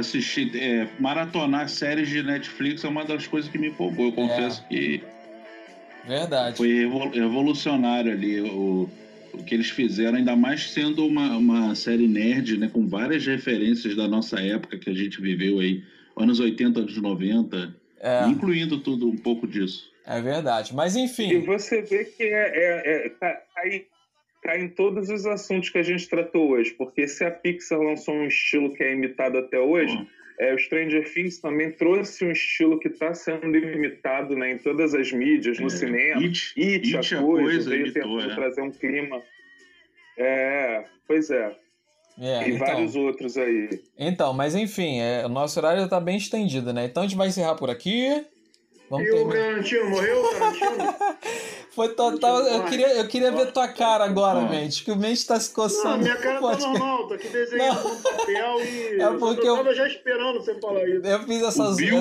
assistir, 0.00 0.50
é, 0.60 0.88
maratonar 0.98 1.68
séries 1.68 2.08
de 2.08 2.24
Netflix 2.24 2.82
é 2.82 2.88
uma 2.88 3.04
das 3.04 3.28
coisas 3.28 3.48
que 3.48 3.56
me 3.56 3.68
empolgou. 3.68 4.06
Eu 4.06 4.12
confesso 4.12 4.64
é. 4.64 4.68
que. 4.68 5.04
Verdade. 6.04 6.56
Foi 6.56 6.90
revolucionário 7.14 8.10
ali 8.10 8.40
o, 8.40 8.90
o 9.32 9.42
que 9.44 9.54
eles 9.54 9.70
fizeram, 9.70 10.18
ainda 10.18 10.36
mais 10.36 10.70
sendo 10.70 11.06
uma, 11.06 11.36
uma 11.36 11.74
série 11.74 12.06
nerd, 12.06 12.58
né, 12.58 12.68
com 12.72 12.86
várias 12.86 13.26
referências 13.26 13.96
da 13.96 14.06
nossa 14.06 14.40
época 14.40 14.78
que 14.78 14.90
a 14.90 14.94
gente 14.94 15.20
viveu 15.20 15.58
aí, 15.58 15.82
anos 16.16 16.40
80, 16.40 16.80
anos 16.80 16.96
90, 16.96 17.74
é. 18.00 18.26
incluindo 18.28 18.78
tudo 18.80 19.08
um 19.08 19.16
pouco 19.16 19.46
disso. 19.46 19.90
É 20.06 20.20
verdade, 20.20 20.74
mas 20.74 20.96
enfim. 20.96 21.30
E 21.30 21.38
você 21.38 21.82
vê 21.82 22.04
que 22.04 22.24
é, 22.24 22.52
é, 22.54 23.06
é 23.06 23.08
tá, 23.10 23.40
cai, 23.54 23.86
cai 24.42 24.60
em 24.62 24.68
todos 24.68 25.08
os 25.08 25.24
assuntos 25.26 25.70
que 25.70 25.78
a 25.78 25.82
gente 25.82 26.08
tratou 26.08 26.50
hoje, 26.50 26.72
porque 26.72 27.06
se 27.06 27.24
a 27.24 27.30
Pixar 27.30 27.78
lançou 27.78 28.14
um 28.14 28.26
estilo 28.26 28.74
que 28.74 28.82
é 28.82 28.92
imitado 28.92 29.38
até 29.38 29.58
hoje. 29.58 29.96
É, 30.42 30.52
o 30.52 30.58
Stranger 30.58 31.08
Things 31.12 31.38
também 31.38 31.70
trouxe 31.70 32.24
um 32.24 32.32
estilo 32.32 32.80
que 32.80 32.88
está 32.88 33.14
sendo 33.14 33.56
imitado 33.56 34.34
né, 34.34 34.50
em 34.50 34.58
todas 34.58 34.92
as 34.92 35.12
mídias, 35.12 35.60
no 35.60 35.68
é. 35.68 35.70
cinema. 35.70 36.20
It, 36.20 36.52
It, 36.58 36.96
It 36.96 37.14
a, 37.14 37.18
a 37.18 37.22
coisa, 37.22 37.42
coisa 37.42 37.70
veio 37.70 37.82
editor, 37.82 38.02
tentando 38.02 38.32
é. 38.32 38.34
trazer 38.34 38.62
um 38.62 38.70
clima. 38.72 39.22
É, 40.18 40.84
pois 41.06 41.30
é. 41.30 41.56
É, 42.18 42.48
e 42.48 42.54
então, 42.54 42.66
vários 42.66 42.96
outros 42.96 43.38
aí. 43.38 43.68
Então, 43.96 44.32
mas 44.32 44.56
enfim, 44.56 44.98
é, 45.00 45.24
o 45.24 45.28
nosso 45.28 45.60
horário 45.60 45.78
já 45.78 45.84
está 45.84 46.00
bem 46.00 46.16
estendido, 46.16 46.72
né? 46.72 46.86
Então 46.86 47.04
a 47.04 47.06
gente 47.06 47.16
vai 47.16 47.28
encerrar 47.28 47.54
por 47.54 47.70
aqui. 47.70 48.26
Vamos 48.90 49.06
e 49.06 49.10
ter... 49.12 49.20
o 49.20 49.28
Tarantino 49.28 49.90
morreu, 49.90 50.22
Tarantino? 50.32 50.94
Foi 51.74 51.88
total. 51.94 52.42
Eu 52.42 52.64
queria, 52.64 52.94
eu 52.96 53.08
queria 53.08 53.32
ver 53.32 53.50
tua 53.50 53.66
cara 53.66 54.04
agora, 54.04 54.42
mente. 54.42 54.84
Que 54.84 54.90
o 54.90 54.96
mente 54.96 55.26
tá 55.26 55.40
se 55.40 55.50
coçando. 55.50 55.96
Não, 55.96 55.98
minha 55.98 56.16
cara 56.16 56.40
tá 56.40 56.56
normal, 56.58 57.08
tô 57.08 57.14
aqui 57.14 57.28
desenhando 57.28 57.88
no 57.88 57.96
papel 57.96 58.60
e. 58.60 58.92
É 59.02 59.18
porque 59.18 59.48
eu, 59.48 59.56
tava 59.56 59.74
já 59.74 59.86
esperando 59.86 60.38
você 60.38 60.54
falar 60.60 60.86
isso. 60.86 61.06
Eu 61.06 61.20
fiz 61.20 61.42
essas. 61.42 61.76
Bill 61.76 62.00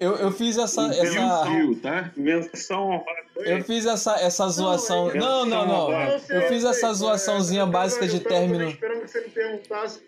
eu, 0.00 0.16
eu 0.16 0.30
fiz 0.30 0.56
essa. 0.56 0.82
O 0.82 0.90
essa... 0.92 1.44
Bill 1.44 1.80
tá? 1.80 2.12
Menção 2.16 3.04
Eu 3.36 3.64
fiz 3.64 3.86
essa, 3.86 4.20
essa 4.20 4.48
zoação. 4.48 5.12
Não, 5.14 5.44
não, 5.44 5.66
não. 5.66 5.92
Eu 5.92 6.42
fiz 6.48 6.64
essa 6.64 6.92
zoaçãozinha 6.94 7.66
básica 7.66 8.06
de 8.06 8.20
término. 8.20 8.64
Eu 8.64 8.70
tava 8.70 8.74
esperando 8.74 9.00
que 9.02 9.10
você 9.10 9.20
me 9.20 9.30
perguntasse 9.30 10.00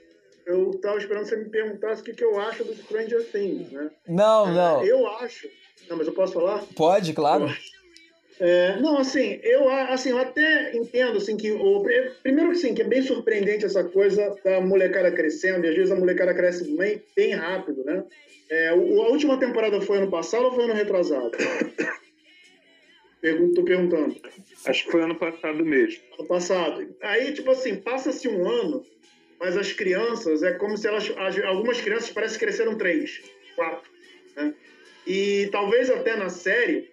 eu 0.46 0.70
tava 0.80 0.96
esperando 0.96 1.24
que 1.24 1.28
você 1.28 1.36
me 1.36 1.50
perguntasse 1.50 2.00
o 2.00 2.04
que, 2.06 2.14
que 2.14 2.24
eu 2.24 2.40
acho 2.40 2.64
do 2.64 2.74
Stranger 2.74 3.22
Things, 3.30 3.70
né? 3.70 3.90
Não, 4.08 4.46
não. 4.46 4.82
Eu 4.82 5.06
acho. 5.18 5.46
Não, 5.90 5.98
mas 5.98 6.06
eu 6.06 6.14
posso 6.14 6.32
falar? 6.32 6.64
Pode, 6.74 7.12
claro. 7.12 7.54
É, 8.40 8.76
não, 8.80 8.98
assim, 8.98 9.40
eu, 9.42 9.68
assim, 9.68 10.10
eu 10.10 10.18
até 10.18 10.76
entendo 10.76 11.16
assim, 11.18 11.36
que 11.36 11.50
o, 11.50 11.84
primeiro 12.22 12.50
que 12.52 12.58
sim, 12.58 12.72
que 12.72 12.82
é 12.82 12.84
bem 12.84 13.02
surpreendente 13.02 13.64
essa 13.64 13.82
coisa 13.82 14.36
da 14.44 14.60
molecada 14.60 15.10
crescendo, 15.10 15.66
e 15.66 15.68
às 15.68 15.74
vezes 15.74 15.90
a 15.90 15.96
molecada 15.96 16.32
cresce 16.32 16.76
bem, 16.76 17.02
bem 17.16 17.34
rápido, 17.34 17.84
né? 17.84 18.04
É, 18.48 18.72
o, 18.72 19.02
a 19.02 19.08
última 19.08 19.38
temporada 19.38 19.80
foi 19.80 19.98
ano 19.98 20.10
passado 20.10 20.44
ou 20.44 20.52
foi 20.52 20.64
ano 20.64 20.74
retrasado? 20.74 21.32
Pergunto, 23.20 23.54
tô 23.54 23.64
perguntando. 23.64 24.14
Acho 24.64 24.84
que 24.84 24.92
foi 24.92 25.02
ano 25.02 25.16
passado 25.16 25.64
mesmo. 25.64 26.00
Ano 26.16 26.28
passado. 26.28 26.94
Aí, 27.02 27.32
tipo 27.32 27.50
assim, 27.50 27.74
passa-se 27.74 28.28
um 28.28 28.48
ano, 28.48 28.86
mas 29.40 29.56
as 29.56 29.72
crianças, 29.72 30.44
é 30.44 30.52
como 30.52 30.76
se 30.76 30.86
elas. 30.86 31.10
Algumas 31.44 31.80
crianças 31.80 32.10
parecem 32.10 32.38
que 32.38 32.44
cresceram 32.44 32.78
três, 32.78 33.20
quatro. 33.56 33.90
Né? 34.36 34.54
E 35.04 35.48
talvez 35.50 35.90
até 35.90 36.14
na 36.14 36.28
série 36.28 36.88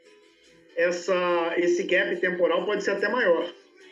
essa, 0.76 1.54
esse 1.58 1.84
gap 1.84 2.16
temporal 2.18 2.66
pode 2.66 2.84
ser 2.84 2.92
até 2.92 3.08
maior. 3.10 3.46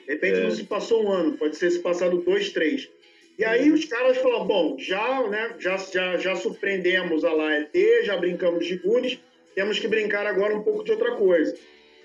De 0.06 0.14
repente 0.14 0.40
é. 0.40 0.44
não 0.44 0.52
se 0.52 0.64
passou 0.64 1.06
um 1.06 1.12
ano, 1.12 1.38
pode 1.38 1.56
ser 1.56 1.72
se 1.72 1.80
passado 1.80 2.18
dois, 2.18 2.50
três. 2.50 2.90
E 3.38 3.44
aí 3.44 3.72
os 3.72 3.86
caras 3.86 4.18
falam, 4.18 4.46
bom, 4.46 4.78
já, 4.78 5.28
né, 5.28 5.56
já, 5.58 5.78
já, 5.78 6.18
já 6.18 6.36
surpreendemos 6.36 7.24
a 7.24 7.34
Laet, 7.34 7.70
já 8.04 8.16
brincamos 8.18 8.66
de 8.66 8.78
Goonies, 8.78 9.18
temos 9.56 9.80
que 9.80 9.88
brincar 9.88 10.28
agora 10.28 10.56
um 10.56 10.62
pouco 10.62 10.84
de 10.84 10.92
outra 10.92 11.16
coisa. 11.16 11.56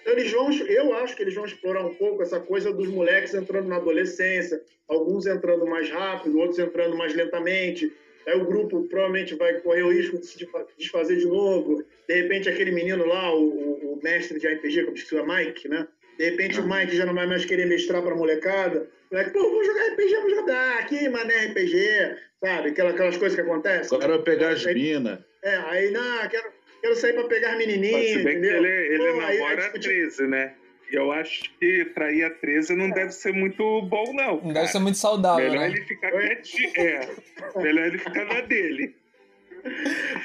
Então 0.01 0.12
eles 0.14 0.33
vão, 0.33 0.51
eu 0.51 0.95
acho 0.95 1.14
que 1.14 1.22
eles 1.22 1.35
vão 1.35 1.45
explorar 1.45 1.85
um 1.85 1.95
pouco 1.95 2.22
essa 2.22 2.41
coisa 2.41 2.72
dos 2.72 2.89
moleques 2.89 3.35
entrando 3.35 3.68
na 3.68 3.76
adolescência, 3.76 4.62
alguns 4.89 5.26
entrando 5.26 5.66
mais 5.66 5.91
rápido, 5.91 6.39
outros 6.39 6.59
entrando 6.59 6.97
mais 6.97 7.14
lentamente, 7.14 7.93
aí 8.29 8.39
o 8.39 8.45
grupo 8.45 8.87
provavelmente 8.89 9.35
vai 9.35 9.55
correr 9.61 9.83
o 9.83 9.93
risco 9.93 10.18
de 10.18 10.26
se 10.26 10.47
desfazer 10.76 11.16
de 11.16 11.26
novo. 11.26 11.85
De 12.07 12.14
repente, 12.14 12.49
aquele 12.49 12.70
menino 12.70 13.07
lá, 13.07 13.35
o, 13.35 13.95
o 13.95 14.01
mestre 14.03 14.39
de 14.39 14.47
RPG, 14.47 14.85
como 14.85 14.97
se 14.97 15.07
chama 15.07 15.39
Mike, 15.39 15.68
né? 15.68 15.87
De 16.18 16.31
repente, 16.31 16.61
o 16.61 16.68
Mike 16.68 16.97
já 16.97 17.07
não 17.07 17.14
vai 17.14 17.26
mais 17.26 17.45
querer 17.45 17.66
mestrar 17.66 18.03
pra 18.03 18.14
molecada. 18.14 18.89
Moleque, 19.11 19.31
pô, 19.31 19.43
vamos 19.43 19.66
jogar 19.66 19.87
RPG, 19.93 20.14
vamos 20.16 20.35
jogar 20.35 20.57
ah, 20.57 20.79
aqui, 20.81 21.09
mané 21.09 21.47
RPG, 21.47 22.16
sabe? 22.41 22.68
Aquelas, 22.70 22.95
aquelas 22.95 23.16
coisas 23.16 23.37
que 23.37 23.41
acontecem. 23.41 23.97
Agora 23.97 24.14
eu 24.14 24.22
pegar 24.22 24.51
as 24.51 24.66
minas. 24.66 25.20
É, 25.43 25.57
aí, 25.57 25.91
não, 25.91 26.29
quero, 26.29 26.51
quero 26.83 26.97
sair 26.97 27.14
pra 27.14 27.24
pegar 27.24 27.57
menininhas, 27.57 28.09
Se 28.09 28.24
bem 28.24 28.39
entendeu? 28.39 28.61
que 28.61 28.66
ele, 28.66 28.95
ele 28.95 28.99
pô, 28.99 29.20
namora 29.20 29.62
aí, 29.62 29.70
aí, 29.74 29.81
13, 29.81 30.26
né? 30.26 30.55
Eu 30.91 31.12
acho 31.12 31.51
que 31.59 31.84
trair 31.95 32.24
a 32.24 32.30
13 32.30 32.74
não 32.74 32.91
deve 32.91 33.12
ser 33.12 33.32
muito 33.32 33.82
bom, 33.82 34.12
não. 34.14 34.41
Não 34.41 34.53
deve 34.53 34.68
ser 34.68 34.78
muito 34.78 34.97
saudável. 34.97 35.51
Melhor 35.51 35.68
né? 35.68 35.76
ele 35.76 35.84
ficar 35.84 36.11
quietinho. 36.11 36.72
É. 36.76 37.09
Melhor 37.57 37.86
ele 37.86 37.99
ficar 37.99 38.24
na 38.24 38.41
dele. 38.41 38.95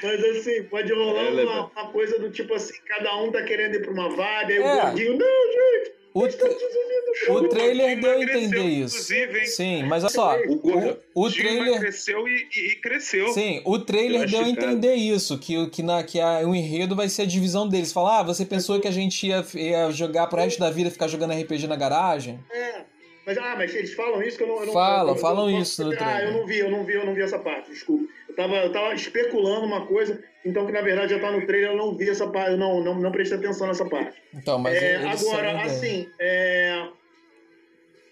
Mas 0.02 0.24
assim, 0.24 0.62
pode 0.64 0.92
rolar 0.92 1.24
é 1.24 1.44
uma, 1.44 1.66
uma, 1.66 1.92
coisa 1.92 2.18
do 2.18 2.30
tipo 2.30 2.54
assim, 2.54 2.74
cada 2.86 3.16
um 3.16 3.32
tá 3.32 3.42
querendo 3.42 3.74
ir 3.74 3.82
pra 3.82 3.92
uma 3.92 4.08
vaga, 4.10 4.54
aí 4.54 4.56
é. 4.56 4.60
o 4.60 4.80
gordinho, 4.80 5.18
não, 5.18 5.52
gente, 5.52 5.93
o, 6.14 6.22
o 7.32 7.48
trailer 7.48 8.00
deu 8.00 8.12
a 8.12 8.22
entender 8.22 8.64
isso. 8.64 9.12
Sim, 9.46 9.82
mas 9.82 10.04
olha 10.04 10.12
só, 10.12 10.36
o, 10.46 11.24
o, 11.26 11.30
trailer 11.30 11.80
cresceu 11.80 12.28
e, 12.28 12.48
e, 12.56 12.76
cresceu. 12.76 13.28
Sim, 13.28 13.60
o 13.64 13.80
trailer 13.80 14.30
deu 14.30 14.44
a 14.44 14.48
entender 14.48 14.94
isso, 14.94 15.36
que 15.36 15.68
que 15.70 15.82
na 15.82 16.04
que 16.04 16.20
a, 16.20 16.46
o 16.46 16.54
enredo 16.54 16.94
vai 16.94 17.08
ser 17.08 17.22
a 17.22 17.26
divisão 17.26 17.68
deles. 17.68 17.92
Falar, 17.92 18.20
ah, 18.20 18.22
você 18.22 18.46
pensou 18.46 18.80
que 18.80 18.86
a 18.86 18.92
gente 18.92 19.26
ia, 19.26 19.44
ia 19.54 19.90
jogar 19.90 20.28
pro 20.28 20.38
resto 20.38 20.60
da 20.60 20.70
vida 20.70 20.88
ficar 20.88 21.08
jogando 21.08 21.34
RPG 21.34 21.66
na 21.66 21.74
garagem? 21.74 22.38
É. 22.48 22.84
Mas, 23.26 23.38
ah, 23.38 23.54
mas 23.56 23.74
eles 23.74 23.92
falam 23.94 24.22
isso 24.22 24.36
que 24.36 24.44
eu 24.44 24.48
não. 24.48 24.60
Eu 24.60 24.66
não 24.66 24.72
falam, 24.72 25.14
eu, 25.14 25.20
falam 25.20 25.50
eu, 25.50 25.58
isso 25.58 25.82
no 25.82 25.90
trailer. 25.90 26.16
Ah, 26.16 26.22
eu 26.22 26.32
não 26.32 26.46
vi, 26.46 26.58
eu 26.58 26.70
não 26.70 26.84
vi, 26.84 26.94
eu 26.94 27.06
não 27.06 27.14
vi 27.14 27.22
essa 27.22 27.38
parte, 27.38 27.70
desculpa. 27.70 28.04
Eu 28.34 28.36
tava, 28.36 28.56
eu 28.56 28.72
tava 28.72 28.94
especulando 28.94 29.64
uma 29.64 29.86
coisa, 29.86 30.22
então 30.44 30.66
que 30.66 30.72
na 30.72 30.82
verdade 30.82 31.14
já 31.14 31.20
tá 31.20 31.30
no 31.30 31.46
trailer, 31.46 31.70
eu 31.70 31.76
não 31.76 31.94
vi 31.94 32.10
essa 32.10 32.26
parte, 32.26 32.50
eu 32.50 32.58
não, 32.58 32.82
não, 32.82 32.94
não 32.96 33.12
prestei 33.12 33.38
atenção 33.38 33.68
nessa 33.68 33.84
parte. 33.84 34.20
Então, 34.34 34.58
mas 34.58 34.82
é, 34.82 34.96
agora, 34.96 35.62
assim, 35.62 36.08
é, 36.18 36.88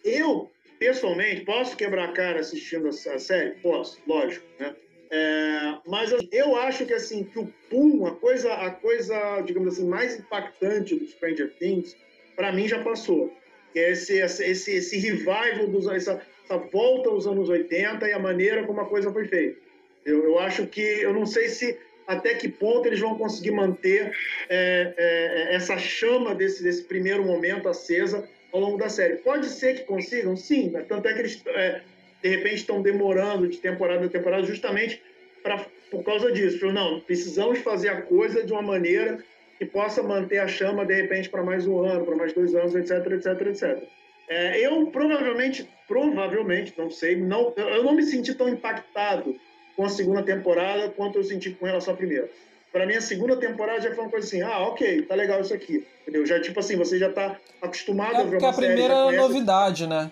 eu, 0.04 0.48
pessoalmente, 0.78 1.40
posso 1.40 1.76
quebrar 1.76 2.04
a 2.04 2.12
cara 2.12 2.38
assistindo 2.38 2.88
a 2.88 2.92
série? 2.92 3.50
Posso, 3.60 4.00
lógico, 4.06 4.46
né? 4.60 4.76
É, 5.10 5.74
mas 5.86 6.12
assim, 6.12 6.28
eu 6.30 6.56
acho 6.56 6.86
que 6.86 6.94
assim 6.94 7.24
que 7.24 7.38
o 7.40 7.52
Pum, 7.68 8.06
a 8.06 8.12
coisa, 8.12 8.54
a 8.54 8.70
coisa, 8.70 9.40
digamos 9.42 9.74
assim, 9.74 9.86
mais 9.86 10.18
impactante 10.18 10.94
do 10.94 11.04
Stranger 11.06 11.52
Things, 11.58 11.96
para 12.36 12.52
mim 12.52 12.68
já 12.68 12.82
passou 12.82 13.30
que 13.72 13.78
é 13.78 13.90
esse, 13.90 14.18
esse, 14.18 14.72
esse 14.72 14.98
revival, 14.98 15.66
dos, 15.68 15.86
essa, 15.88 16.20
essa 16.44 16.58
volta 16.58 17.08
aos 17.08 17.26
anos 17.26 17.48
80 17.48 18.06
e 18.06 18.12
a 18.12 18.18
maneira 18.18 18.64
como 18.66 18.80
a 18.80 18.84
coisa 18.84 19.10
foi 19.10 19.26
feita. 19.26 19.58
Eu, 20.04 20.24
eu 20.24 20.38
acho 20.38 20.66
que, 20.66 20.80
eu 20.80 21.12
não 21.12 21.26
sei 21.26 21.48
se 21.48 21.78
até 22.06 22.34
que 22.34 22.48
ponto 22.48 22.86
eles 22.86 23.00
vão 23.00 23.16
conseguir 23.16 23.52
manter 23.52 24.12
é, 24.48 24.94
é, 24.96 25.54
essa 25.54 25.78
chama 25.78 26.34
desse, 26.34 26.62
desse 26.62 26.84
primeiro 26.84 27.24
momento 27.24 27.68
acesa 27.68 28.28
ao 28.52 28.60
longo 28.60 28.76
da 28.76 28.88
série. 28.88 29.16
Pode 29.16 29.46
ser 29.46 29.74
que 29.74 29.84
consigam, 29.84 30.36
sim, 30.36 30.72
tanto 30.88 31.08
é 31.08 31.14
que 31.14 31.20
eles, 31.20 31.42
é, 31.46 31.80
de 32.22 32.28
repente, 32.28 32.56
estão 32.56 32.82
demorando 32.82 33.48
de 33.48 33.58
temporada 33.58 34.04
a 34.04 34.08
temporada 34.08 34.44
justamente 34.44 35.02
pra, 35.42 35.64
por 35.90 36.02
causa 36.02 36.30
disso. 36.30 36.70
Não, 36.70 37.00
precisamos 37.00 37.58
fazer 37.60 37.88
a 37.88 38.02
coisa 38.02 38.44
de 38.44 38.52
uma 38.52 38.62
maneira 38.62 39.22
que 39.58 39.64
possa 39.64 40.02
manter 40.02 40.38
a 40.38 40.48
chama, 40.48 40.84
de 40.84 40.94
repente, 40.94 41.30
para 41.30 41.42
mais 41.42 41.66
um 41.66 41.84
ano, 41.84 42.04
para 42.04 42.16
mais 42.16 42.32
dois 42.32 42.54
anos, 42.54 42.74
etc, 42.74 43.06
etc, 43.12 43.46
etc. 43.46 43.88
Eu 44.58 44.86
provavelmente, 44.86 45.68
provavelmente, 45.86 46.72
não 46.76 46.90
sei, 46.90 47.16
não, 47.16 47.52
eu 47.56 47.82
não 47.82 47.94
me 47.94 48.02
senti 48.02 48.34
tão 48.34 48.48
impactado 48.48 49.38
com 49.76 49.84
a 49.84 49.88
segunda 49.88 50.22
temporada 50.22 50.88
quanto 50.90 51.18
eu 51.18 51.24
senti 51.24 51.50
com 51.50 51.66
relação 51.66 51.94
à 51.94 51.96
primeira. 51.96 52.28
Para 52.72 52.86
mim, 52.86 52.94
a 52.94 53.00
segunda 53.02 53.36
temporada 53.36 53.82
já 53.82 53.94
foi 53.94 54.04
uma 54.04 54.10
coisa 54.10 54.26
assim, 54.26 54.40
ah, 54.40 54.60
ok, 54.60 55.02
tá 55.02 55.14
legal 55.14 55.40
isso 55.40 55.52
aqui, 55.52 55.86
entendeu? 56.02 56.24
Já, 56.24 56.40
tipo 56.40 56.58
assim, 56.58 56.74
você 56.76 56.98
já 56.98 57.12
tá 57.12 57.38
acostumado 57.60 58.16
é 58.16 58.20
a 58.20 58.24
ver 58.24 58.38
uma 58.38 58.48
a 58.48 58.54
primeira 58.54 58.94
é 58.94 59.16
novidade, 59.16 59.86
né? 59.86 60.10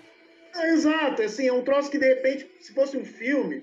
É, 0.55 0.73
exato, 0.73 1.23
assim, 1.23 1.49
é 1.49 1.53
um 1.53 1.63
troço 1.63 1.91
que, 1.91 1.99
de 1.99 2.07
repente, 2.07 2.47
se 2.61 2.75
fosse 2.75 2.99
um 2.99 3.05
filme, 3.05 3.63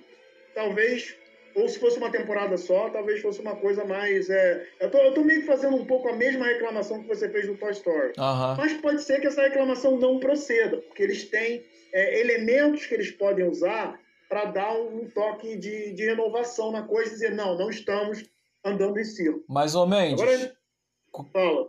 talvez 0.55 1.15
ou 1.57 1.67
se 1.67 1.79
fosse 1.79 1.97
uma 1.97 2.11
temporada 2.11 2.55
só, 2.55 2.89
talvez 2.89 3.19
fosse 3.19 3.41
uma 3.41 3.55
coisa 3.55 3.83
mais. 3.83 4.29
É... 4.29 4.67
Eu, 4.79 4.91
tô, 4.91 4.99
eu 4.99 5.13
tô 5.13 5.23
meio 5.23 5.41
que 5.41 5.47
fazendo 5.47 5.75
um 5.75 5.85
pouco 5.85 6.07
a 6.07 6.15
mesma 6.15 6.45
reclamação 6.45 7.01
que 7.01 7.07
você 7.07 7.27
fez 7.29 7.47
no 7.47 7.57
Toy 7.57 7.71
Story. 7.71 8.13
Uhum. 8.17 8.55
Mas 8.57 8.73
pode 8.73 9.01
ser 9.01 9.19
que 9.19 9.25
essa 9.25 9.41
reclamação 9.41 9.97
não 9.97 10.19
proceda, 10.19 10.77
porque 10.77 11.01
eles 11.01 11.25
têm 11.25 11.63
é, 11.91 12.19
elementos 12.19 12.85
que 12.85 12.93
eles 12.93 13.09
podem 13.09 13.47
usar 13.47 13.99
para 14.27 14.45
dar 14.45 14.73
um, 14.73 15.09
toque 15.09 15.57
de, 15.57 15.93
de 15.93 16.05
renovação 16.05 16.71
na 16.71 16.83
coisa 16.83 17.09
e 17.09 17.13
dizer: 17.13 17.33
não, 17.33 17.57
não 17.57 17.69
estamos 17.69 18.23
andando 18.63 18.99
em 18.99 19.03
círculo. 19.05 19.43
Mais 19.47 19.75
ou 19.75 19.87
menos. 19.87 20.21
Agora. 20.21 20.57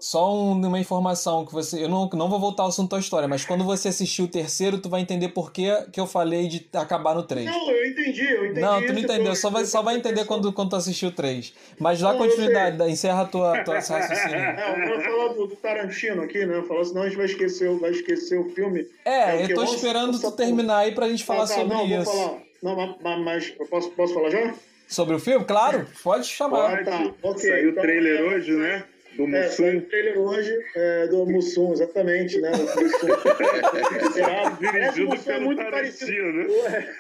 Só 0.01 0.35
uma 0.35 0.79
informação 0.79 1.47
que 1.47 1.53
você. 1.53 1.83
Eu 1.83 1.89
não, 1.89 2.09
não 2.13 2.29
vou 2.29 2.39
voltar 2.39 2.65
ao 2.65 2.69
assunto 2.69 2.91
da 2.91 2.99
história, 2.99 3.27
mas 3.27 3.45
quando 3.45 3.65
você 3.65 3.89
assistir 3.89 4.23
o 4.23 4.29
terceiro, 4.29 4.79
tu 4.79 4.89
vai 4.89 5.01
entender 5.01 5.29
por 5.29 5.53
que, 5.53 5.71
que 5.91 5.99
eu 5.99 6.07
falei 6.07 6.49
de 6.49 6.69
acabar 6.75 7.15
no 7.15 7.23
3. 7.23 7.47
Não, 7.47 7.71
eu 7.71 7.87
entendi, 7.87 8.25
eu 8.25 8.45
entendi. 8.45 8.61
Não, 8.61 8.85
tu 8.85 8.93
não 8.93 9.01
entendeu, 9.01 9.35
só 9.35 9.49
vai, 9.49 9.65
só 9.65 9.81
vai 9.81 9.97
entender 9.97 10.25
quando, 10.27 10.53
quando 10.53 10.71
tu 10.71 10.77
assistir 10.77 11.07
o 11.07 11.13
3. 11.13 11.55
Mas 11.79 12.01
dá 12.01 12.13
não, 12.13 12.19
continuidade, 12.19 12.91
encerra 12.91 13.23
a 13.23 13.25
tua, 13.25 13.65
tua 13.65 13.75
raciocínio. 13.75 14.39
É, 14.59 14.85
eu 14.85 14.89
vou 14.89 15.01
falar 15.01 15.29
do, 15.35 15.47
do, 15.47 15.57
Tarantino 15.57 16.23
aqui, 16.23 16.45
né? 16.45 16.63
Falar, 16.63 16.85
senão 16.85 17.03
a 17.03 17.09
gente 17.09 17.17
vai 17.17 17.27
esquecer, 17.27 17.71
vai 17.79 17.91
esquecer 17.91 18.39
o 18.39 18.49
filme. 18.51 18.87
É, 19.05 19.37
é 19.37 19.45
eu 19.45 19.55
tô 19.55 19.63
esperando 19.65 20.19
tu 20.21 20.31
terminar 20.33 20.79
aí 20.79 20.95
pra 20.95 21.09
gente 21.09 21.25
falar 21.25 21.45
ah, 21.45 21.47
tá, 21.47 21.55
sobre 21.55 21.75
não, 21.75 21.87
isso. 21.87 22.05
Vou 22.05 22.29
falar. 22.29 22.48
Não, 22.63 22.75
mas, 22.75 23.21
mas 23.21 23.55
eu 23.59 23.67
posso, 23.67 23.91
posso 23.93 24.15
falar 24.15 24.31
já? 24.31 24.55
Sobre 24.89 25.15
o 25.15 25.21
filme? 25.21 25.45
Claro, 25.45 25.87
pode 26.03 26.27
chamar. 26.27 26.71
Pode. 26.71 26.85
Tá, 26.85 27.15
okay, 27.23 27.51
Saiu 27.51 27.69
o 27.69 27.71
então, 27.73 27.83
trailer 27.83 28.21
é, 28.21 28.23
hoje, 28.23 28.53
né? 28.53 28.85
Do 29.17 29.27
Mussum. 29.27 29.67
É, 29.67 29.77
o 29.77 29.83
trailer 29.83 30.19
hoje 30.19 30.59
é, 30.75 31.07
do 31.09 31.27
Mussum, 31.27 31.73
exatamente, 31.73 32.41
né? 32.41 32.51
Será? 34.15 34.51
Dirigido 34.51 35.09
Mussum 35.09 35.31
é 35.31 35.41
muito 35.41 35.63
parecido. 35.71 36.33
Né? 36.33 36.95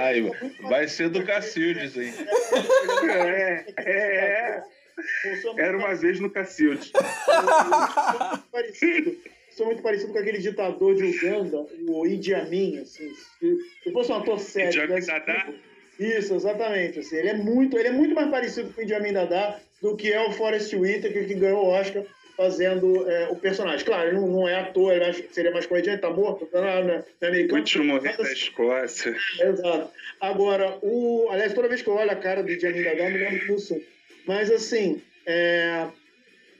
Aí, 0.00 0.30
vai 0.62 0.88
ser 0.88 1.08
do 1.10 1.24
Cacildes, 1.24 1.96
hein? 1.96 2.12
É, 3.08 3.64
é. 3.78 4.62
Era 5.56 5.78
uma 5.78 5.94
vez 5.94 6.18
no 6.20 6.28
Cacildes. 6.28 6.92
Muito 6.92 8.48
parecido 8.50 9.16
sou 9.62 9.66
muito 9.66 9.82
parecido 9.82 10.12
com 10.12 10.18
aquele 10.18 10.38
ditador 10.38 10.94
de 10.96 11.04
Uganda, 11.04 11.64
o 11.86 12.04
Idi 12.04 12.34
Amin, 12.34 12.78
assim. 12.80 13.12
Se 13.82 13.92
fosse 13.92 14.10
um 14.10 14.16
ator 14.16 14.38
sério... 14.40 14.70
Idi 14.70 14.92
Amin 14.92 15.06
Dada? 15.06 15.54
Isso, 16.00 16.34
exatamente. 16.34 16.98
Assim, 16.98 17.16
ele, 17.16 17.28
é 17.28 17.34
muito, 17.34 17.78
ele 17.78 17.88
é 17.88 17.92
muito 17.92 18.14
mais 18.14 18.28
parecido 18.28 18.72
com 18.72 18.80
o 18.80 18.84
Idi 18.84 18.92
Amin 18.92 19.12
Dada 19.12 19.60
do 19.80 19.96
que 19.96 20.12
é 20.12 20.20
o 20.20 20.32
Forrest 20.32 20.72
Whitaker, 20.74 21.28
que 21.28 21.34
ganhou 21.34 21.64
o 21.64 21.68
Oscar 21.68 22.02
fazendo 22.36 23.08
é, 23.08 23.28
o 23.28 23.36
personagem. 23.36 23.86
Claro, 23.86 24.08
ele 24.08 24.16
não, 24.16 24.26
não 24.26 24.48
é 24.48 24.56
ator, 24.56 24.92
ele 24.92 25.04
acho, 25.04 25.22
seria 25.30 25.52
mais 25.52 25.66
comediante, 25.66 26.00
tá 26.00 26.10
morto, 26.10 26.46
tá 26.46 26.60
na, 26.60 26.82
na, 26.82 27.04
na 27.20 27.28
americana. 27.28 27.60
Último 27.60 27.84
momento 27.84 28.22
da 28.22 28.32
Escócia. 28.32 29.14
É, 29.38 29.48
exato. 29.48 29.90
Agora, 30.20 30.76
o, 30.82 31.28
aliás, 31.30 31.52
toda 31.52 31.68
vez 31.68 31.82
que 31.82 31.88
eu 31.88 31.94
olho 31.94 32.10
a 32.10 32.16
cara 32.16 32.42
do 32.42 32.50
Idi 32.50 32.66
Amin 32.66 32.82
Dada, 32.82 32.96
eu 32.96 33.10
me 33.10 33.18
lembro 33.18 33.46
do 33.46 33.60
Sul. 33.60 33.80
Mas, 34.26 34.50
assim, 34.50 35.02
é, 35.26 35.86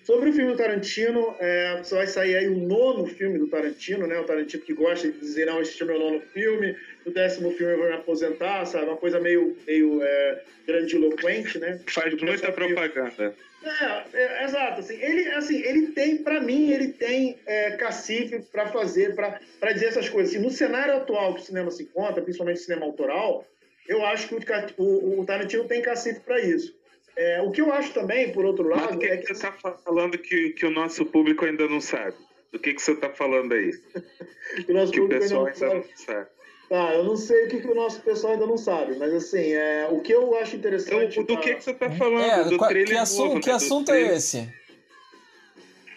Sobre 0.04 0.30
o 0.30 0.32
filme 0.32 0.50
do 0.50 0.58
Tarantino, 0.58 1.36
é, 1.38 1.80
vai 1.90 2.06
sair 2.08 2.36
aí 2.36 2.48
o 2.48 2.56
nono 2.56 3.06
filme 3.06 3.38
do 3.38 3.46
Tarantino, 3.46 4.06
né? 4.06 4.18
O 4.18 4.24
Tarantino 4.24 4.62
que 4.62 4.72
gosta 4.72 5.10
de 5.10 5.18
dizer, 5.18 5.46
não, 5.46 5.62
esse 5.62 5.80
é 5.80 5.84
o 5.84 5.88
meu 5.88 5.98
nono 5.98 6.20
filme, 6.32 6.76
o 7.06 7.10
décimo 7.10 7.52
filme 7.52 7.74
eu 7.74 7.78
vou 7.78 7.86
me 7.86 7.94
aposentar, 7.94 8.66
sabe? 8.66 8.86
Uma 8.86 8.96
coisa 8.96 9.20
meio, 9.20 9.56
meio 9.64 10.02
é, 10.02 10.42
grandiloquente, 10.66 11.58
né? 11.58 11.80
Faz 11.86 12.14
muita 12.20 12.50
propaganda. 12.50 13.34
É, 13.64 14.02
é, 14.12 14.44
exato. 14.44 14.80
Assim, 14.80 15.00
ele, 15.00 15.28
assim, 15.30 15.62
ele 15.62 15.88
tem, 15.88 16.16
para 16.16 16.40
mim, 16.40 16.72
ele 16.72 16.88
tem 16.88 17.38
é, 17.46 17.72
cacife 17.72 18.40
para 18.50 18.66
fazer, 18.66 19.14
para 19.14 19.72
dizer 19.72 19.86
essas 19.86 20.08
coisas. 20.08 20.34
Assim, 20.34 20.42
no 20.42 20.50
cenário 20.50 20.96
atual 20.96 21.34
que 21.34 21.42
o 21.42 21.44
cinema 21.44 21.70
se 21.70 21.84
encontra, 21.84 22.22
principalmente 22.22 22.56
o 22.56 22.64
cinema 22.64 22.86
autoral, 22.86 23.46
eu 23.86 24.04
acho 24.06 24.28
que 24.28 24.34
o, 24.34 24.82
o, 24.82 25.20
o 25.20 25.24
Tarantino 25.24 25.64
tem 25.64 25.80
cacife 25.80 26.20
para 26.20 26.40
isso. 26.40 26.74
É, 27.16 27.42
o 27.42 27.50
que 27.50 27.60
eu 27.60 27.72
acho 27.72 27.92
também, 27.92 28.32
por 28.32 28.44
outro 28.44 28.68
lado. 28.68 28.90
Mas 28.90 28.98
que 28.98 29.06
é 29.06 29.16
que, 29.18 29.26
você 29.26 29.32
está 29.32 29.52
falando 29.52 30.16
que, 30.18 30.50
que 30.50 30.66
o 30.66 30.70
nosso 30.70 31.04
público 31.04 31.44
ainda 31.44 31.68
não 31.68 31.80
sabe? 31.80 32.16
Do 32.50 32.58
que, 32.58 32.74
que 32.74 32.82
você 32.82 32.92
está 32.92 33.10
falando 33.10 33.52
aí? 33.52 33.72
que 34.64 34.72
o, 34.72 34.74
nosso 34.74 34.92
que 34.92 35.00
o 35.00 35.08
pessoal 35.08 35.46
ainda 35.46 35.66
não, 35.66 35.72
ainda 35.72 35.88
não 35.88 35.96
sabe. 35.96 36.28
Tá, 36.68 36.94
eu 36.94 37.04
não 37.04 37.16
sei 37.16 37.44
o 37.44 37.48
que, 37.48 37.60
que 37.60 37.68
o 37.68 37.74
nosso 37.74 38.00
pessoal 38.00 38.32
ainda 38.32 38.46
não 38.46 38.56
sabe, 38.56 38.96
mas 38.96 39.12
assim, 39.12 39.52
é, 39.52 39.88
o 39.90 40.00
que 40.00 40.12
eu 40.12 40.34
acho 40.38 40.56
interessante. 40.56 41.20
Então, 41.20 41.24
do 41.24 41.34
pra... 41.34 41.42
que, 41.42 41.54
que 41.56 41.64
você 41.64 41.70
está 41.70 41.90
falando? 41.90 42.24
É, 42.24 42.44
do, 42.44 42.56
trailer 42.56 42.86
que 42.86 42.94
assunto, 42.94 43.28
novo, 43.28 43.40
que 43.40 43.48
né? 43.48 43.54
assunto 43.54 43.92
é 43.92 44.00
esse? 44.14 44.48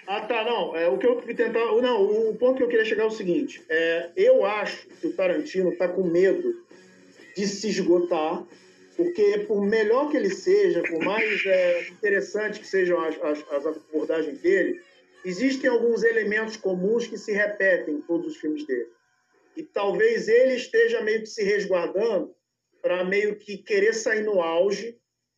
Ah, 0.07 0.21
tá, 0.21 0.43
não. 0.43 0.75
É, 0.75 0.87
o 0.89 0.97
que 0.97 1.07
eu 1.07 1.15
tentar. 1.21 1.59
Não, 1.81 2.29
o 2.29 2.35
ponto 2.35 2.57
que 2.57 2.63
eu 2.63 2.67
queria 2.67 2.85
chegar 2.85 3.03
é 3.03 3.07
o 3.07 3.11
seguinte: 3.11 3.63
é, 3.69 4.09
eu 4.15 4.45
acho 4.45 4.87
que 4.87 5.07
o 5.07 5.13
Tarantino 5.13 5.69
está 5.69 5.87
com 5.87 6.03
medo 6.03 6.53
de 7.35 7.47
se 7.47 7.69
esgotar 7.69 8.43
porque 8.95 9.39
por 9.39 9.61
melhor 9.65 10.09
que 10.09 10.17
ele 10.17 10.29
seja, 10.29 10.81
por 10.81 11.03
mais 11.03 11.45
é, 11.45 11.87
interessante 11.89 12.59
que 12.59 12.67
sejam 12.67 12.99
as, 12.99 13.21
as, 13.21 13.51
as, 13.51 13.65
abordagens 13.65 14.39
dele, 14.39 14.81
existem 15.23 15.69
alguns 15.69 16.03
elementos 16.03 16.55
comuns 16.55 17.07
que 17.07 17.17
se 17.17 17.31
repetem 17.31 17.95
em 17.95 18.01
todos 18.01 18.33
os 18.33 18.37
filmes 18.37 18.65
dele. 18.65 18.87
E 19.57 19.63
talvez 19.63 20.27
ele 20.27 20.55
esteja 20.55 21.01
meio 21.01 21.21
que 21.21 21.27
se 21.27 21.43
resguardando 21.43 22.33
para 22.81 23.03
meio 23.03 23.35
que 23.35 23.57
querer 23.57 23.93
sair 23.93 24.23
no 24.23 24.41
auge 24.41 24.97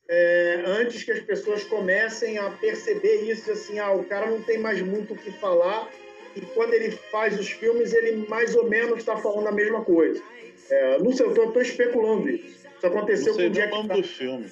é, 0.09 0.63
antes 0.65 1.03
que 1.03 1.11
as 1.11 1.19
pessoas 1.19 1.63
comecem 1.63 2.37
a 2.37 2.49
perceber 2.49 3.23
isso, 3.29 3.51
assim, 3.51 3.79
ah, 3.79 3.91
o 3.91 4.05
cara 4.05 4.29
não 4.29 4.41
tem 4.41 4.57
mais 4.57 4.81
muito 4.81 5.13
o 5.13 5.17
que 5.17 5.31
falar 5.31 5.89
e 6.35 6.41
quando 6.41 6.73
ele 6.73 6.91
faz 6.91 7.37
os 7.39 7.49
filmes 7.49 7.93
ele 7.93 8.27
mais 8.27 8.55
ou 8.55 8.69
menos 8.69 8.99
está 8.99 9.17
falando 9.17 9.47
a 9.47 9.51
mesma 9.51 9.83
coisa. 9.83 10.21
É, 10.69 10.99
não 10.99 11.11
sei, 11.11 11.25
eu 11.25 11.31
estou 11.31 11.61
especulando 11.61 12.29
isso. 12.29 12.66
Isso 12.77 12.87
aconteceu 12.87 13.33
com 13.33 13.41
o 13.41 13.49
Jack 13.49 13.71
nome 13.71 13.89
do 13.89 14.03
filme. 14.03 14.51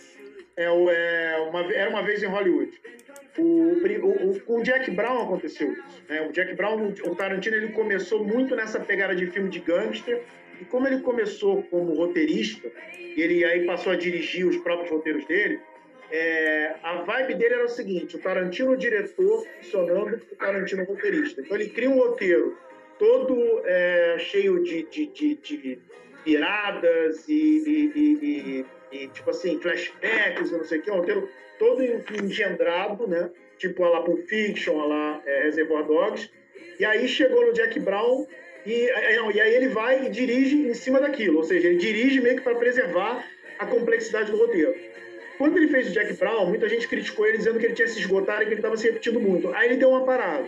É, 0.58 0.66
é, 0.66 1.38
uma, 1.50 1.74
era 1.74 1.90
uma 1.90 2.02
vez 2.02 2.24
em 2.24 2.28
Hollywood. 2.28 2.72
o, 3.38 3.44
o, 3.44 4.32
o, 4.32 4.40
com 4.42 4.60
o 4.60 4.64
Jack 4.64 4.90
Brown 4.92 5.24
aconteceu 5.24 5.72
isso. 5.72 6.04
Né? 6.08 6.22
O 6.22 6.32
Jack 6.32 6.54
Brown, 6.56 6.94
o 7.04 7.16
Tarantino, 7.16 7.56
ele 7.56 7.70
começou 7.70 8.24
muito 8.24 8.56
nessa 8.56 8.80
pegada 8.80 9.16
de 9.16 9.28
filme 9.28 9.50
de 9.50 9.60
gangster. 9.60 10.24
E 10.60 10.66
como 10.66 10.88
ele 10.88 11.02
começou 11.02 11.64
como 11.64 11.94
roteirista, 11.94 12.72
ele 12.98 13.44
aí 13.44 13.66
passou 13.66 13.92
a 13.92 13.96
dirigir 13.96 14.48
os 14.48 14.58
próprios 14.58 14.90
roteiros 14.90 15.26
dele, 15.26 15.60
é, 16.12 16.76
a 16.84 17.02
vibe 17.02 17.36
dele 17.36 17.56
era 17.56 17.66
o 17.66 17.70
seguinte: 17.70 18.16
o 18.16 18.20
Tarantino 18.20 18.78
diretor 18.78 19.46
funcionando 19.58 20.22
o 20.32 20.36
Tarantino 20.36 20.84
roteirista. 20.84 21.42
Então 21.42 21.58
ele 21.58 21.70
cria 21.70 21.90
um 21.90 21.98
roteiro 21.98 22.58
todo 23.00 23.62
é, 23.66 24.18
cheio 24.20 24.64
de, 24.64 24.84
de, 24.84 25.08
de, 25.08 25.36
de 25.36 25.80
viradas 26.26 27.28
e, 27.30 27.92
e, 27.96 28.66
e, 28.92 29.08
tipo 29.10 29.30
assim, 29.30 29.60
flashbacks, 29.60 30.52
não 30.52 30.64
sei 30.64 30.80
o 30.80 30.82
que, 30.82 30.92
um 30.92 30.96
roteiro 30.96 31.30
todo 31.60 31.84
engendrado, 31.84 33.08
né? 33.08 33.30
Tipo 33.58 33.84
a 33.84 33.90
lá 33.90 34.02
Pulp 34.02 34.28
Fiction, 34.28 34.80
a 34.82 34.86
lá 34.86 35.22
é, 35.26 35.44
Reservoir 35.44 35.86
Dogs. 35.86 36.30
E 36.80 36.84
aí 36.84 37.08
chegou 37.08 37.46
no 37.46 37.54
Jack 37.54 37.80
Brown 37.80 38.26
e, 38.66 38.92
não, 39.16 39.32
e 39.32 39.40
aí 39.40 39.54
ele 39.54 39.70
vai 39.70 40.08
e 40.08 40.10
dirige 40.10 40.58
em 40.58 40.74
cima 40.74 41.00
daquilo, 41.00 41.38
ou 41.38 41.44
seja, 41.44 41.68
ele 41.68 41.78
dirige 41.78 42.20
meio 42.20 42.38
que 42.38 42.42
para 42.42 42.56
preservar 42.56 43.24
a 43.60 43.66
complexidade 43.66 44.32
do 44.32 44.38
roteiro. 44.38 44.76
Quando 45.38 45.58
ele 45.58 45.68
fez 45.68 45.90
o 45.90 45.92
Jack 45.92 46.14
Brown, 46.14 46.48
muita 46.48 46.68
gente 46.68 46.88
criticou 46.88 47.28
ele 47.28 47.38
dizendo 47.38 47.60
que 47.60 47.66
ele 47.66 47.74
tinha 47.74 47.88
se 47.88 48.00
esgotado 48.00 48.44
e 48.44 48.46
que 48.46 48.54
ele 48.54 48.60
estava 48.60 48.78
se 48.78 48.88
repetindo 48.88 49.20
muito. 49.20 49.54
Aí 49.54 49.68
ele 49.68 49.78
deu 49.78 49.90
uma 49.90 50.06
parada. 50.06 50.48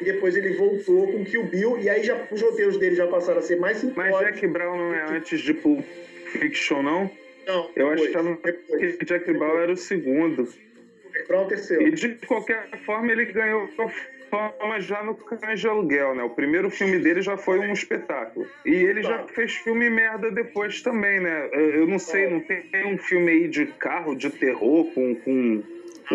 E 0.00 0.04
depois 0.04 0.36
ele 0.36 0.54
voltou 0.54 1.10
com 1.10 1.24
Kill 1.24 1.44
Bill, 1.44 1.78
e 1.78 1.88
aí 1.88 2.02
já, 2.02 2.26
os 2.30 2.40
roteiros 2.40 2.76
dele 2.78 2.96
já 2.96 3.06
passaram 3.06 3.38
a 3.38 3.42
ser 3.42 3.56
mais 3.56 3.78
simplórios. 3.78 4.14
Mas 4.14 4.26
Jack 4.26 4.46
Brown 4.46 4.76
não 4.76 4.94
é 4.94 5.16
antes 5.16 5.40
de 5.40 5.54
Pulp 5.54 5.84
Fiction, 6.26 6.82
não? 6.82 7.10
Não. 7.46 7.70
Eu 7.76 7.90
acho 7.90 8.08
que 8.08 9.04
Jack 9.04 9.32
Brown 9.32 9.58
era 9.58 9.72
o 9.72 9.76
segundo. 9.76 10.48
Jack 11.12 11.28
Brown 11.28 11.42
é 11.42 11.44
o 11.44 11.48
terceiro. 11.48 11.82
E 11.86 11.90
de 11.92 12.08
qualquer 12.26 12.68
forma 12.84 13.12
ele 13.12 13.26
ganhou 13.26 13.68
fama 14.34 14.80
já 14.80 15.02
no 15.02 15.14
Cães 15.14 15.60
de 15.60 15.68
Aluguel, 15.68 16.14
né? 16.14 16.24
O 16.24 16.30
primeiro 16.30 16.68
filme 16.70 16.98
dele 16.98 17.22
já 17.22 17.36
foi 17.36 17.58
um 17.60 17.72
espetáculo. 17.72 18.46
E 18.66 18.74
ele 18.74 19.02
já 19.02 19.22
fez 19.28 19.54
filme 19.54 19.88
merda 19.88 20.30
depois 20.30 20.82
também, 20.82 21.20
né? 21.20 21.50
Eu 21.52 21.86
não 21.86 21.98
sei, 21.98 22.28
não 22.28 22.40
tem 22.40 22.86
um 22.86 22.98
filme 22.98 23.30
aí 23.30 23.48
de 23.48 23.66
carro, 23.66 24.16
de 24.16 24.30
terror, 24.30 24.86
com. 24.92 25.14
com, 25.14 25.62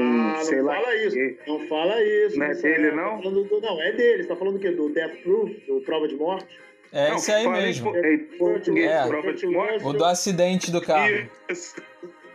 com 0.02 0.22
ah, 0.22 0.44
sei 0.44 0.58
não 0.58 0.66
lá 0.66 0.76
fala 0.76 0.96
isso. 0.96 1.16
Que... 1.16 1.38
Não 1.48 1.60
fala 1.68 2.04
isso. 2.04 2.40
Não 2.40 2.46
é 2.46 2.54
dele, 2.54 2.88
é, 2.88 2.96
não? 2.96 3.22
Tá 3.22 3.30
do, 3.30 3.62
não, 3.62 3.82
é 3.82 3.92
dele. 3.92 4.24
Você 4.24 4.30
tá 4.30 4.36
falando 4.36 4.56
do 4.56 4.60
quê? 4.60 4.72
Do 4.72 4.90
Death 4.90 5.22
Proof? 5.24 5.52
Do 5.68 5.82
Prova 5.82 6.08
de 6.08 6.16
Morte? 6.16 6.48
É 6.92 7.10
não, 7.10 7.18
esse 7.18 7.32
aí 7.32 7.48
mesmo. 7.48 7.96
É, 7.96 8.14
é, 8.14 9.08
prova 9.08 9.34
de 9.34 9.46
morte. 9.46 9.86
O 9.86 9.94
do 9.94 10.06
acidente 10.06 10.72
do 10.72 10.82
carro. 10.82 11.30
Isso. 11.48 11.76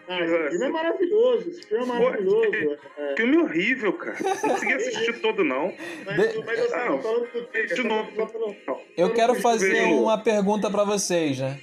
Ah, 0.07 0.21
esse 0.21 0.51
filme 0.51 0.67
é 0.67 0.69
maravilhoso, 0.69 1.49
esse 1.49 1.63
filme 1.63 1.85
é 1.85 1.87
maravilhoso. 1.87 2.51
Pô, 2.51 3.03
é. 3.03 3.17
Filme 3.17 3.39
horrível, 3.39 3.93
cara. 3.95 4.17
Não 4.23 4.37
consegui 4.37 4.75
assistir 4.75 5.21
todo, 5.21 5.43
não. 5.43 5.73
Mas, 6.05 6.17
de... 6.17 6.45
mas 6.45 6.61
assim, 6.61 6.75
ah, 6.75 6.99
falando 6.99 7.29
do 7.33 7.75
de 7.75 7.83
novo. 7.83 8.57
Eu 8.97 9.13
quero 9.13 9.35
fazer 9.37 9.85
uma 9.85 10.19
pergunta 10.19 10.71
para 10.71 10.85
vocês, 10.85 11.39
né? 11.39 11.59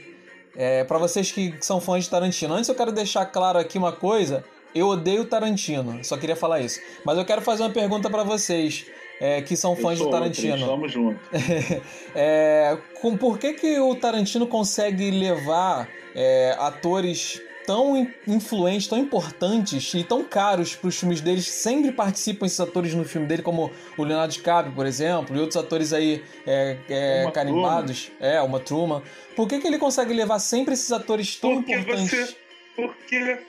É, 0.56 0.84
para 0.84 0.98
vocês 0.98 1.32
que 1.32 1.54
são 1.62 1.80
fãs 1.80 2.04
de 2.04 2.10
Tarantino. 2.10 2.54
Antes 2.54 2.68
eu 2.68 2.76
quero 2.76 2.92
deixar 2.92 3.26
claro 3.28 3.60
aqui 3.60 3.78
uma 3.78 3.94
coisa. 3.94 4.44
Eu 4.74 4.88
odeio 4.88 5.26
Tarantino, 5.26 6.04
só 6.04 6.18
queria 6.18 6.36
falar 6.36 6.62
isso. 6.62 6.80
Mas 7.04 7.18
eu 7.18 7.26
quero 7.26 7.42
fazer 7.42 7.64
uma 7.64 7.70
pergunta 7.70 8.10
para 8.10 8.24
vocês. 8.24 8.86
É, 9.20 9.40
que 9.40 9.56
são 9.56 9.76
fãs 9.76 10.00
do 10.00 10.10
Tarantino. 10.10 10.58
Estamos 10.58 10.92
juntos. 10.92 11.22
é, 12.16 12.76
com, 13.00 13.16
por 13.16 13.38
que, 13.38 13.54
que 13.54 13.80
o 13.80 13.94
Tarantino 13.94 14.48
consegue 14.48 15.12
levar 15.12 15.88
é, 16.16 16.56
atores 16.58 17.40
tão 17.66 18.08
influentes, 18.28 18.88
tão 18.88 18.98
importantes 18.98 19.94
e 19.94 20.04
tão 20.04 20.24
caros 20.24 20.76
para 20.76 20.88
os 20.88 20.98
filmes 20.98 21.22
deles. 21.22 21.48
Sempre 21.48 21.92
participam 21.92 22.46
esses 22.46 22.60
atores 22.60 22.94
no 22.94 23.04
filme 23.04 23.28
dele, 23.28 23.42
como 23.42 23.72
o 23.98 24.04
Leonardo 24.04 24.34
DiCaprio, 24.34 24.74
por 24.74 24.86
exemplo, 24.86 25.36
e 25.36 25.40
outros 25.40 25.58
atores 25.58 25.94
aí 25.94 26.24
é, 26.46 26.78
é, 26.90 27.32
carimbados. 27.32 28.06
Truman. 28.06 28.34
É, 28.34 28.42
uma 28.42 28.60
Truman. 28.60 29.02
Por 29.36 29.48
que, 29.48 29.60
que 29.60 29.68
ele 29.68 29.78
consegue 29.78 30.14
levar 30.14 30.40
sempre 30.40 30.74
esses 30.74 30.92
atores 30.92 31.36
tão 31.36 31.56
porque 31.56 31.74
importantes? 31.74 32.12
Você, 32.12 32.36
porque 32.76 33.40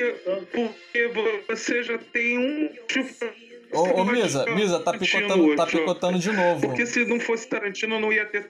porque, 0.00 1.08
porque 1.08 1.44
você 1.48 1.82
já 1.82 1.98
tem 1.98 2.38
um 2.38 2.70
Ô, 3.72 4.00
ô 4.00 4.04
Misa, 4.04 4.46
Misa, 4.54 4.80
tá 4.80 4.92
picotando, 4.92 5.54
tá 5.54 5.66
picotando 5.66 6.18
de 6.18 6.32
novo. 6.32 6.60
Porque 6.60 6.86
se 6.86 7.04
não 7.04 7.20
fosse 7.20 7.48
Tarantino, 7.48 8.00
não 8.00 8.12
ia 8.12 8.24
ter. 8.24 8.48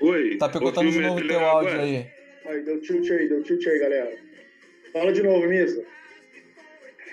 Oi. 0.00 0.36
Tá 0.36 0.48
picotando 0.48 0.90
de 0.90 1.00
novo 1.00 1.20
o 1.20 1.26
teu 1.26 1.40
áudio 1.40 1.80
aí. 1.80 2.06
Aí, 2.44 2.62
deu 2.62 2.80
tilt 2.80 3.10
aí, 3.10 3.28
deu 3.28 3.42
tilt 3.42 3.66
aí, 3.66 3.78
galera. 3.78 4.16
Fala 4.92 5.12
de 5.12 5.22
novo, 5.22 5.46
Misa. 5.48 5.84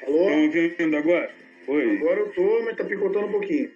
Alô? 0.05 0.30
Estão 0.30 0.43
ouvindo 0.43 0.97
agora? 0.97 1.32
Oi. 1.68 1.97
Agora 1.97 2.20
eu 2.20 2.30
tô, 2.34 2.61
mas 2.64 2.78
tá 2.78 2.84
picotando 2.84 3.28
um 3.28 3.32
pouquinho. 3.32 3.72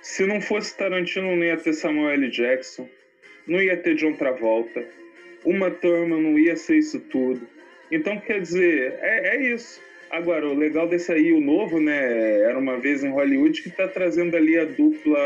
Se 0.00 0.24
não 0.24 0.40
fosse 0.40 0.74
Tarantino, 0.76 1.36
não 1.36 1.44
ia 1.44 1.58
ter 1.58 1.74
Samuel 1.74 2.10
L. 2.10 2.30
Jackson, 2.30 2.88
não 3.46 3.60
ia 3.60 3.76
ter 3.76 3.96
John 3.96 4.14
Travolta, 4.14 4.82
uma 5.44 5.70
turma 5.70 6.16
não 6.16 6.38
ia 6.38 6.56
ser 6.56 6.78
isso 6.78 7.00
tudo. 7.00 7.46
Então, 7.90 8.18
quer 8.18 8.40
dizer, 8.40 8.94
é, 9.00 9.36
é 9.36 9.52
isso. 9.52 9.80
Agora, 10.10 10.46
o 10.48 10.54
legal 10.54 10.88
desse 10.88 11.12
aí, 11.12 11.32
o 11.32 11.40
novo, 11.40 11.80
né? 11.80 12.40
Era 12.42 12.58
uma 12.58 12.78
vez 12.78 13.04
em 13.04 13.10
Hollywood, 13.10 13.62
que 13.62 13.70
tá 13.70 13.86
trazendo 13.86 14.36
ali 14.36 14.58
a 14.58 14.64
dupla 14.64 15.18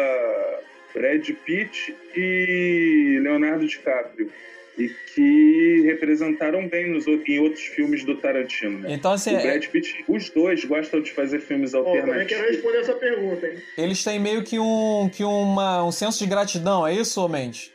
Brad 0.95 1.29
Pitt 1.45 1.95
e 2.15 3.19
Leonardo 3.23 3.67
DiCaprio. 3.67 4.31
E 4.77 4.89
que 5.15 5.83
representaram 5.85 6.67
bem 6.67 6.91
nos, 6.91 7.07
em 7.07 7.39
outros 7.39 7.62
filmes 7.62 8.03
do 8.05 8.17
Tarantino. 8.17 8.81
Né? 8.81 8.95
Então, 8.95 9.12
assim. 9.12 9.37
O 9.37 9.41
Brad 9.41 9.65
é- 9.65 9.69
Pitt, 9.69 10.05
os 10.09 10.31
dois 10.31 10.65
gostam 10.65 11.01
de 11.01 11.12
fazer 11.12 11.41
filmes 11.41 11.75
alternativos. 11.75 12.09
Oh, 12.09 12.12
também 12.12 12.27
quero 12.27 12.49
responder 12.49 12.79
essa 12.79 12.95
pergunta, 12.95 13.47
hein? 13.47 13.55
Eles 13.79 14.03
têm 14.03 14.19
meio 14.19 14.43
que 14.43 14.59
um, 14.59 15.09
que 15.11 15.23
uma, 15.23 15.85
um 15.85 15.93
senso 15.93 16.19
de 16.19 16.29
gratidão, 16.29 16.87
é 16.87 16.93
isso, 16.93 17.27
Mente? 17.29 17.73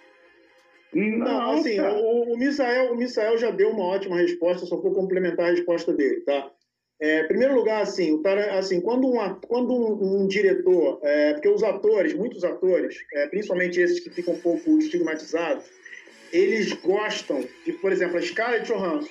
Não, 0.93 1.51
assim, 1.51 1.79
o, 1.79 2.33
o, 2.33 2.37
Misael, 2.37 2.93
o 2.93 2.97
Misael 2.97 3.37
já 3.37 3.51
deu 3.51 3.69
uma 3.69 3.85
ótima 3.85 4.17
resposta, 4.17 4.65
só 4.65 4.75
vou 4.75 4.93
complementar 4.93 5.47
a 5.47 5.51
resposta 5.51 5.93
dele, 5.93 6.21
tá? 6.21 6.51
É, 7.01 7.21
em 7.21 7.27
primeiro 7.27 7.55
lugar, 7.55 7.81
assim, 7.81 8.11
o 8.11 8.21
assim 8.57 8.81
quando, 8.81 9.07
uma, 9.07 9.35
quando 9.35 9.71
um, 9.71 10.23
um 10.23 10.27
diretor, 10.27 10.99
é, 11.03 11.33
porque 11.33 11.47
os 11.47 11.63
atores, 11.63 12.13
muitos 12.13 12.43
atores, 12.43 12.97
é, 13.13 13.27
principalmente 13.27 13.79
esses 13.79 13.99
que 14.01 14.09
ficam 14.09 14.33
um 14.33 14.39
pouco 14.39 14.77
estigmatizados, 14.79 15.65
eles 16.33 16.73
gostam 16.73 17.45
de, 17.65 17.71
por 17.73 17.91
exemplo, 17.91 18.17
a 18.17 18.21
Scarlett 18.21 18.65
Johansson. 18.65 19.09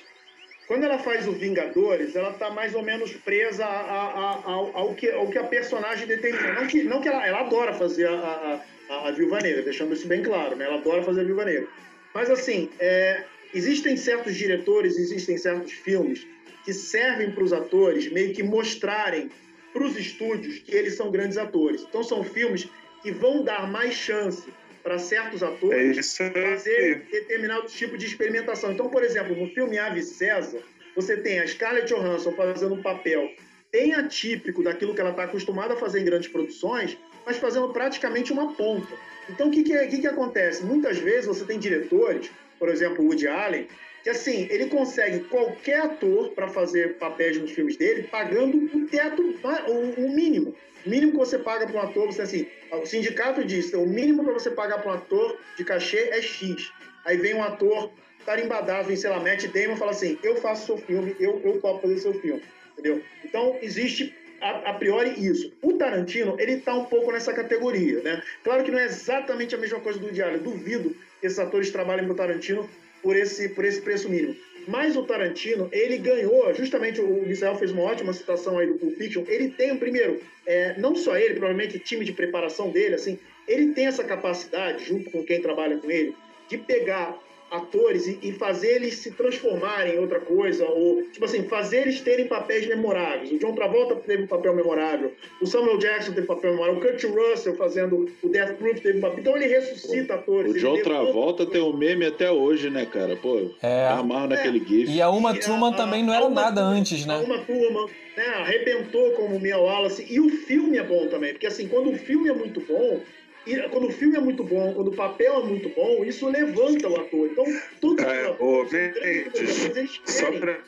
Quando 0.67 0.83
ela 0.83 0.99
faz 0.99 1.27
o 1.27 1.31
Vingadores, 1.31 2.15
ela 2.15 2.29
está 2.29 2.51
mais 2.51 2.75
ou 2.75 2.83
menos 2.83 3.11
presa 3.13 3.65
a, 3.65 3.69
a, 3.69 4.33
a, 4.33 4.51
ao, 4.51 4.93
que, 4.93 5.09
ao 5.09 5.27
que 5.27 5.39
a 5.39 5.43
personagem 5.43 6.05
determina. 6.05 6.53
Não 6.53 6.67
que, 6.67 6.83
não 6.83 7.01
que 7.01 7.07
ela, 7.07 7.25
ela 7.25 7.39
adora 7.39 7.73
fazer 7.73 8.07
a, 8.07 8.63
a, 8.89 9.07
a 9.07 9.11
Viúva 9.11 9.39
Negra, 9.39 9.61
deixando 9.61 9.93
isso 9.93 10.07
bem 10.07 10.23
claro, 10.23 10.55
né? 10.55 10.65
Ela 10.65 10.77
adora 10.77 11.03
fazer 11.03 11.21
a 11.21 11.23
Viúva 11.23 11.45
Negra. 11.45 11.67
Mas, 12.13 12.29
assim, 12.29 12.69
é, 12.79 13.23
existem 13.53 13.95
certos 13.95 14.35
diretores, 14.35 14.97
existem 14.97 15.37
certos 15.37 15.71
filmes 15.71 16.25
que 16.63 16.73
servem 16.73 17.31
para 17.31 17.43
os 17.43 17.53
atores 17.53 18.11
meio 18.11 18.33
que 18.33 18.43
mostrarem 18.43 19.31
para 19.73 19.83
os 19.83 19.97
estúdios 19.97 20.59
que 20.59 20.75
eles 20.75 20.95
são 20.95 21.11
grandes 21.11 21.37
atores. 21.37 21.81
Então 21.87 22.03
são 22.03 22.23
filmes 22.23 22.67
que 23.01 23.11
vão 23.11 23.43
dar 23.43 23.69
mais 23.69 23.93
chance 23.93 24.51
para 24.83 24.97
certos 24.97 25.43
atores 25.43 26.19
é 26.19 26.29
fazer 26.31 27.05
determinado 27.11 27.67
tipo 27.67 27.97
de 27.97 28.05
experimentação. 28.05 28.71
Então, 28.71 28.89
por 28.89 29.03
exemplo, 29.03 29.35
no 29.35 29.49
filme 29.49 29.77
Ave 29.77 30.01
César, 30.01 30.59
você 30.95 31.17
tem 31.17 31.39
a 31.39 31.47
Scarlett 31.47 31.93
Johansson 31.93 32.31
fazendo 32.31 32.75
um 32.75 32.81
papel 32.81 33.29
bem 33.71 33.93
atípico 33.93 34.63
daquilo 34.63 34.93
que 34.93 35.01
ela 35.01 35.11
está 35.11 35.23
acostumada 35.23 35.73
a 35.73 35.77
fazer 35.77 36.01
em 36.01 36.05
grandes 36.05 36.29
produções, 36.29 36.97
mas 37.25 37.37
fazendo 37.37 37.69
praticamente 37.69 38.33
uma 38.33 38.53
ponta. 38.53 38.93
Então, 39.29 39.47
o 39.47 39.51
que, 39.51 39.63
que, 39.63 39.87
que, 39.87 39.97
que 39.99 40.07
acontece? 40.07 40.63
Muitas 40.63 40.97
vezes 40.97 41.27
você 41.27 41.45
tem 41.45 41.59
diretores, 41.59 42.31
por 42.57 42.69
exemplo, 42.69 43.05
Woody 43.05 43.27
Allen, 43.27 43.67
que 44.03 44.09
assim, 44.09 44.47
ele 44.49 44.67
consegue 44.67 45.19
qualquer 45.25 45.81
ator 45.81 46.31
para 46.31 46.47
fazer 46.47 46.97
papéis 46.97 47.37
nos 47.37 47.51
filmes 47.51 47.77
dele, 47.77 48.03
pagando 48.03 48.57
o 48.57 48.87
teto, 48.87 49.21
o, 49.67 50.05
o 50.05 50.15
mínimo. 50.15 50.55
O 50.85 50.89
mínimo 50.89 51.11
que 51.11 51.17
você 51.17 51.37
paga 51.37 51.67
para 51.67 51.75
um 51.75 51.83
ator, 51.83 52.07
você 52.07 52.21
assim, 52.21 52.47
o 52.71 52.85
sindicato 52.85 53.43
diz, 53.43 53.73
o 53.73 53.85
mínimo 53.85 54.23
para 54.23 54.33
você 54.33 54.49
pagar 54.49 54.81
para 54.81 54.91
um 54.91 54.95
ator 54.95 55.37
de 55.57 55.63
cachê 55.63 56.09
é 56.11 56.21
X. 56.21 56.71
Aí 57.05 57.17
vem 57.17 57.33
um 57.33 57.43
ator 57.43 57.91
tarimbadaço, 58.25 58.87
vem, 58.87 58.95
sei 58.95 59.09
lá, 59.09 59.19
Matt 59.19 59.45
Damon 59.47 59.75
fala 59.75 59.91
assim, 59.91 60.17
eu 60.23 60.37
faço 60.37 60.65
seu 60.65 60.77
filme, 60.77 61.15
eu, 61.19 61.41
eu 61.43 61.59
topo 61.59 61.81
fazer 61.81 61.97
seu 61.97 62.13
filme, 62.21 62.41
entendeu? 62.79 63.01
Então, 63.23 63.57
existe 63.61 64.13
a, 64.41 64.71
a, 64.71 64.73
priori 64.73 65.13
isso. 65.17 65.51
O 65.61 65.73
Tarantino, 65.73 66.35
ele 66.39 66.57
tá 66.57 66.73
um 66.73 66.85
pouco 66.85 67.11
nessa 67.11 67.33
categoria, 67.33 68.01
né? 68.01 68.23
Claro 68.43 68.63
que 68.63 68.71
não 68.71 68.79
é 68.79 68.85
exatamente 68.85 69.53
a 69.53 69.57
mesma 69.57 69.79
coisa 69.79 69.99
do 69.99 70.11
Diário. 70.11 70.39
Duvido 70.39 70.95
que 71.19 71.27
esses 71.27 71.39
atores 71.39 71.71
trabalhem 71.71 72.05
pro 72.05 72.15
Tarantino 72.15 72.69
por 73.01 73.15
esse, 73.15 73.49
por 73.49 73.65
esse 73.65 73.81
preço 73.81 74.09
mínimo. 74.09 74.35
Mas 74.67 74.95
o 74.95 75.03
Tarantino, 75.03 75.69
ele 75.71 75.97
ganhou, 75.97 76.53
justamente 76.53 77.01
o 77.01 77.25
Misael 77.25 77.55
fez 77.55 77.71
uma 77.71 77.83
ótima 77.83 78.13
citação 78.13 78.59
aí 78.59 78.67
do 78.67 78.75
Pulp 78.75 78.97
Fiction, 78.97 79.23
ele 79.27 79.49
tem, 79.49 79.75
primeiro, 79.77 80.21
é, 80.45 80.77
não 80.77 80.95
só 80.95 81.17
ele, 81.17 81.35
provavelmente 81.35 81.77
o 81.77 81.79
time 81.79 82.05
de 82.05 82.11
preparação 82.11 82.69
dele, 82.69 82.95
assim, 82.95 83.17
ele 83.47 83.73
tem 83.73 83.87
essa 83.87 84.03
capacidade, 84.03 84.85
junto 84.85 85.09
com 85.09 85.23
quem 85.23 85.41
trabalha 85.41 85.77
com 85.77 85.89
ele, 85.89 86.13
de 86.47 86.57
pegar 86.57 87.17
atores 87.51 88.07
e, 88.07 88.19
e, 88.21 88.31
fazer 88.31 88.75
eles 88.75 88.95
se 88.95 89.11
transformarem 89.11 89.95
em 89.95 89.99
outra 89.99 90.19
coisa, 90.19 90.65
ou, 90.65 91.03
tipo 91.11 91.25
assim, 91.25 91.43
fazer 91.43 91.81
eles 91.81 92.01
terem 92.01 92.27
papéis 92.27 92.67
memoráveis. 92.67 93.31
O 93.31 93.39
John 93.39 93.53
Travolta 93.53 93.95
teve 93.95 94.23
um 94.23 94.27
papel 94.27 94.55
memorável, 94.55 95.13
o 95.41 95.47
Samuel 95.47 95.77
Jackson 95.77 96.11
teve 96.11 96.23
um 96.23 96.35
papel 96.35 96.51
memorável, 96.51 96.79
o 96.79 96.81
Kurt 96.81 97.03
Russell 97.03 97.55
fazendo 97.55 98.09
o 98.21 98.29
Death 98.29 98.57
Proof 98.57 98.79
teve 98.79 98.97
um 98.97 99.01
papel. 99.01 99.19
Então 99.19 99.35
ele 99.35 99.47
ressuscita 99.47 100.15
atores. 100.15 100.55
O 100.55 100.59
John 100.59 100.81
Travolta 100.81 101.45
tem 101.45 101.61
um 101.61 101.75
meme 101.75 102.05
até 102.05 102.31
hoje, 102.31 102.69
né, 102.69 102.85
cara? 102.85 103.15
Pô, 103.15 103.49
é. 103.61 103.87
amarro 103.87 104.27
naquele 104.27 104.61
é. 104.61 104.65
GIF. 104.65 104.91
E 104.91 105.01
a 105.01 105.09
Uma 105.09 105.33
Turma 105.33 105.75
também 105.75 106.03
não 106.03 106.13
era 106.13 106.29
nada 106.29 106.61
Thurman, 106.61 106.79
antes, 106.79 107.05
né? 107.05 107.15
A 107.15 107.19
Uma 107.19 107.39
Turma 107.39 107.87
né, 108.15 108.25
arrebentou 108.35 109.11
como 109.11 109.39
Mia 109.39 109.57
Wallace. 109.57 110.05
E 110.09 110.19
o 110.19 110.29
filme 110.29 110.77
é 110.77 110.83
bom 110.83 111.07
também, 111.07 111.31
porque 111.31 111.47
assim, 111.47 111.67
quando 111.67 111.89
o 111.89 111.97
filme 111.97 112.29
é 112.29 112.33
muito 112.33 112.59
bom, 112.61 113.01
e 113.45 113.57
quando 113.69 113.87
o 113.87 113.91
filme 113.91 114.17
é 114.17 114.19
muito 114.19 114.43
bom, 114.43 114.73
quando 114.73 114.89
o 114.89 114.95
papel 114.95 115.39
é 115.39 115.43
muito 115.43 115.69
bom, 115.69 116.03
isso 116.03 116.29
levanta 116.29 116.87
o 116.87 116.99
ator. 116.99 117.27
Então, 117.31 117.45
todos 117.79 118.03
é, 118.03 118.35
Mendes, 118.71 120.01
só 120.05 120.31
para 120.31 120.59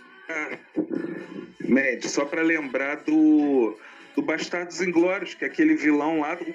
Mendes, 1.59 2.11
só 2.11 2.25
para 2.25 2.41
lembrar 2.41 2.95
do, 3.03 3.77
do 4.15 4.21
Bastardos 4.21 4.81
Inglórios, 4.81 5.33
que 5.33 5.43
é 5.43 5.47
aquele 5.47 5.75
vilão 5.75 6.21
lá 6.21 6.35
do 6.35 6.45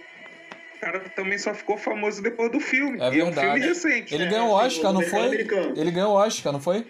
o 0.76 0.78
cara 0.78 1.00
também 1.16 1.38
só 1.38 1.54
ficou 1.54 1.78
famoso 1.78 2.22
depois 2.22 2.52
do 2.52 2.60
filme. 2.60 3.00
É, 3.00 3.10
verdade. 3.10 3.18
é 3.18 3.24
um 3.24 3.32
filme 3.32 3.60
recente. 3.60 4.14
Ele 4.14 4.24
né? 4.26 4.30
ganhou 4.30 4.48
o 4.48 4.52
Oscar, 4.52 4.92
não 4.92 5.00
foi? 5.00 5.34
Ele 5.74 5.90
ganhou 5.90 6.12
o 6.12 6.16
Oscar, 6.16 6.52
não 6.52 6.60
foi? 6.60 6.86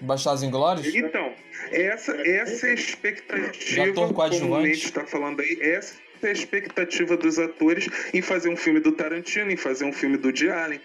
Bastardos 0.00 0.42
Inglórios? 0.42 0.86
Então, 0.94 1.34
essa, 1.70 2.12
essa 2.26 2.66
é 2.66 2.70
a 2.70 2.74
expectativa, 2.74 3.92
como 3.92 4.56
o 4.56 4.62
Mendes 4.62 4.84
está 4.84 5.04
falando 5.04 5.40
aí, 5.40 5.58
essa 5.60 5.94
a 6.26 6.32
expectativa 6.32 7.16
dos 7.16 7.38
atores 7.38 7.88
em 8.12 8.22
fazer 8.22 8.48
um 8.48 8.56
filme 8.56 8.80
do 8.80 8.92
Tarantino, 8.92 9.50
em 9.50 9.56
fazer 9.56 9.84
um 9.84 9.92
filme 9.92 10.16
do 10.16 10.28
Woody 10.28 10.50
Allen, 10.50 10.80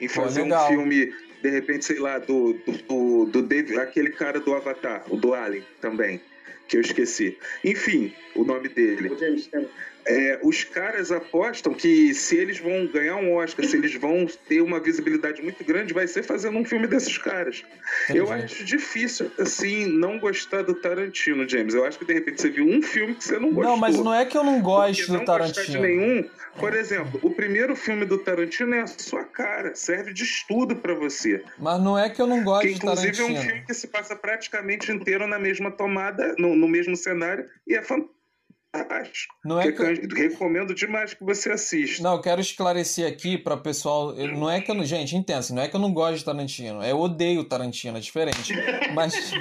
em 0.00 0.08
fazer 0.08 0.46
Pô, 0.48 0.54
um 0.54 0.66
filme, 0.68 1.12
de 1.42 1.50
repente, 1.50 1.84
sei 1.84 1.98
lá, 1.98 2.18
do, 2.18 2.54
do, 2.54 2.72
do, 2.72 3.24
do 3.26 3.42
David, 3.42 3.78
aquele 3.78 4.10
cara 4.10 4.40
do 4.40 4.54
Avatar, 4.54 5.04
o 5.08 5.16
do 5.16 5.34
Allen 5.34 5.64
também, 5.80 6.20
que 6.68 6.76
eu 6.76 6.80
esqueci. 6.80 7.38
Enfim, 7.62 8.12
o 8.34 8.44
nome 8.44 8.68
dele. 8.68 9.08
O 9.08 9.18
James 9.18 9.48
é, 10.06 10.38
os 10.42 10.64
caras 10.64 11.10
apostam 11.10 11.72
que 11.72 12.12
se 12.14 12.36
eles 12.36 12.58
vão 12.58 12.86
ganhar 12.86 13.16
um 13.16 13.34
Oscar, 13.34 13.64
se 13.64 13.76
eles 13.76 13.94
vão 13.94 14.26
ter 14.48 14.60
uma 14.60 14.78
visibilidade 14.78 15.42
muito 15.42 15.64
grande, 15.64 15.94
vai 15.94 16.06
ser 16.06 16.22
fazendo 16.22 16.58
um 16.58 16.64
filme 16.64 16.86
desses 16.86 17.16
caras. 17.16 17.64
Entendi. 18.04 18.18
Eu 18.18 18.30
acho 18.30 18.64
difícil, 18.64 19.30
assim, 19.38 19.86
não 19.86 20.18
gostar 20.18 20.62
do 20.62 20.74
Tarantino, 20.74 21.48
James. 21.48 21.74
Eu 21.74 21.84
acho 21.84 21.98
que 21.98 22.04
de 22.04 22.12
repente 22.12 22.40
você 22.40 22.50
viu 22.50 22.66
um 22.66 22.82
filme 22.82 23.14
que 23.14 23.24
você 23.24 23.38
não 23.38 23.50
gostou. 23.50 23.72
Não, 23.72 23.76
mas 23.76 23.96
não 23.96 24.14
é 24.14 24.24
que 24.24 24.36
eu 24.36 24.44
não 24.44 24.60
gosto 24.60 25.10
do 25.10 25.24
Tarantino. 25.24 25.66
de 25.66 25.78
nenhum. 25.78 26.28
Por 26.58 26.72
exemplo, 26.74 27.18
o 27.22 27.30
primeiro 27.30 27.74
filme 27.74 28.04
do 28.04 28.18
Tarantino 28.18 28.74
é 28.74 28.82
a 28.82 28.86
sua 28.86 29.24
cara, 29.24 29.74
serve 29.74 30.12
de 30.12 30.22
estudo 30.22 30.76
para 30.76 30.94
você. 30.94 31.42
Mas 31.58 31.82
não 31.82 31.98
é 31.98 32.08
que 32.08 32.22
eu 32.22 32.26
não 32.26 32.44
gosto 32.44 32.66
que, 32.66 32.74
de 32.74 32.80
Tarantino. 32.80 33.08
Inclusive 33.08 33.36
é 33.36 33.38
um 33.38 33.42
filme 33.42 33.66
que 33.66 33.74
se 33.74 33.88
passa 33.88 34.14
praticamente 34.14 34.92
inteiro 34.92 35.26
na 35.26 35.38
mesma 35.38 35.70
tomada, 35.70 36.34
no, 36.38 36.54
no 36.54 36.68
mesmo 36.68 36.96
cenário, 36.96 37.46
e 37.66 37.74
é 37.74 37.82
fantástico. 37.82 38.14
Não 39.44 39.60
é 39.60 39.70
que... 39.70 39.82
Eu 39.82 40.08
recomendo 40.16 40.74
demais 40.74 41.14
que 41.14 41.24
você 41.24 41.52
assista. 41.52 42.02
Não, 42.02 42.14
eu 42.14 42.20
quero 42.20 42.40
esclarecer 42.40 43.06
aqui 43.06 43.38
para 43.38 43.54
o 43.54 43.60
pessoal. 43.60 44.14
Não 44.14 44.50
é 44.50 44.60
que 44.60 44.70
eu. 44.70 44.84
Gente, 44.84 45.16
entenda, 45.16 45.40
não 45.50 45.62
é 45.62 45.68
que 45.68 45.76
eu 45.76 45.80
não 45.80 45.92
gosto 45.92 46.18
de 46.18 46.24
Tarantino. 46.24 46.82
Eu 46.82 46.98
odeio 46.98 47.44
Tarantino, 47.44 47.96
é 47.96 48.00
diferente. 48.00 48.52
Mas, 48.94 49.32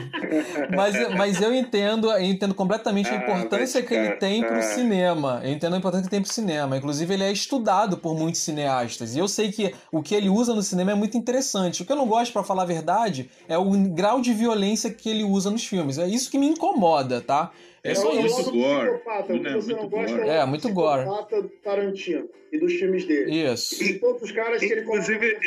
mas, 0.75 1.15
mas 1.15 1.41
eu 1.41 1.53
entendo, 1.53 2.09
eu 2.11 2.23
entendo 2.23 2.55
completamente 2.55 3.07
a 3.09 3.13
ah, 3.13 3.17
importância 3.17 3.83
que 3.83 3.93
ele 3.93 4.13
tem 4.13 4.41
para 4.41 4.57
o 4.57 4.63
cinema. 4.63 5.41
Eu 5.43 5.51
entendo 5.51 5.75
a 5.75 5.77
importância 5.77 6.05
que 6.05 6.09
tem 6.09 6.21
para 6.21 6.29
o 6.29 6.33
cinema. 6.33 6.77
Inclusive, 6.77 7.13
ele 7.13 7.23
é 7.23 7.31
estudado 7.31 7.97
por 7.97 8.15
muitos 8.17 8.41
cineastas. 8.41 9.15
E 9.15 9.19
eu 9.19 9.27
sei 9.27 9.51
que 9.51 9.75
o 9.91 10.01
que 10.01 10.15
ele 10.15 10.29
usa 10.29 10.55
no 10.55 10.63
cinema 10.63 10.91
é 10.91 10.95
muito 10.95 11.17
interessante. 11.17 11.83
O 11.83 11.85
que 11.85 11.91
eu 11.91 11.95
não 11.95 12.07
gosto, 12.07 12.33
para 12.33 12.43
falar 12.43 12.63
a 12.63 12.65
verdade, 12.65 13.29
é 13.47 13.57
o 13.57 13.69
grau 13.89 14.21
de 14.21 14.33
violência 14.33 14.91
que 14.91 15.09
ele 15.09 15.23
usa 15.23 15.51
nos 15.51 15.65
filmes. 15.65 15.99
É 15.99 16.07
isso 16.07 16.31
que 16.31 16.39
me 16.39 16.47
incomoda, 16.47 17.21
tá? 17.21 17.51
É 17.83 17.93
só 17.93 18.13
isso. 18.13 18.51
Muito 18.51 18.51
gore. 18.51 19.39
Né? 19.39 19.53
Você 19.55 19.73
não 19.73 19.89
gosta 19.89 20.17
gore. 20.17 20.29
É, 20.29 20.45
muito 20.45 20.69
gore. 20.69 21.05
do 21.29 21.49
Tarantino 21.61 22.29
e 22.51 22.57
dos 22.57 22.73
filmes 22.73 23.05
dele. 23.05 23.51
Isso. 23.51 23.83
E 23.83 23.99
todos 23.99 24.21
os 24.21 24.31
caras 24.31 24.59
que 24.59 24.71
ele 24.71 24.83
coloca 24.83 25.11
Inclusive, 25.11 25.37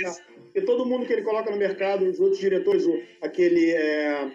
e 0.54 0.60
todo 0.60 0.84
mundo 0.84 1.06
que 1.06 1.12
ele 1.14 1.22
coloca 1.22 1.50
no 1.50 1.56
mercado, 1.56 2.04
os 2.04 2.20
outros 2.20 2.38
diretores, 2.38 2.84
aquele. 3.22 3.70
É... 3.70 4.30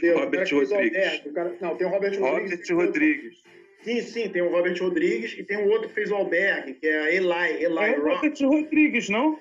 Deus, 0.00 0.20
Robert 0.20 0.48
Rodrigues. 0.50 1.22
cara... 1.34 1.56
Não, 1.60 1.76
tem 1.76 1.86
o 1.86 1.90
Robert 1.90 2.18
Rodrigues. 2.18 2.70
Robert 2.70 2.86
Rodrigues. 2.86 3.42
Sim, 3.82 4.00
sim, 4.02 4.28
tem 4.28 4.42
o 4.42 4.50
Robert 4.50 4.78
Rodrigues 4.80 5.34
e 5.38 5.42
tem 5.42 5.56
o 5.56 5.68
outro 5.68 5.88
que 5.88 5.94
fez 5.94 6.10
o 6.10 6.14
Albergue, 6.14 6.74
que 6.74 6.86
é 6.86 6.98
a 6.98 7.12
Eli, 7.12 7.64
Eli 7.64 7.78
é 7.78 7.98
o 7.98 8.08
Robert 8.08 8.34
Rodrigues, 8.40 9.08
não? 9.08 9.38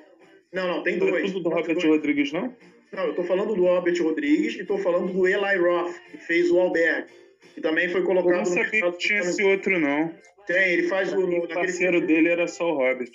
Não, 0.52 0.68
não, 0.68 0.84
tem 0.84 0.98
dois. 0.98 1.12
Não 1.12 1.20
é 1.20 1.24
tudo 1.24 1.40
do 1.42 1.50
Robert 1.50 1.76
dois. 1.76 1.86
Rodrigues, 1.86 2.32
não? 2.32 2.56
Não, 2.92 3.06
eu 3.06 3.16
tô 3.16 3.24
falando 3.24 3.54
do 3.54 3.64
Robert 3.64 4.02
Rodrigues 4.02 4.56
e 4.56 4.66
tô 4.66 4.78
falando 4.78 5.14
do 5.14 5.28
Eli 5.28 5.58
Roth, 5.58 5.96
que 6.10 6.18
fez 6.18 6.50
o 6.50 6.60
Albergue 6.60 7.08
que 7.54 7.62
também 7.62 7.90
foi 7.90 8.04
colocado 8.04 8.32
eu 8.32 8.38
não 8.38 8.46
sabia 8.46 8.92
que 8.92 8.98
tinha 8.98 9.20
esse 9.20 9.44
outro, 9.44 9.80
não. 9.80 10.14
Tem, 10.48 10.74
ele 10.74 10.88
faz 10.88 11.14
o. 11.14 11.20
O 11.20 11.48
parceiro 11.48 12.00
filme. 12.00 12.08
dele 12.08 12.30
era 12.30 12.48
só 12.48 12.72
o 12.72 12.78
Robert. 12.78 13.12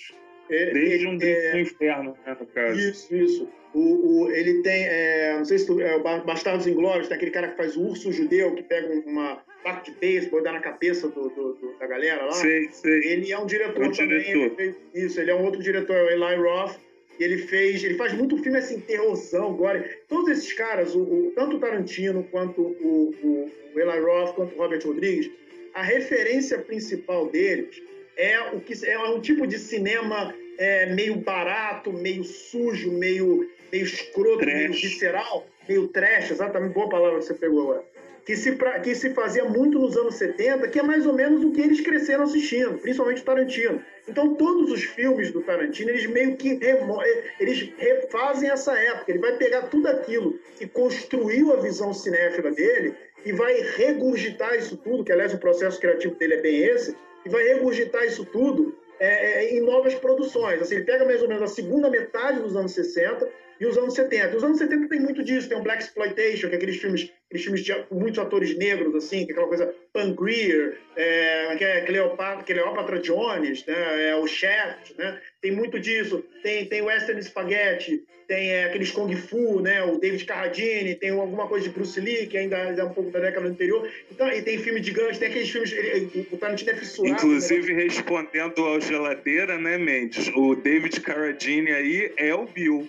É, 0.48 0.72
Desde 0.72 1.06
um 1.08 1.18
é, 1.20 1.52
do 1.52 1.58
inferno, 1.58 2.16
né, 2.24 2.36
no 2.38 2.46
caso. 2.46 2.78
Isso, 2.78 3.14
isso. 3.14 3.48
O, 3.74 4.22
o, 4.22 4.30
ele 4.30 4.62
tem, 4.62 4.86
é, 4.86 5.34
não 5.36 5.44
sei 5.44 5.58
se 5.58 5.66
tu, 5.66 5.80
é, 5.80 5.96
o 5.96 6.02
Bastardos 6.02 6.66
Inglórios, 6.66 7.08
tem 7.08 7.16
aquele 7.16 7.32
cara 7.32 7.48
que 7.48 7.56
faz 7.56 7.76
o 7.76 7.82
urso 7.82 8.12
judeu, 8.12 8.54
que 8.54 8.62
pega 8.62 8.88
uma 9.06 9.42
parte 9.62 9.90
de 9.90 9.98
beisebol 9.98 10.40
e 10.40 10.44
dá 10.44 10.52
na 10.52 10.60
cabeça 10.60 11.08
do, 11.08 11.28
do, 11.28 11.54
do, 11.54 11.76
da 11.78 11.86
galera 11.86 12.24
lá. 12.24 12.32
Sei, 12.32 12.68
sei. 12.70 13.04
Ele 13.04 13.32
é 13.32 13.38
um 13.38 13.44
diretor 13.44 13.84
é 13.84 13.88
um 13.88 13.92
também. 13.92 14.20
Diretor. 14.20 14.60
Ele 14.60 14.76
isso, 14.94 15.20
ele 15.20 15.30
é 15.30 15.34
um 15.34 15.44
outro 15.44 15.60
diretor, 15.60 15.96
é 15.96 16.04
o 16.04 16.10
Eli 16.10 16.36
Roth. 16.36 16.78
Ele 17.18 17.38
fez, 17.38 17.82
ele 17.82 17.94
faz 17.94 18.12
muito 18.12 18.36
filme 18.38 18.58
assim, 18.58 18.80
terrorzão, 18.80 19.48
agora. 19.48 19.88
Todos 20.08 20.30
esses 20.30 20.52
caras, 20.52 20.94
o, 20.94 21.00
o, 21.00 21.32
tanto 21.34 21.56
o 21.56 21.60
Tarantino 21.60 22.24
quanto 22.30 22.60
o, 22.60 23.14
o, 23.22 23.52
o 23.74 23.80
Eli 23.80 24.00
Roth, 24.00 24.34
quanto 24.34 24.54
o 24.54 24.58
Robert 24.58 24.82
Rodrigues, 24.84 25.30
a 25.74 25.82
referência 25.82 26.58
principal 26.58 27.28
deles 27.28 27.82
é 28.16 28.40
o 28.52 28.60
que 28.60 28.74
é 28.86 28.98
um 28.98 29.20
tipo 29.20 29.46
de 29.46 29.58
cinema 29.58 30.34
é, 30.58 30.86
meio 30.86 31.16
barato, 31.16 31.92
meio 31.92 32.24
sujo, 32.24 32.90
meio, 32.92 33.50
meio 33.70 33.84
escroto, 33.84 34.38
trash. 34.38 34.54
meio 34.54 34.72
visceral, 34.72 35.46
meio 35.68 35.88
trash, 35.88 36.30
exatamente, 36.30 36.72
boa 36.72 36.88
palavra 36.88 37.18
que 37.18 37.26
você 37.26 37.34
pegou 37.34 37.62
agora 37.62 37.95
que 38.26 38.36
se, 38.36 38.58
que 38.82 38.94
se 38.96 39.10
fazia 39.10 39.44
muito 39.44 39.78
nos 39.78 39.96
anos 39.96 40.16
70, 40.16 40.66
que 40.66 40.80
é 40.80 40.82
mais 40.82 41.06
ou 41.06 41.12
menos 41.12 41.44
o 41.44 41.52
que 41.52 41.60
eles 41.60 41.80
cresceram 41.80 42.24
assistindo, 42.24 42.76
principalmente 42.76 43.22
Tarantino. 43.22 43.80
Então, 44.08 44.34
todos 44.34 44.72
os 44.72 44.82
filmes 44.82 45.30
do 45.30 45.40
Tarantino, 45.42 45.90
eles 45.90 46.06
meio 46.06 46.36
que 46.36 46.54
remo, 46.54 47.00
eles 47.38 47.72
refazem 47.78 48.50
essa 48.50 48.76
época. 48.76 49.12
Ele 49.12 49.20
vai 49.20 49.36
pegar 49.36 49.62
tudo 49.68 49.86
aquilo 49.86 50.40
que 50.58 50.66
construiu 50.66 51.52
a 51.52 51.56
visão 51.60 51.94
cinéfila 51.94 52.50
dele 52.50 52.96
e 53.24 53.30
vai 53.30 53.60
regurgitar 53.60 54.56
isso 54.56 54.76
tudo, 54.76 55.04
que 55.04 55.12
aliás 55.12 55.32
o 55.32 55.38
processo 55.38 55.78
criativo 55.80 56.16
dele 56.16 56.34
é 56.34 56.40
bem 56.40 56.64
esse, 56.64 56.96
e 57.24 57.28
vai 57.28 57.44
regurgitar 57.44 58.04
isso 58.04 58.24
tudo 58.24 58.76
é, 58.98 59.44
é, 59.44 59.56
em 59.56 59.60
novas 59.60 59.94
produções. 59.94 60.60
Assim, 60.60 60.74
ele 60.74 60.84
pega 60.84 61.04
mais 61.04 61.22
ou 61.22 61.28
menos 61.28 61.44
a 61.44 61.54
segunda 61.54 61.88
metade 61.88 62.40
dos 62.40 62.56
anos 62.56 62.72
60 62.72 63.28
e 63.60 63.66
os 63.66 63.76
anos 63.76 63.94
70. 63.94 64.36
Os 64.36 64.44
anos 64.44 64.58
70 64.58 64.88
tem 64.88 65.00
muito 65.00 65.22
disso, 65.22 65.48
tem 65.48 65.58
o 65.58 65.62
Black 65.62 65.82
Exploitation, 65.82 66.48
que 66.48 66.54
é 66.54 66.56
aqueles 66.56 66.76
filmes, 66.76 67.10
aqueles 67.26 67.44
filmes 67.44 67.64
de 67.64 67.74
muitos 67.90 68.18
atores 68.18 68.56
negros, 68.56 68.94
assim, 68.94 69.24
que 69.24 69.32
é 69.32 69.34
aquela 69.34 69.48
coisa 69.48 69.74
Pangreer, 69.92 70.78
é, 70.96 71.56
que 71.56 71.64
é 71.64 71.80
Cleopatra, 71.82 72.44
Cleopatra 72.44 72.98
Jones, 72.98 73.64
né, 73.66 74.10
é 74.10 74.16
o 74.16 74.26
Shaft, 74.26 74.94
né? 74.98 75.18
Tem 75.40 75.52
muito 75.52 75.78
disso. 75.78 76.24
Tem, 76.42 76.66
tem 76.66 76.82
Western 76.82 77.22
Spaghetti, 77.22 78.02
tem 78.26 78.50
é, 78.50 78.64
aqueles 78.64 78.90
Kung 78.90 79.14
Fu, 79.14 79.60
né? 79.60 79.82
O 79.84 79.98
David 79.98 80.24
Carradine, 80.24 80.94
tem 80.94 81.10
alguma 81.10 81.46
coisa 81.46 81.68
de 81.68 81.74
Bruce 81.74 82.00
Lee, 82.00 82.26
que 82.26 82.36
ainda 82.36 82.56
é 82.56 82.84
um 82.84 82.92
pouco 82.92 83.10
da 83.10 83.20
década 83.20 83.46
anterior. 83.46 83.88
Então, 84.10 84.28
e 84.28 84.42
tem 84.42 84.58
filme 84.58 84.80
de 84.80 84.90
gangue, 84.90 85.18
tem 85.18 85.28
aqueles 85.28 85.50
filmes. 85.50 85.72
Ele, 85.72 86.28
o 86.30 86.36
Tarantino 86.36 86.70
é 86.72 86.76
fissurado. 86.76 87.14
Inclusive, 87.14 87.72
né? 87.72 87.84
respondendo 87.84 88.64
ao 88.64 88.80
Geladeira, 88.80 89.58
né, 89.58 89.78
Mendes? 89.78 90.28
O 90.34 90.54
David 90.56 91.00
Carradine 91.00 91.70
aí 91.70 92.12
é 92.16 92.34
o 92.34 92.46
Bill. 92.46 92.88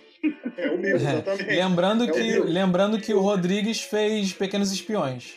É 0.58 0.70
o 0.72 0.78
mesmo, 0.78 1.08
exatamente. 1.08 1.56
lembrando, 1.56 2.04
é 2.06 2.12
que, 2.12 2.40
lembrando 2.40 3.00
que 3.00 3.14
o 3.14 3.20
Rodrigues 3.20 3.82
fez 3.82 4.34
Pequenos 4.34 4.72
Espiões. 4.72 5.36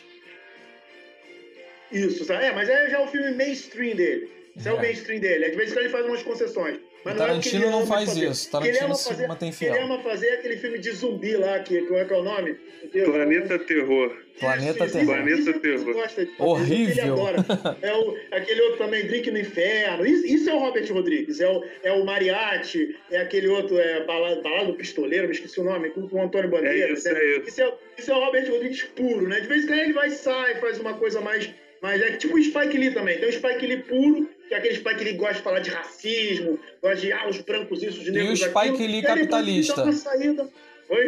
Isso, 1.91 2.31
é, 2.31 2.51
mas 2.53 2.69
é 2.69 2.89
já 2.89 3.01
o 3.01 3.07
filme 3.07 3.31
mainstream 3.31 3.95
dele. 3.95 4.29
Isso 4.55 4.67
é, 4.67 4.71
é 4.71 4.73
o 4.73 4.77
mainstream 4.77 5.19
dele. 5.19 5.49
De 5.49 5.55
vez 5.55 5.69
em 5.69 5.73
quando 5.73 5.83
ele 5.85 5.93
faz 5.93 6.05
umas 6.05 6.23
concessões. 6.23 6.79
Mas 7.03 7.15
o 7.15 7.17
Tarantino 7.17 7.61
não, 7.61 7.67
é 7.67 7.71
não 7.71 7.87
faz 7.87 8.09
fazer. 8.09 8.29
isso. 8.29 8.51
Tarantino 8.51 8.95
se 8.95 9.09
fazer, 9.09 9.27
mantém 9.27 9.51
fiel. 9.51 9.75
Ele 9.75 9.83
ama 9.83 9.99
fazer 10.03 10.29
aquele 10.31 10.57
filme 10.57 10.79
de 10.79 10.91
zumbi 10.91 11.35
lá, 11.35 11.59
que, 11.59 11.81
como 11.81 11.97
é 11.97 12.05
que 12.05 12.13
é 12.13 12.17
o 12.17 12.23
nome? 12.23 12.57
Deus, 12.93 13.09
Planeta 13.09 13.59
Terror. 13.59 14.15
Planeta 14.39 14.85
isso, 14.85 14.93
Terror. 14.93 15.15
Planeta 15.15 15.59
Terror. 15.59 16.33
Horrível. 16.39 17.15
É 17.81 17.93
o, 17.93 18.17
aquele 18.31 18.61
outro 18.61 18.77
também, 18.77 19.05
Drink 19.07 19.29
no 19.31 19.39
Inferno. 19.39 20.05
Isso, 20.05 20.25
isso, 20.25 20.49
é 20.49 20.53
o 20.53 20.59
Robert 20.59 20.91
Rodrigues. 20.91 21.39
É 21.39 21.49
o, 21.49 21.63
é 21.83 21.91
o 21.91 22.05
Mariachi, 22.05 22.95
é 23.09 23.19
aquele 23.19 23.47
outro, 23.47 23.77
é 23.77 24.05
Balado, 24.05 24.41
Balado 24.41 24.73
Pistoleiro, 24.73 25.27
me 25.27 25.33
esqueci 25.33 25.59
o 25.59 25.63
nome, 25.63 25.89
com 25.89 26.01
o 26.01 26.21
Antônio 26.21 26.49
Bandeira. 26.49 26.89
É 26.89 26.93
isso, 26.93 27.07
é, 27.07 27.11
é, 27.11 27.37
isso. 27.39 27.61
é, 27.61 27.73
isso 27.97 28.11
é 28.11 28.15
o 28.15 28.19
Robert 28.19 28.49
Rodrigues 28.49 28.83
puro, 28.95 29.27
né? 29.27 29.39
De 29.39 29.47
vez 29.47 29.63
em 29.63 29.67
quando 29.67 29.79
ele 29.79 29.93
vai 29.93 30.09
sai, 30.09 30.55
faz 30.55 30.79
uma 30.79 30.93
coisa 30.95 31.21
mais. 31.21 31.49
Mas 31.81 32.01
é 32.01 32.11
tipo 32.11 32.35
o 32.35 32.43
Spike 32.43 32.77
Lee 32.77 32.91
também. 32.91 33.17
Tem 33.17 33.29
o 33.29 33.33
Spike 33.33 33.65
Lee 33.65 33.77
puro 33.77 34.29
que 34.51 34.55
é 34.55 34.57
aquele 34.57 34.75
Spike 34.75 35.03
Lee 35.05 35.13
gosta 35.13 35.35
de 35.35 35.41
falar 35.43 35.59
de 35.61 35.69
racismo, 35.69 36.59
gosta 36.81 36.97
de 36.97 37.13
ah, 37.13 37.29
os 37.29 37.39
brancos 37.39 37.81
isso, 37.81 38.03
de 38.03 38.11
negros 38.11 38.41
E 38.41 38.43
o 38.43 38.49
Spike 38.49 38.85
Lee 38.85 39.01
capitalista. 39.01 39.85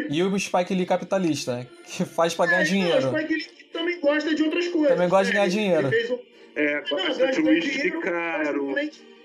E 0.09 0.23
o 0.23 0.39
Spike 0.39 0.73
Lee 0.73 0.85
capitalista, 0.85 1.67
que 1.85 2.05
faz 2.05 2.33
pra 2.33 2.45
ganhar 2.45 2.61
é, 2.61 2.63
dinheiro. 2.63 3.01
Não, 3.01 3.13
o 3.13 3.17
Spike 3.17 3.33
Lee 3.33 3.67
também 3.73 3.99
gosta 3.99 4.33
de 4.33 4.43
outras 4.43 4.69
coisas. 4.69 4.91
Também 4.91 5.09
gosta 5.09 5.25
de 5.25 5.31
ganhar 5.33 5.43
né? 5.43 5.49
dinheiro. 5.49 5.87
Um... 5.87 6.19
É, 6.55 6.81
gosta 6.89 7.25
não, 7.25 7.31
de 7.31 7.41
uísque 7.41 7.91
caro. 7.99 8.75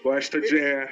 Gosta 0.02 0.40
de. 0.40 0.58
É. 0.58 0.88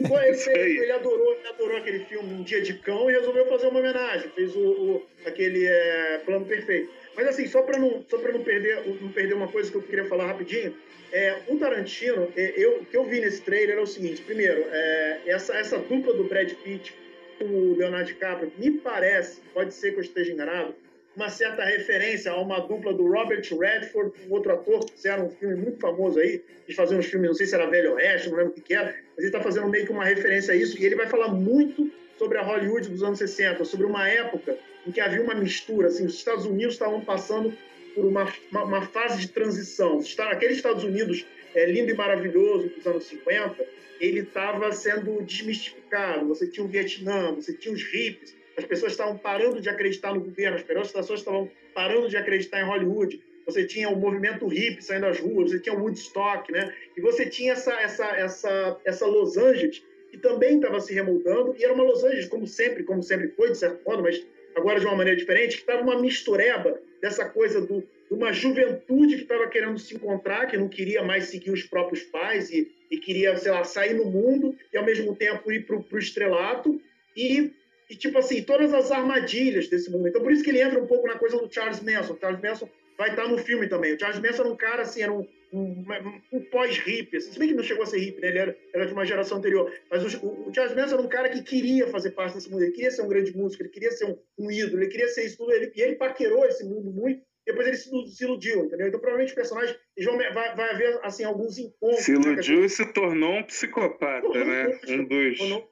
Ele, 0.00 0.78
ele, 0.78 0.92
adorou, 0.92 1.34
ele 1.34 1.48
adorou 1.48 1.76
aquele 1.78 2.04
filme 2.04 2.34
Um 2.34 2.42
Dia 2.42 2.60
de 2.60 2.74
Cão 2.74 3.08
e 3.08 3.14
resolveu 3.14 3.46
fazer 3.46 3.68
uma 3.68 3.80
homenagem. 3.80 4.28
Fez 4.34 4.54
o, 4.54 4.60
o 4.60 5.02
aquele 5.24 5.64
é, 5.64 6.20
Plano 6.26 6.44
Perfeito. 6.44 6.90
Mas 7.14 7.26
assim, 7.28 7.46
só 7.46 7.62
para 7.62 7.78
não, 7.78 8.04
só 8.08 8.18
não, 8.18 8.42
perder, 8.42 8.84
não 9.00 9.12
perder 9.12 9.34
uma 9.34 9.48
coisa 9.48 9.70
que 9.70 9.76
eu 9.76 9.82
queria 9.82 10.04
falar 10.04 10.26
rapidinho, 10.26 10.74
é, 11.12 11.36
o 11.46 11.58
Tarantino, 11.58 12.32
é, 12.36 12.54
eu, 12.56 12.78
o 12.80 12.84
que 12.86 12.96
eu 12.96 13.04
vi 13.04 13.20
nesse 13.20 13.42
trailer 13.42 13.76
é 13.76 13.80
o 13.80 13.86
seguinte: 13.86 14.22
primeiro, 14.22 14.64
é, 14.70 15.20
essa, 15.26 15.54
essa 15.54 15.78
dupla 15.78 16.14
do 16.14 16.24
Brad 16.24 16.50
Pitt 16.64 16.94
com 17.38 17.44
o 17.44 17.76
Leonardo 17.76 18.06
DiCaprio, 18.06 18.52
me 18.56 18.70
parece, 18.78 19.40
pode 19.52 19.74
ser 19.74 19.92
que 19.92 19.98
eu 19.98 20.02
esteja 20.02 20.32
enganado, 20.32 20.74
uma 21.14 21.28
certa 21.28 21.64
referência 21.64 22.32
a 22.32 22.40
uma 22.40 22.60
dupla 22.60 22.94
do 22.94 23.06
Robert 23.06 23.42
Redford, 23.58 24.12
um 24.28 24.32
outro 24.32 24.52
ator 24.52 24.84
que 24.86 24.92
fizeram 24.92 25.26
um 25.26 25.30
filme 25.30 25.56
muito 25.56 25.78
famoso 25.78 26.18
aí, 26.18 26.42
de 26.66 26.74
fazer 26.74 26.96
uns 26.96 27.06
filmes, 27.06 27.28
não 27.28 27.34
sei 27.34 27.46
se 27.46 27.54
era 27.54 27.66
Velho 27.66 27.94
Oeste, 27.94 28.30
não 28.30 28.38
lembro 28.38 28.54
o 28.56 28.60
que 28.60 28.72
era, 28.72 28.86
mas 28.86 29.18
ele 29.18 29.26
está 29.26 29.40
fazendo 29.40 29.68
meio 29.68 29.84
que 29.84 29.92
uma 29.92 30.04
referência 30.04 30.54
a 30.54 30.56
isso, 30.56 30.80
e 30.80 30.86
ele 30.86 30.94
vai 30.94 31.06
falar 31.06 31.28
muito 31.28 31.90
sobre 32.18 32.38
a 32.38 32.42
Hollywood 32.42 32.88
dos 32.88 33.02
anos 33.02 33.18
60, 33.18 33.64
sobre 33.64 33.86
uma 33.86 34.08
época 34.08 34.56
em 34.86 34.90
que 34.90 35.00
havia 35.00 35.22
uma 35.22 35.34
mistura, 35.34 35.88
assim, 35.88 36.04
os 36.04 36.14
Estados 36.14 36.44
Unidos 36.44 36.74
estavam 36.74 37.00
passando 37.00 37.56
por 37.94 38.04
uma, 38.04 38.32
uma, 38.50 38.64
uma 38.64 38.82
fase 38.82 39.20
de 39.20 39.28
transição. 39.28 40.00
Aquele 40.30 40.54
Estados 40.54 40.84
Unidos 40.84 41.24
é, 41.54 41.66
lindo 41.66 41.90
e 41.90 41.94
maravilhoso 41.94 42.68
dos 42.68 42.86
anos 42.86 43.04
50, 43.04 43.64
ele 44.00 44.20
estava 44.20 44.72
sendo 44.72 45.22
desmistificado. 45.22 46.26
Você 46.28 46.46
tinha 46.46 46.64
o 46.64 46.68
Vietnã, 46.68 47.32
você 47.32 47.52
tinha 47.52 47.74
os 47.74 47.82
hippies, 47.82 48.34
as 48.56 48.64
pessoas 48.64 48.92
estavam 48.92 49.16
parando 49.16 49.60
de 49.60 49.68
acreditar 49.68 50.14
no 50.14 50.20
governo, 50.20 50.56
as 50.56 50.62
pessoas 50.62 51.20
estavam 51.20 51.50
parando 51.74 52.08
de 52.08 52.16
acreditar 52.16 52.60
em 52.60 52.64
Hollywood. 52.64 53.22
Você 53.46 53.64
tinha 53.64 53.88
o 53.88 53.96
movimento 53.96 54.46
hippie 54.46 54.82
saindo 54.82 55.02
das 55.02 55.18
ruas, 55.18 55.50
você 55.50 55.58
tinha 55.58 55.74
o 55.74 55.80
Woodstock, 55.80 56.50
né? 56.52 56.72
E 56.96 57.00
você 57.00 57.26
tinha 57.26 57.54
essa, 57.54 57.72
essa, 57.80 58.04
essa, 58.16 58.80
essa 58.84 59.06
Los 59.06 59.36
Angeles 59.36 59.82
que 60.10 60.18
também 60.18 60.56
estava 60.56 60.78
se 60.78 60.92
remoldando, 60.92 61.56
e 61.58 61.64
era 61.64 61.72
uma 61.72 61.84
Los 61.84 62.04
Angeles, 62.04 62.28
como 62.28 62.46
sempre, 62.46 62.84
como 62.84 63.02
sempre 63.02 63.28
foi, 63.28 63.50
de 63.50 63.58
certo 63.58 63.82
modo, 63.88 64.02
mas 64.02 64.22
agora 64.56 64.80
de 64.80 64.86
uma 64.86 64.96
maneira 64.96 65.18
diferente, 65.18 65.56
que 65.56 65.62
estava 65.62 65.82
uma 65.82 66.00
mistureba 66.00 66.78
dessa 67.00 67.28
coisa 67.28 67.60
do, 67.60 67.80
de 67.80 68.14
uma 68.14 68.32
juventude 68.32 69.16
que 69.16 69.22
estava 69.22 69.48
querendo 69.48 69.78
se 69.78 69.94
encontrar, 69.94 70.46
que 70.46 70.56
não 70.56 70.68
queria 70.68 71.02
mais 71.02 71.24
seguir 71.24 71.50
os 71.50 71.64
próprios 71.64 72.02
pais 72.04 72.50
e, 72.50 72.70
e 72.90 72.98
queria, 72.98 73.36
sei 73.36 73.52
lá, 73.52 73.64
sair 73.64 73.94
no 73.94 74.04
mundo 74.04 74.56
e 74.72 74.76
ao 74.76 74.84
mesmo 74.84 75.14
tempo 75.16 75.50
ir 75.50 75.66
para 75.66 75.76
o 75.76 75.98
estrelato, 75.98 76.80
e, 77.16 77.52
e, 77.90 77.96
tipo 77.96 78.18
assim, 78.18 78.42
todas 78.42 78.72
as 78.72 78.90
armadilhas 78.90 79.68
desse 79.68 79.90
mundo. 79.90 80.08
Então, 80.08 80.22
por 80.22 80.32
isso 80.32 80.42
que 80.42 80.50
ele 80.50 80.62
entra 80.62 80.80
um 80.80 80.86
pouco 80.86 81.06
na 81.06 81.18
coisa 81.18 81.36
do 81.36 81.52
Charles 81.52 81.80
Manson. 81.82 82.14
O 82.14 82.18
Charles 82.18 82.40
Manson 82.40 82.68
vai 82.96 83.10
estar 83.10 83.28
no 83.28 83.38
filme 83.38 83.68
também. 83.68 83.94
O 83.94 83.98
Charles 83.98 84.20
Manson 84.20 84.42
era 84.42 84.52
um 84.52 84.56
cara, 84.56 84.82
assim, 84.82 85.02
era 85.02 85.12
um, 85.12 85.26
um, 85.52 85.84
um 86.32 86.40
pós-hippie, 86.44 87.16
assim, 87.16 87.32
se 87.32 87.38
bem 87.38 87.48
que 87.48 87.54
não 87.54 87.62
chegou 87.62 87.82
a 87.82 87.86
ser 87.86 87.98
hippie, 87.98 88.20
né? 88.20 88.28
ele 88.28 88.38
era, 88.38 88.56
era, 88.72 88.86
de 88.86 88.92
uma 88.92 89.04
geração 89.04 89.38
anterior, 89.38 89.70
mas 89.90 90.14
o, 90.14 90.26
o, 90.26 90.54
Charles 90.54 90.74
Manson 90.74 90.94
era 90.94 91.02
um 91.02 91.08
cara 91.08 91.28
que 91.28 91.42
queria 91.42 91.86
fazer 91.88 92.12
parte 92.12 92.34
desse 92.34 92.50
mundo, 92.50 92.62
ele 92.62 92.72
queria 92.72 92.90
ser 92.90 93.02
um 93.02 93.08
grande 93.08 93.36
músico, 93.36 93.62
ele 93.62 93.70
queria 93.70 93.90
ser 93.90 94.06
um, 94.06 94.18
um 94.38 94.50
ídolo, 94.50 94.82
ele 94.82 94.90
queria 94.90 95.08
ser 95.08 95.26
isso 95.26 95.36
tudo, 95.36 95.52
ele, 95.52 95.70
e 95.74 95.82
ele 95.82 95.96
paquerou 95.96 96.44
esse 96.46 96.64
mundo 96.64 96.90
muito, 96.90 97.22
depois 97.44 97.66
ele 97.66 97.76
se, 97.76 97.90
se 98.16 98.24
iludiu, 98.24 98.64
entendeu? 98.64 98.88
Então 98.88 99.00
provavelmente 99.00 99.32
o 99.32 99.36
personagem 99.36 99.76
vai, 100.32 100.54
vai 100.54 100.70
haver 100.70 101.00
assim, 101.02 101.24
alguns 101.24 101.58
encontros. 101.58 102.04
Se 102.04 102.12
iludiu 102.12 102.60
né? 102.60 102.66
e 102.66 102.68
se 102.68 102.92
tornou 102.92 103.34
um 103.34 103.42
psicopata, 103.42 104.44
né? 104.44 104.80
Um 104.88 105.04
dos... 105.04 105.38
Tornou, 105.38 105.71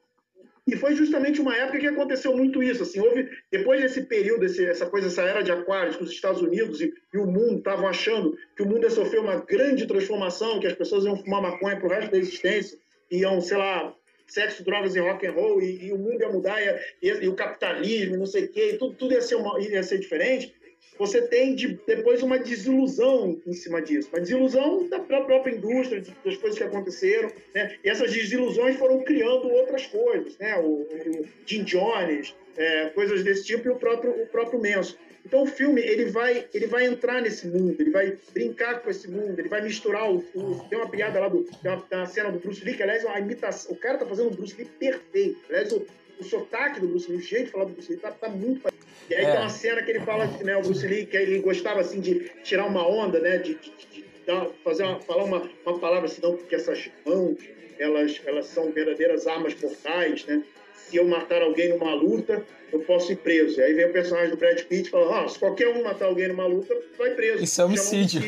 e 0.67 0.75
foi 0.75 0.95
justamente 0.95 1.41
uma 1.41 1.55
época 1.55 1.79
que 1.79 1.87
aconteceu 1.87 2.35
muito 2.35 2.61
isso. 2.61 2.83
Assim, 2.83 2.99
houve, 2.99 3.27
depois 3.51 3.81
desse 3.81 4.03
período, 4.03 4.45
esse, 4.45 4.63
essa 4.63 4.85
coisa, 4.85 5.07
essa 5.07 5.23
era 5.23 5.41
de 5.41 5.51
aquários, 5.51 5.95
que 5.95 6.03
os 6.03 6.11
Estados 6.11 6.41
Unidos 6.41 6.79
e, 6.81 6.93
e 7.13 7.17
o 7.17 7.25
mundo 7.25 7.57
estavam 7.57 7.87
achando 7.87 8.37
que 8.55 8.61
o 8.61 8.65
mundo 8.65 8.83
ia 8.83 8.89
sofrer 8.91 9.19
uma 9.19 9.37
grande 9.37 9.87
transformação, 9.87 10.59
que 10.59 10.67
as 10.67 10.73
pessoas 10.73 11.03
iam 11.03 11.17
fumar 11.17 11.41
maconha 11.41 11.77
para 11.77 11.87
o 11.87 11.89
resto 11.89 12.11
da 12.11 12.17
existência, 12.17 12.77
iam, 13.09 13.41
sei 13.41 13.57
lá, 13.57 13.93
sexo, 14.27 14.63
drogas 14.63 14.95
e 14.95 14.99
rock 14.99 15.25
and 15.25 15.31
roll, 15.31 15.61
e, 15.61 15.87
e 15.87 15.91
o 15.91 15.97
mundo 15.97 16.21
ia 16.21 16.29
mudar, 16.29 16.61
e, 16.61 17.07
e, 17.07 17.27
o 17.27 17.35
capitalismo, 17.35 18.17
não 18.17 18.25
sei 18.25 18.45
o 18.45 18.47
quê, 18.49 18.75
tudo, 18.77 18.95
tudo 18.95 19.13
ia, 19.13 19.21
ser 19.21 19.35
uma, 19.35 19.59
ia 19.59 19.83
ser 19.83 19.97
diferente 19.97 20.53
você 20.97 21.21
tem 21.23 21.55
de, 21.55 21.79
depois 21.87 22.21
uma 22.21 22.37
desilusão 22.37 23.41
em 23.45 23.53
cima 23.53 23.81
disso, 23.81 24.09
uma 24.13 24.19
desilusão 24.19 24.87
da 24.87 24.99
própria 24.99 25.53
indústria, 25.53 26.03
das 26.23 26.37
coisas 26.37 26.57
que 26.57 26.63
aconteceram, 26.63 27.31
né? 27.55 27.75
E 27.83 27.89
essas 27.89 28.11
desilusões 28.13 28.75
foram 28.75 28.99
criando 29.03 29.49
outras 29.49 29.87
coisas, 29.87 30.37
né? 30.37 30.57
O, 30.59 30.81
o 30.83 31.25
Jim 31.45 31.63
Jones, 31.63 32.35
é, 32.55 32.89
coisas 32.89 33.23
desse 33.23 33.45
tipo 33.45 33.67
e 33.67 33.71
o 33.71 33.75
próprio 33.75 34.11
o 34.11 34.27
próprio 34.27 34.61
Manson. 34.61 34.95
Então 35.25 35.43
o 35.43 35.47
filme 35.47 35.81
ele 35.81 36.05
vai 36.05 36.45
ele 36.53 36.67
vai 36.67 36.85
entrar 36.85 37.21
nesse 37.21 37.47
mundo, 37.47 37.75
ele 37.79 37.91
vai 37.91 38.17
brincar 38.33 38.81
com 38.81 38.89
esse 38.89 39.09
mundo, 39.09 39.37
ele 39.39 39.49
vai 39.49 39.61
misturar 39.61 40.11
o, 40.11 40.17
o 40.35 40.65
tem 40.69 40.77
uma 40.77 40.89
piada 40.89 41.19
lá 41.19 41.27
do 41.29 41.43
tem 41.43 41.71
uma, 41.71 41.81
tem 41.81 41.97
uma 41.97 42.07
cena 42.07 42.31
do 42.31 42.39
Bruce 42.39 42.63
Lee 42.63 42.75
que 42.75 42.83
aliás 42.83 43.05
a 43.05 43.19
imitação, 43.19 43.71
o 43.71 43.75
cara 43.75 43.97
tá 43.97 44.05
fazendo 44.05 44.27
o 44.27 44.35
Bruce 44.35 44.55
Lee 44.57 44.67
perfeito. 44.79 45.39
Aliás 45.49 45.71
o, 45.71 45.85
o 46.21 46.23
sotaque 46.23 46.79
do 46.79 46.87
Bruce 46.87 47.11
Lee, 47.11 47.19
o 47.19 47.21
jeito 47.21 47.45
de 47.45 47.51
falar 47.51 47.65
do 47.65 47.73
Bruce 47.73 47.91
Lee 47.91 47.99
tá, 47.99 48.11
tá 48.11 48.29
muito 48.29 48.71
e 49.09 49.15
aí 49.15 49.25
é. 49.25 49.31
tem 49.31 49.39
uma 49.41 49.49
cena 49.49 49.83
que 49.83 49.91
ele 49.91 49.99
fala, 49.99 50.25
né, 50.25 50.55
o 50.55 50.61
Bruce 50.61 50.87
Lee, 50.87 51.05
que 51.05 51.17
ele 51.17 51.39
gostava 51.39 51.81
assim 51.81 51.99
de 51.99 52.31
tirar 52.43 52.65
uma 52.65 52.87
onda, 52.87 53.19
né, 53.19 53.39
de, 53.39 53.55
de, 53.55 53.71
de 53.91 54.05
dar, 54.25 54.47
fazer 54.63 54.83
uma, 54.83 55.01
falar 55.01 55.25
uma, 55.25 55.49
uma 55.65 55.79
palavra 55.79 56.05
assim, 56.05 56.21
não, 56.21 56.37
porque 56.37 56.55
essas 56.55 56.89
mãos, 57.05 57.37
elas, 57.77 58.21
elas 58.25 58.45
são 58.45 58.71
verdadeiras 58.71 59.27
armas 59.27 59.53
mortais, 59.61 60.25
né? 60.25 60.43
Se 60.73 60.97
eu 60.97 61.05
matar 61.05 61.41
alguém 61.41 61.69
numa 61.69 61.93
luta, 61.93 62.45
eu 62.71 62.79
posso 62.81 63.11
ir 63.11 63.17
preso. 63.17 63.59
E 63.59 63.63
aí 63.63 63.73
vem 63.73 63.85
o 63.85 63.93
personagem 63.93 64.29
do 64.29 64.37
Brad 64.37 64.61
Pitt 64.63 64.87
e 64.87 64.91
fala: 64.91 65.23
ah, 65.23 65.27
se 65.27 65.39
qualquer 65.39 65.69
um 65.69 65.83
matar 65.83 66.05
alguém 66.05 66.27
numa 66.27 66.45
luta, 66.45 66.75
vai 66.97 67.11
preso. 67.11 67.43
Isso 67.43 67.61
é 67.61 67.65
homicídio. 67.65 68.21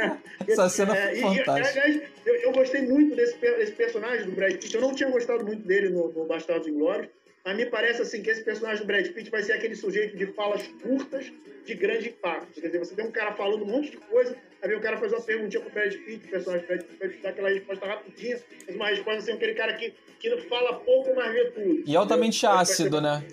é, 0.00 0.16
Essa 0.50 0.68
cena 0.68 0.96
é, 0.96 1.14
foi 1.16 1.36
fantástica. 1.36 2.02
Eu, 2.24 2.34
eu, 2.36 2.52
gostei 2.52 2.82
muito 2.82 3.14
desse, 3.16 3.36
desse 3.38 3.72
personagem 3.72 4.26
do 4.26 4.32
Brad 4.32 4.52
Pitt. 4.52 4.74
Eu 4.74 4.80
não 4.80 4.94
tinha 4.94 5.10
gostado 5.10 5.44
muito 5.44 5.66
dele 5.66 5.90
no, 5.90 6.10
no 6.12 6.24
Bastardos 6.24 6.68
Inglórios. 6.68 7.08
A 7.50 7.54
mim 7.54 7.66
parece 7.66 8.00
assim 8.00 8.22
que 8.22 8.30
esse 8.30 8.44
personagem 8.44 8.78
do 8.80 8.86
Brad 8.86 9.08
Pitt 9.08 9.28
vai 9.28 9.42
ser 9.42 9.54
aquele 9.54 9.74
sujeito 9.74 10.16
de 10.16 10.24
falas 10.26 10.68
curtas 10.80 11.32
de 11.66 11.74
grande 11.74 12.10
impacto. 12.10 12.60
Quer 12.60 12.68
dizer, 12.68 12.78
você 12.78 12.94
tem 12.94 13.04
um 13.04 13.10
cara 13.10 13.32
falando 13.32 13.64
um 13.64 13.66
monte 13.66 13.90
de 13.90 13.96
coisa, 13.96 14.36
aí 14.62 14.68
vem 14.68 14.78
o 14.78 14.80
cara 14.80 14.98
faz 14.98 15.12
uma 15.12 15.20
perguntinha 15.20 15.60
pro 15.60 15.72
Brad 15.72 15.92
Pitt, 15.92 16.26
o 16.28 16.30
personagem 16.30 16.64
do 16.64 16.68
Brad 16.68 16.82
Pitt 16.82 16.96
vai 17.00 17.08
dar 17.08 17.30
aquela 17.30 17.48
resposta 17.48 17.86
rapidinha, 17.86 18.40
mas 18.68 18.76
uma 18.76 18.86
resposta 18.86 19.18
assim, 19.18 19.32
aquele 19.32 19.54
cara 19.54 19.74
que, 19.74 19.92
que 20.20 20.36
fala 20.42 20.74
pouco, 20.78 21.12
mas 21.16 21.32
vê 21.32 21.44
tudo. 21.46 21.82
E 21.84 21.96
altamente 21.96 22.38
entendeu? 22.38 22.60
ácido, 22.60 23.00
né? 23.00 23.24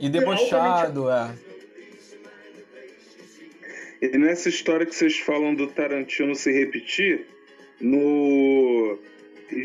E 0.00 0.08
debochado, 0.08 1.10
é. 1.10 1.34
E 4.00 4.16
nessa 4.16 4.48
história 4.48 4.86
que 4.86 4.94
vocês 4.94 5.18
falam 5.18 5.54
do 5.54 5.66
Tarantino 5.66 6.34
se 6.34 6.50
repetir, 6.50 7.26
no 7.78 8.98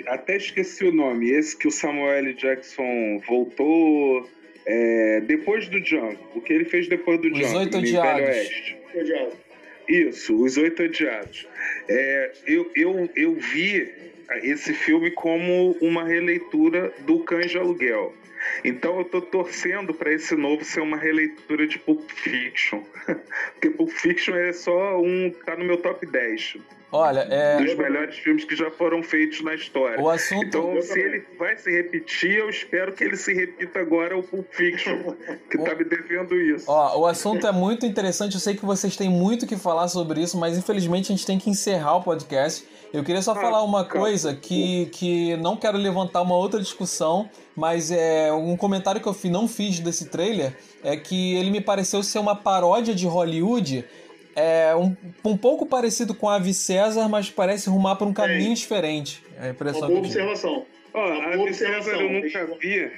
até 0.08 0.38
esqueci 0.38 0.86
o 0.86 0.92
nome, 0.92 1.32
esse 1.32 1.56
que 1.56 1.68
o 1.68 1.72
Samuel 1.72 2.14
L. 2.14 2.34
Jackson 2.34 3.22
voltou 3.28 4.28
é, 4.66 5.22
depois 5.22 5.68
do 5.68 5.80
Django. 5.80 6.20
O 6.36 6.42
que 6.42 6.54
ele 6.54 6.66
fez 6.66 6.88
depois 6.88 7.20
do 7.22 7.30
Django? 7.30 7.46
Os 7.46 7.54
Oito 7.54 7.78
Odiados. 7.78 8.76
Isso, 9.88 10.36
Os 10.36 10.58
Oito 10.58 10.84
Odiados. 10.84 11.48
É, 11.88 12.32
eu, 12.48 12.72
eu, 12.76 13.10
eu 13.16 13.36
vi 13.36 13.92
esse 14.42 14.74
filme 14.74 15.12
como 15.12 15.78
uma 15.82 16.04
releitura 16.04 16.92
do 17.06 17.20
Cães 17.20 17.52
de 17.52 17.58
Aluguel. 17.58 18.14
Então 18.64 18.98
eu 19.00 19.06
tô 19.06 19.22
torcendo 19.22 19.94
para 19.94 20.14
esse 20.14 20.36
novo 20.36 20.64
ser 20.64 20.82
uma 20.82 20.98
releitura 20.98 21.68
de 21.68 21.80
Pulp 21.80 22.10
Fiction. 22.10 22.82
Porque 23.54 23.70
Pulp 23.70 23.90
Fiction 23.90 24.36
é 24.36 24.54
só 24.54 25.00
um. 25.00 25.32
tá 25.46 25.56
no 25.56 25.66
meu 25.66 25.78
top 25.78 26.06
10. 26.06 26.58
Olha, 26.92 27.28
é. 27.30 27.58
Dos 27.58 27.76
melhores 27.76 28.18
filmes 28.18 28.46
que 28.46 28.56
já 28.56 28.72
foram 28.72 29.04
feitos 29.04 29.42
na 29.42 29.54
história. 29.54 30.00
O 30.00 30.10
assunto... 30.10 30.46
Então, 30.46 30.82
se 30.82 30.98
ele 30.98 31.26
vai 31.38 31.58
se 31.58 31.70
repetir, 31.70 32.38
eu 32.38 32.50
espero 32.50 32.94
que 32.94 33.04
ele 33.04 33.18
se 33.18 33.34
repita 33.34 33.80
agora 33.80 34.18
o 34.18 34.24
Pulp 34.24 34.48
Fiction, 34.52 35.14
que 35.52 35.58
tá 35.58 35.76
me 35.76 35.84
devendo 35.84 36.40
isso. 36.40 36.66
Ó, 36.70 37.02
o 37.02 37.06
assunto 37.06 37.46
é 37.46 37.52
muito 37.52 37.86
interessante. 37.86 38.36
Eu 38.36 38.40
sei 38.40 38.56
que 38.56 38.66
vocês 38.66 38.96
têm 38.96 39.10
muito 39.10 39.46
que 39.46 39.58
falar 39.58 39.90
sobre 39.90 40.22
isso, 40.22 40.38
mas 40.38 40.58
infelizmente 40.58 41.12
a 41.12 41.16
gente 41.16 41.26
tem 41.26 41.38
que 41.38 41.50
encerrar 41.50 41.98
o 41.98 42.04
podcast. 42.04 42.66
Eu 42.94 43.04
queria 43.04 43.22
só 43.22 43.32
ah, 43.32 43.36
falar 43.36 43.64
uma 43.64 43.84
coisa 43.84 44.34
que, 44.34 44.86
que 44.88 45.36
não 45.38 45.58
quero 45.58 45.78
levantar 45.78 46.22
uma 46.22 46.36
outra 46.36 46.60
discussão, 46.62 47.30
mas 47.56 47.92
é 47.92 48.32
um 48.32 48.56
comentário 48.56 49.02
que 49.02 49.08
eu 49.08 49.16
não 49.32 49.48
fiz 49.48 49.80
desse 49.80 50.10
trailer 50.10 50.56
é 50.84 50.96
que 50.96 51.36
ele 51.36 51.50
me 51.50 51.60
pareceu 51.60 52.04
ser 52.04 52.20
uma 52.20 52.36
paródia 52.36 52.94
de 52.94 53.08
Hollywood 53.08 53.84
é 54.36 54.76
um, 54.76 54.96
um 55.24 55.38
pouco 55.38 55.66
parecido 55.66 56.14
com 56.14 56.28
a 56.28 56.36
Ave 56.36 56.54
César, 56.54 57.08
mas 57.08 57.30
parece 57.30 57.70
rumar 57.70 57.96
para 57.96 58.06
um 58.06 58.14
caminho 58.14 58.54
diferente. 58.54 59.24
É 59.40 59.48
a 59.48 59.50
impressão 59.52 59.82
Uma 59.82 59.88
boa 59.88 60.00
observação. 60.00 60.66
Ó, 60.94 61.00
a 61.00 61.34
Ave 61.34 61.54
César 61.54 61.92
eu 61.92 62.10
nunca 62.10 62.46
vi, 62.60 62.92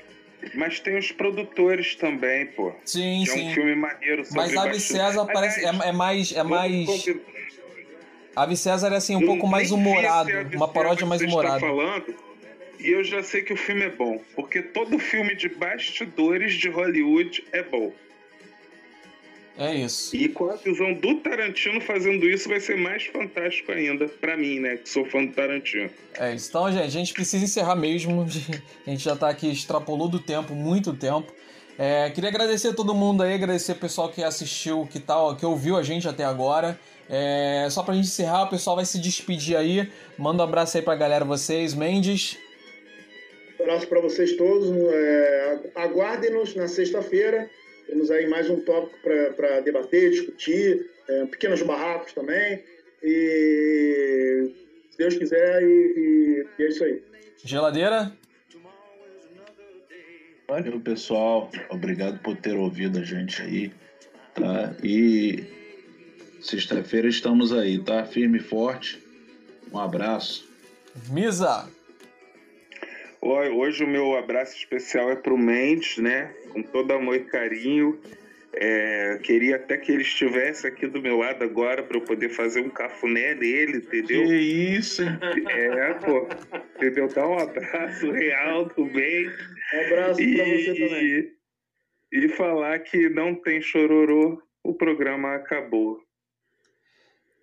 mas 0.56 0.80
tem 0.80 0.98
os 0.98 1.12
produtores 1.12 1.96
também, 1.96 2.48
pô. 2.48 2.74
Sim, 2.84 3.24
que 3.24 3.32
sim. 3.32 3.48
É 3.48 3.52
um 3.52 3.54
filme 3.54 3.76
maneiro 3.76 4.26
sobre 4.26 4.42
Mas 4.42 4.58
a 4.58 4.64
Ave 4.64 4.80
César 4.80 5.26
parece, 5.32 5.64
é, 5.64 5.70
é, 5.70 5.92
mais... 5.92 6.32
É 6.32 6.44
mais... 6.44 7.06
Ave 8.38 8.56
César 8.56 8.94
é 8.94 8.98
assim 8.98 9.16
um 9.16 9.26
pouco 9.26 9.48
mais 9.48 9.72
humorado, 9.72 10.30
uma 10.54 10.68
paródia 10.68 11.08
mais 11.08 11.22
humorada. 11.22 11.60
falando, 11.60 12.16
e 12.80 12.90
eu 12.90 13.04
já 13.04 13.24
sei 13.24 13.42
que 13.42 13.52
o 13.52 13.58
filme 13.58 13.82
é 13.82 13.90
bom, 13.90 14.22
porque 14.36 14.62
todo 14.62 15.00
filme 15.00 15.36
de 15.36 15.50
bastidores 15.50 16.54
de 16.54 16.70
Hollywood 16.70 17.44
é 17.52 17.64
bom. 17.64 17.92
É 19.58 19.74
isso. 19.74 20.16
E 20.16 20.30
com 20.30 20.52
a 20.52 20.56
visão 20.56 20.94
do 20.94 21.16
Tarantino 21.16 21.82
fazendo 21.82 22.30
isso 22.30 22.48
vai 22.48 22.60
ser 22.60 22.78
mais 22.78 23.08
fantástico 23.08 23.72
ainda, 23.72 24.08
para 24.08 24.38
mim, 24.38 24.60
né, 24.60 24.78
que 24.78 24.88
sou 24.88 25.04
fã 25.04 25.26
do 25.26 25.34
Tarantino. 25.34 25.90
É 26.14 26.36
isso. 26.36 26.50
Então, 26.50 26.72
gente, 26.72 26.84
a 26.84 26.90
gente 26.90 27.14
precisa 27.14 27.44
encerrar 27.44 27.76
mesmo. 27.76 28.24
A 28.86 28.90
gente 28.92 29.04
já 29.04 29.16
tá 29.16 29.30
aqui, 29.30 29.52
extrapolou 29.52 30.08
do 30.08 30.20
tempo, 30.20 30.54
muito 30.54 30.94
tempo. 30.94 31.34
É, 31.76 32.10
queria 32.12 32.30
agradecer 32.30 32.70
a 32.70 32.74
todo 32.74 32.94
mundo 32.94 33.22
aí, 33.24 33.34
agradecer 33.34 33.74
o 33.74 33.76
pessoal 33.76 34.10
que 34.10 34.24
assistiu, 34.24 34.88
que 34.92 35.00
tal, 35.00 35.36
que 35.36 35.46
ouviu 35.46 35.76
a 35.76 35.84
gente 35.84 36.08
até 36.08 36.24
agora. 36.24 36.80
É, 37.10 37.68
só 37.70 37.84
pra 37.84 37.94
gente 37.94 38.08
encerrar, 38.08 38.44
o 38.44 38.50
pessoal 38.50 38.76
vai 38.76 38.86
se 38.86 39.00
despedir 39.00 39.56
aí. 39.56 39.90
Manda 40.18 40.44
um 40.44 40.46
abraço 40.46 40.78
aí 40.78 40.84
pra 40.84 40.96
galera, 40.96 41.24
vocês. 41.24 41.74
Mendes. 41.74 42.38
Um 43.60 43.64
abraço 43.64 43.88
para 43.88 44.02
vocês 44.02 44.36
todos. 44.36 44.70
É, 44.70 45.60
Aguardem-nos 45.76 46.56
na 46.56 46.68
sexta-feira. 46.68 47.50
Temos 47.88 48.12
aí 48.12 48.28
mais 48.28 48.50
um 48.50 48.60
tópico 48.60 48.98
para 49.36 49.62
debater, 49.62 50.12
discutir, 50.12 50.90
é, 51.08 51.26
pequenos 51.26 51.62
barracos 51.62 52.12
também. 52.14 52.62
E 53.02 54.52
se 54.92 54.98
Deus 54.98 55.16
quiser, 55.16 55.64
e, 55.64 56.46
e 56.60 56.64
é 56.64 56.68
isso 56.68 56.84
aí. 56.84 57.02
Geladeira? 57.44 58.12
Valeu, 60.48 60.80
pessoal. 60.80 61.50
Obrigado 61.70 62.20
por 62.20 62.36
ter 62.38 62.56
ouvido 62.56 63.00
a 63.00 63.04
gente 63.04 63.42
aí. 63.42 63.72
Tá? 64.34 64.76
E 64.84 65.57
sexta-feira 66.40 67.08
estamos 67.08 67.54
aí, 67.54 67.80
tá? 67.80 68.06
Firme 68.06 68.38
e 68.38 68.42
forte. 68.42 69.02
Um 69.72 69.80
abraço. 69.80 70.48
Misa! 71.10 71.70
Hoje 73.22 73.84
o 73.84 73.88
meu 73.88 74.16
abraço 74.16 74.56
especial 74.56 75.12
é 75.12 75.16
pro 75.16 75.38
Mendes, 75.38 75.98
né? 75.98 76.34
Com 76.50 76.64
todo 76.64 76.94
amor 76.94 77.16
e 77.16 77.26
carinho. 77.26 78.00
É, 78.54 79.20
queria 79.22 79.58
até 79.58 79.78
que 79.78 79.92
ele 79.92 80.02
estivesse 80.02 80.66
aqui 80.66 80.88
do 80.88 81.02
meu 81.02 81.18
lado 81.18 81.44
agora 81.44 81.84
para 81.84 81.98
eu 81.98 82.02
poder 82.02 82.30
fazer 82.30 82.62
um 82.62 82.70
cafuné 82.70 83.36
nele, 83.36 83.78
entendeu? 83.78 84.26
Que 84.26 84.36
isso! 84.36 85.04
É, 85.04 85.94
pô. 85.96 86.28
Entendeu? 86.76 87.08
Dar 87.10 87.28
um 87.28 87.38
abraço 87.38 88.10
real 88.12 88.66
do 88.66 88.86
bem. 88.86 89.28
Um 89.28 89.86
abraço 89.86 90.22
para 90.22 90.46
você 90.46 90.76
também. 90.76 91.32
E 92.12 92.30
falar 92.30 92.80
que 92.80 93.10
não 93.10 93.36
tem 93.36 93.62
chororô, 93.62 94.42
o 94.64 94.74
programa 94.74 95.36
acabou. 95.36 96.00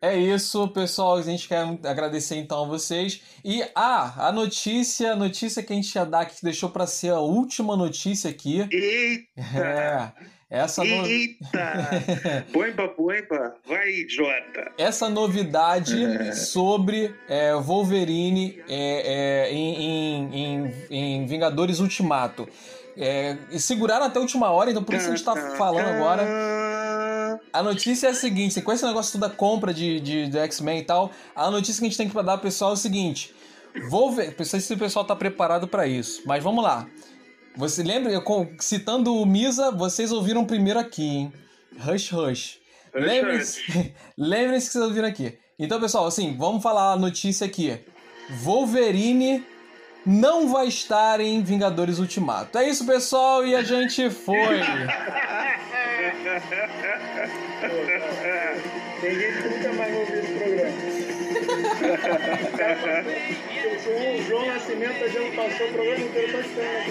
É 0.05 0.19
isso, 0.19 0.69
pessoal. 0.69 1.17
A 1.17 1.23
gente 1.23 1.49
quer 1.49 1.63
agradecer 1.83 2.37
então 2.37 2.65
a 2.65 2.69
vocês. 2.69 3.23
E 3.43 3.65
ah, 3.75 4.29
a 4.29 4.33
notícia, 4.33 5.13
a 5.13 5.17
notícia 5.17 5.63
que 5.63 5.73
a 5.73 5.77
gente 5.77 5.95
ia 5.95 6.05
dar, 6.05 6.27
que 6.27 6.43
deixou 6.43 6.69
para 6.69 6.87
ser 6.87 7.09
a 7.09 7.21
última 7.21 7.75
notícia 7.75 8.29
aqui. 8.29 8.69
Eita! 8.71 10.13
É, 10.51 10.59
essa 10.61 10.85
no... 10.85 11.07
Eita! 11.07 12.47
Boimba, 12.53 12.87
boimba, 12.97 13.57
vai, 13.67 13.89
idiota! 13.89 14.73
Essa 14.77 15.09
novidade 15.09 16.05
é. 16.05 16.31
sobre 16.37 17.13
é, 17.27 17.55
Wolverine 17.55 18.63
é, 18.69 19.47
é 19.49 19.53
em, 19.53 20.31
em, 20.33 20.75
em, 20.91 21.27
Vingadores 21.27 21.81
Ultimato. 21.81 22.47
É, 22.97 23.37
seguraram 23.59 24.05
até 24.05 24.19
a 24.19 24.23
última 24.23 24.51
hora, 24.51 24.71
então 24.71 24.85
por 24.85 24.95
isso 24.95 25.07
a 25.07 25.09
gente 25.09 25.19
está 25.19 25.35
falando 25.57 25.89
agora. 25.89 26.64
A 27.55 27.63
notícia 27.63 28.09
é 28.09 28.11
a 28.11 28.15
seguinte: 28.15 28.61
com 28.61 28.73
esse 28.73 28.85
negócio 28.85 29.17
da 29.17 29.31
compra 29.31 29.73
de, 29.73 30.01
de, 30.01 30.27
do 30.27 30.39
X-Men 30.39 30.81
e 30.81 30.83
tal, 30.83 31.13
a 31.37 31.49
notícia 31.53 31.79
que 31.79 31.87
a 31.87 31.89
gente 31.89 31.97
tem 31.97 32.09
que 32.09 32.15
dar 32.15 32.37
pro 32.37 32.49
pessoal 32.49 32.73
é 32.73 32.75
o 32.75 32.77
seguinte: 32.77 33.33
vou 33.89 34.11
ver, 34.11 34.35
não 34.37 34.45
sei 34.45 34.59
se 34.59 34.75
o 34.75 34.79
pessoal 34.79 35.05
tá 35.05 35.15
preparado 35.15 35.69
para 35.69 35.87
isso, 35.87 36.23
mas 36.27 36.43
vamos 36.43 36.65
lá. 36.65 36.85
Você 37.57 37.85
lembra, 37.85 38.11
eu, 38.11 38.25
citando 38.59 39.15
o 39.15 39.25
Misa, 39.25 39.71
vocês 39.71 40.11
ouviram 40.11 40.45
primeiro 40.45 40.81
aqui, 40.81 41.07
hein? 41.07 41.33
Rush 41.79 42.11
Rush. 42.11 42.59
Lembre-se 42.93 43.95
lembre 44.19 44.57
que 44.57 44.63
vocês 44.63 44.85
ouviram 44.85 45.07
aqui. 45.07 45.39
Então, 45.57 45.81
pessoal, 45.81 46.07
assim, 46.07 46.37
vamos 46.37 46.61
falar 46.61 46.95
a 46.95 46.97
notícia 46.97 47.47
aqui. 47.47 47.79
Wolverine 48.43 49.45
não 50.05 50.49
vai 50.49 50.67
estar 50.67 51.21
em 51.21 51.41
Vingadores 51.41 52.01
Ultimato. 52.01 52.59
É 52.59 52.69
isso, 52.69 52.85
pessoal, 52.85 53.47
e 53.47 53.55
a 53.55 53.63
gente 53.63 54.11
foi. 54.11 54.61
Que 59.05 59.49
nunca 59.49 59.73
mais 59.75 59.93
vai 59.93 60.01
ouvir 60.01 60.19
esse 60.19 60.33
programa. 60.33 60.73
o 63.87 64.23
João 64.27 64.47
Nascimento 64.47 65.05
a 65.05 65.09
gente 65.09 65.37
passou 65.37 65.67
o 65.67 65.73
programa 65.75 66.01
inteiro 66.01 66.33
só 66.33 66.41
esperando. 66.41 66.89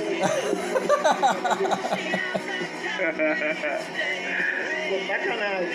Pô, 4.89 4.99
sacanagem. 5.07 5.69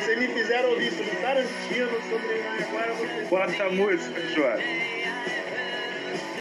Vocês 0.00 0.18
me 0.18 0.28
fizeram 0.28 0.70
ouvir 0.70 0.92
sobre 0.92 1.16
Tarantino, 1.16 2.00
sobre 2.08 2.42
agora 2.62 2.94
você. 2.94 3.26
Bota 3.28 3.64
a 3.64 3.70
música, 3.70 4.20
João. 4.34 4.56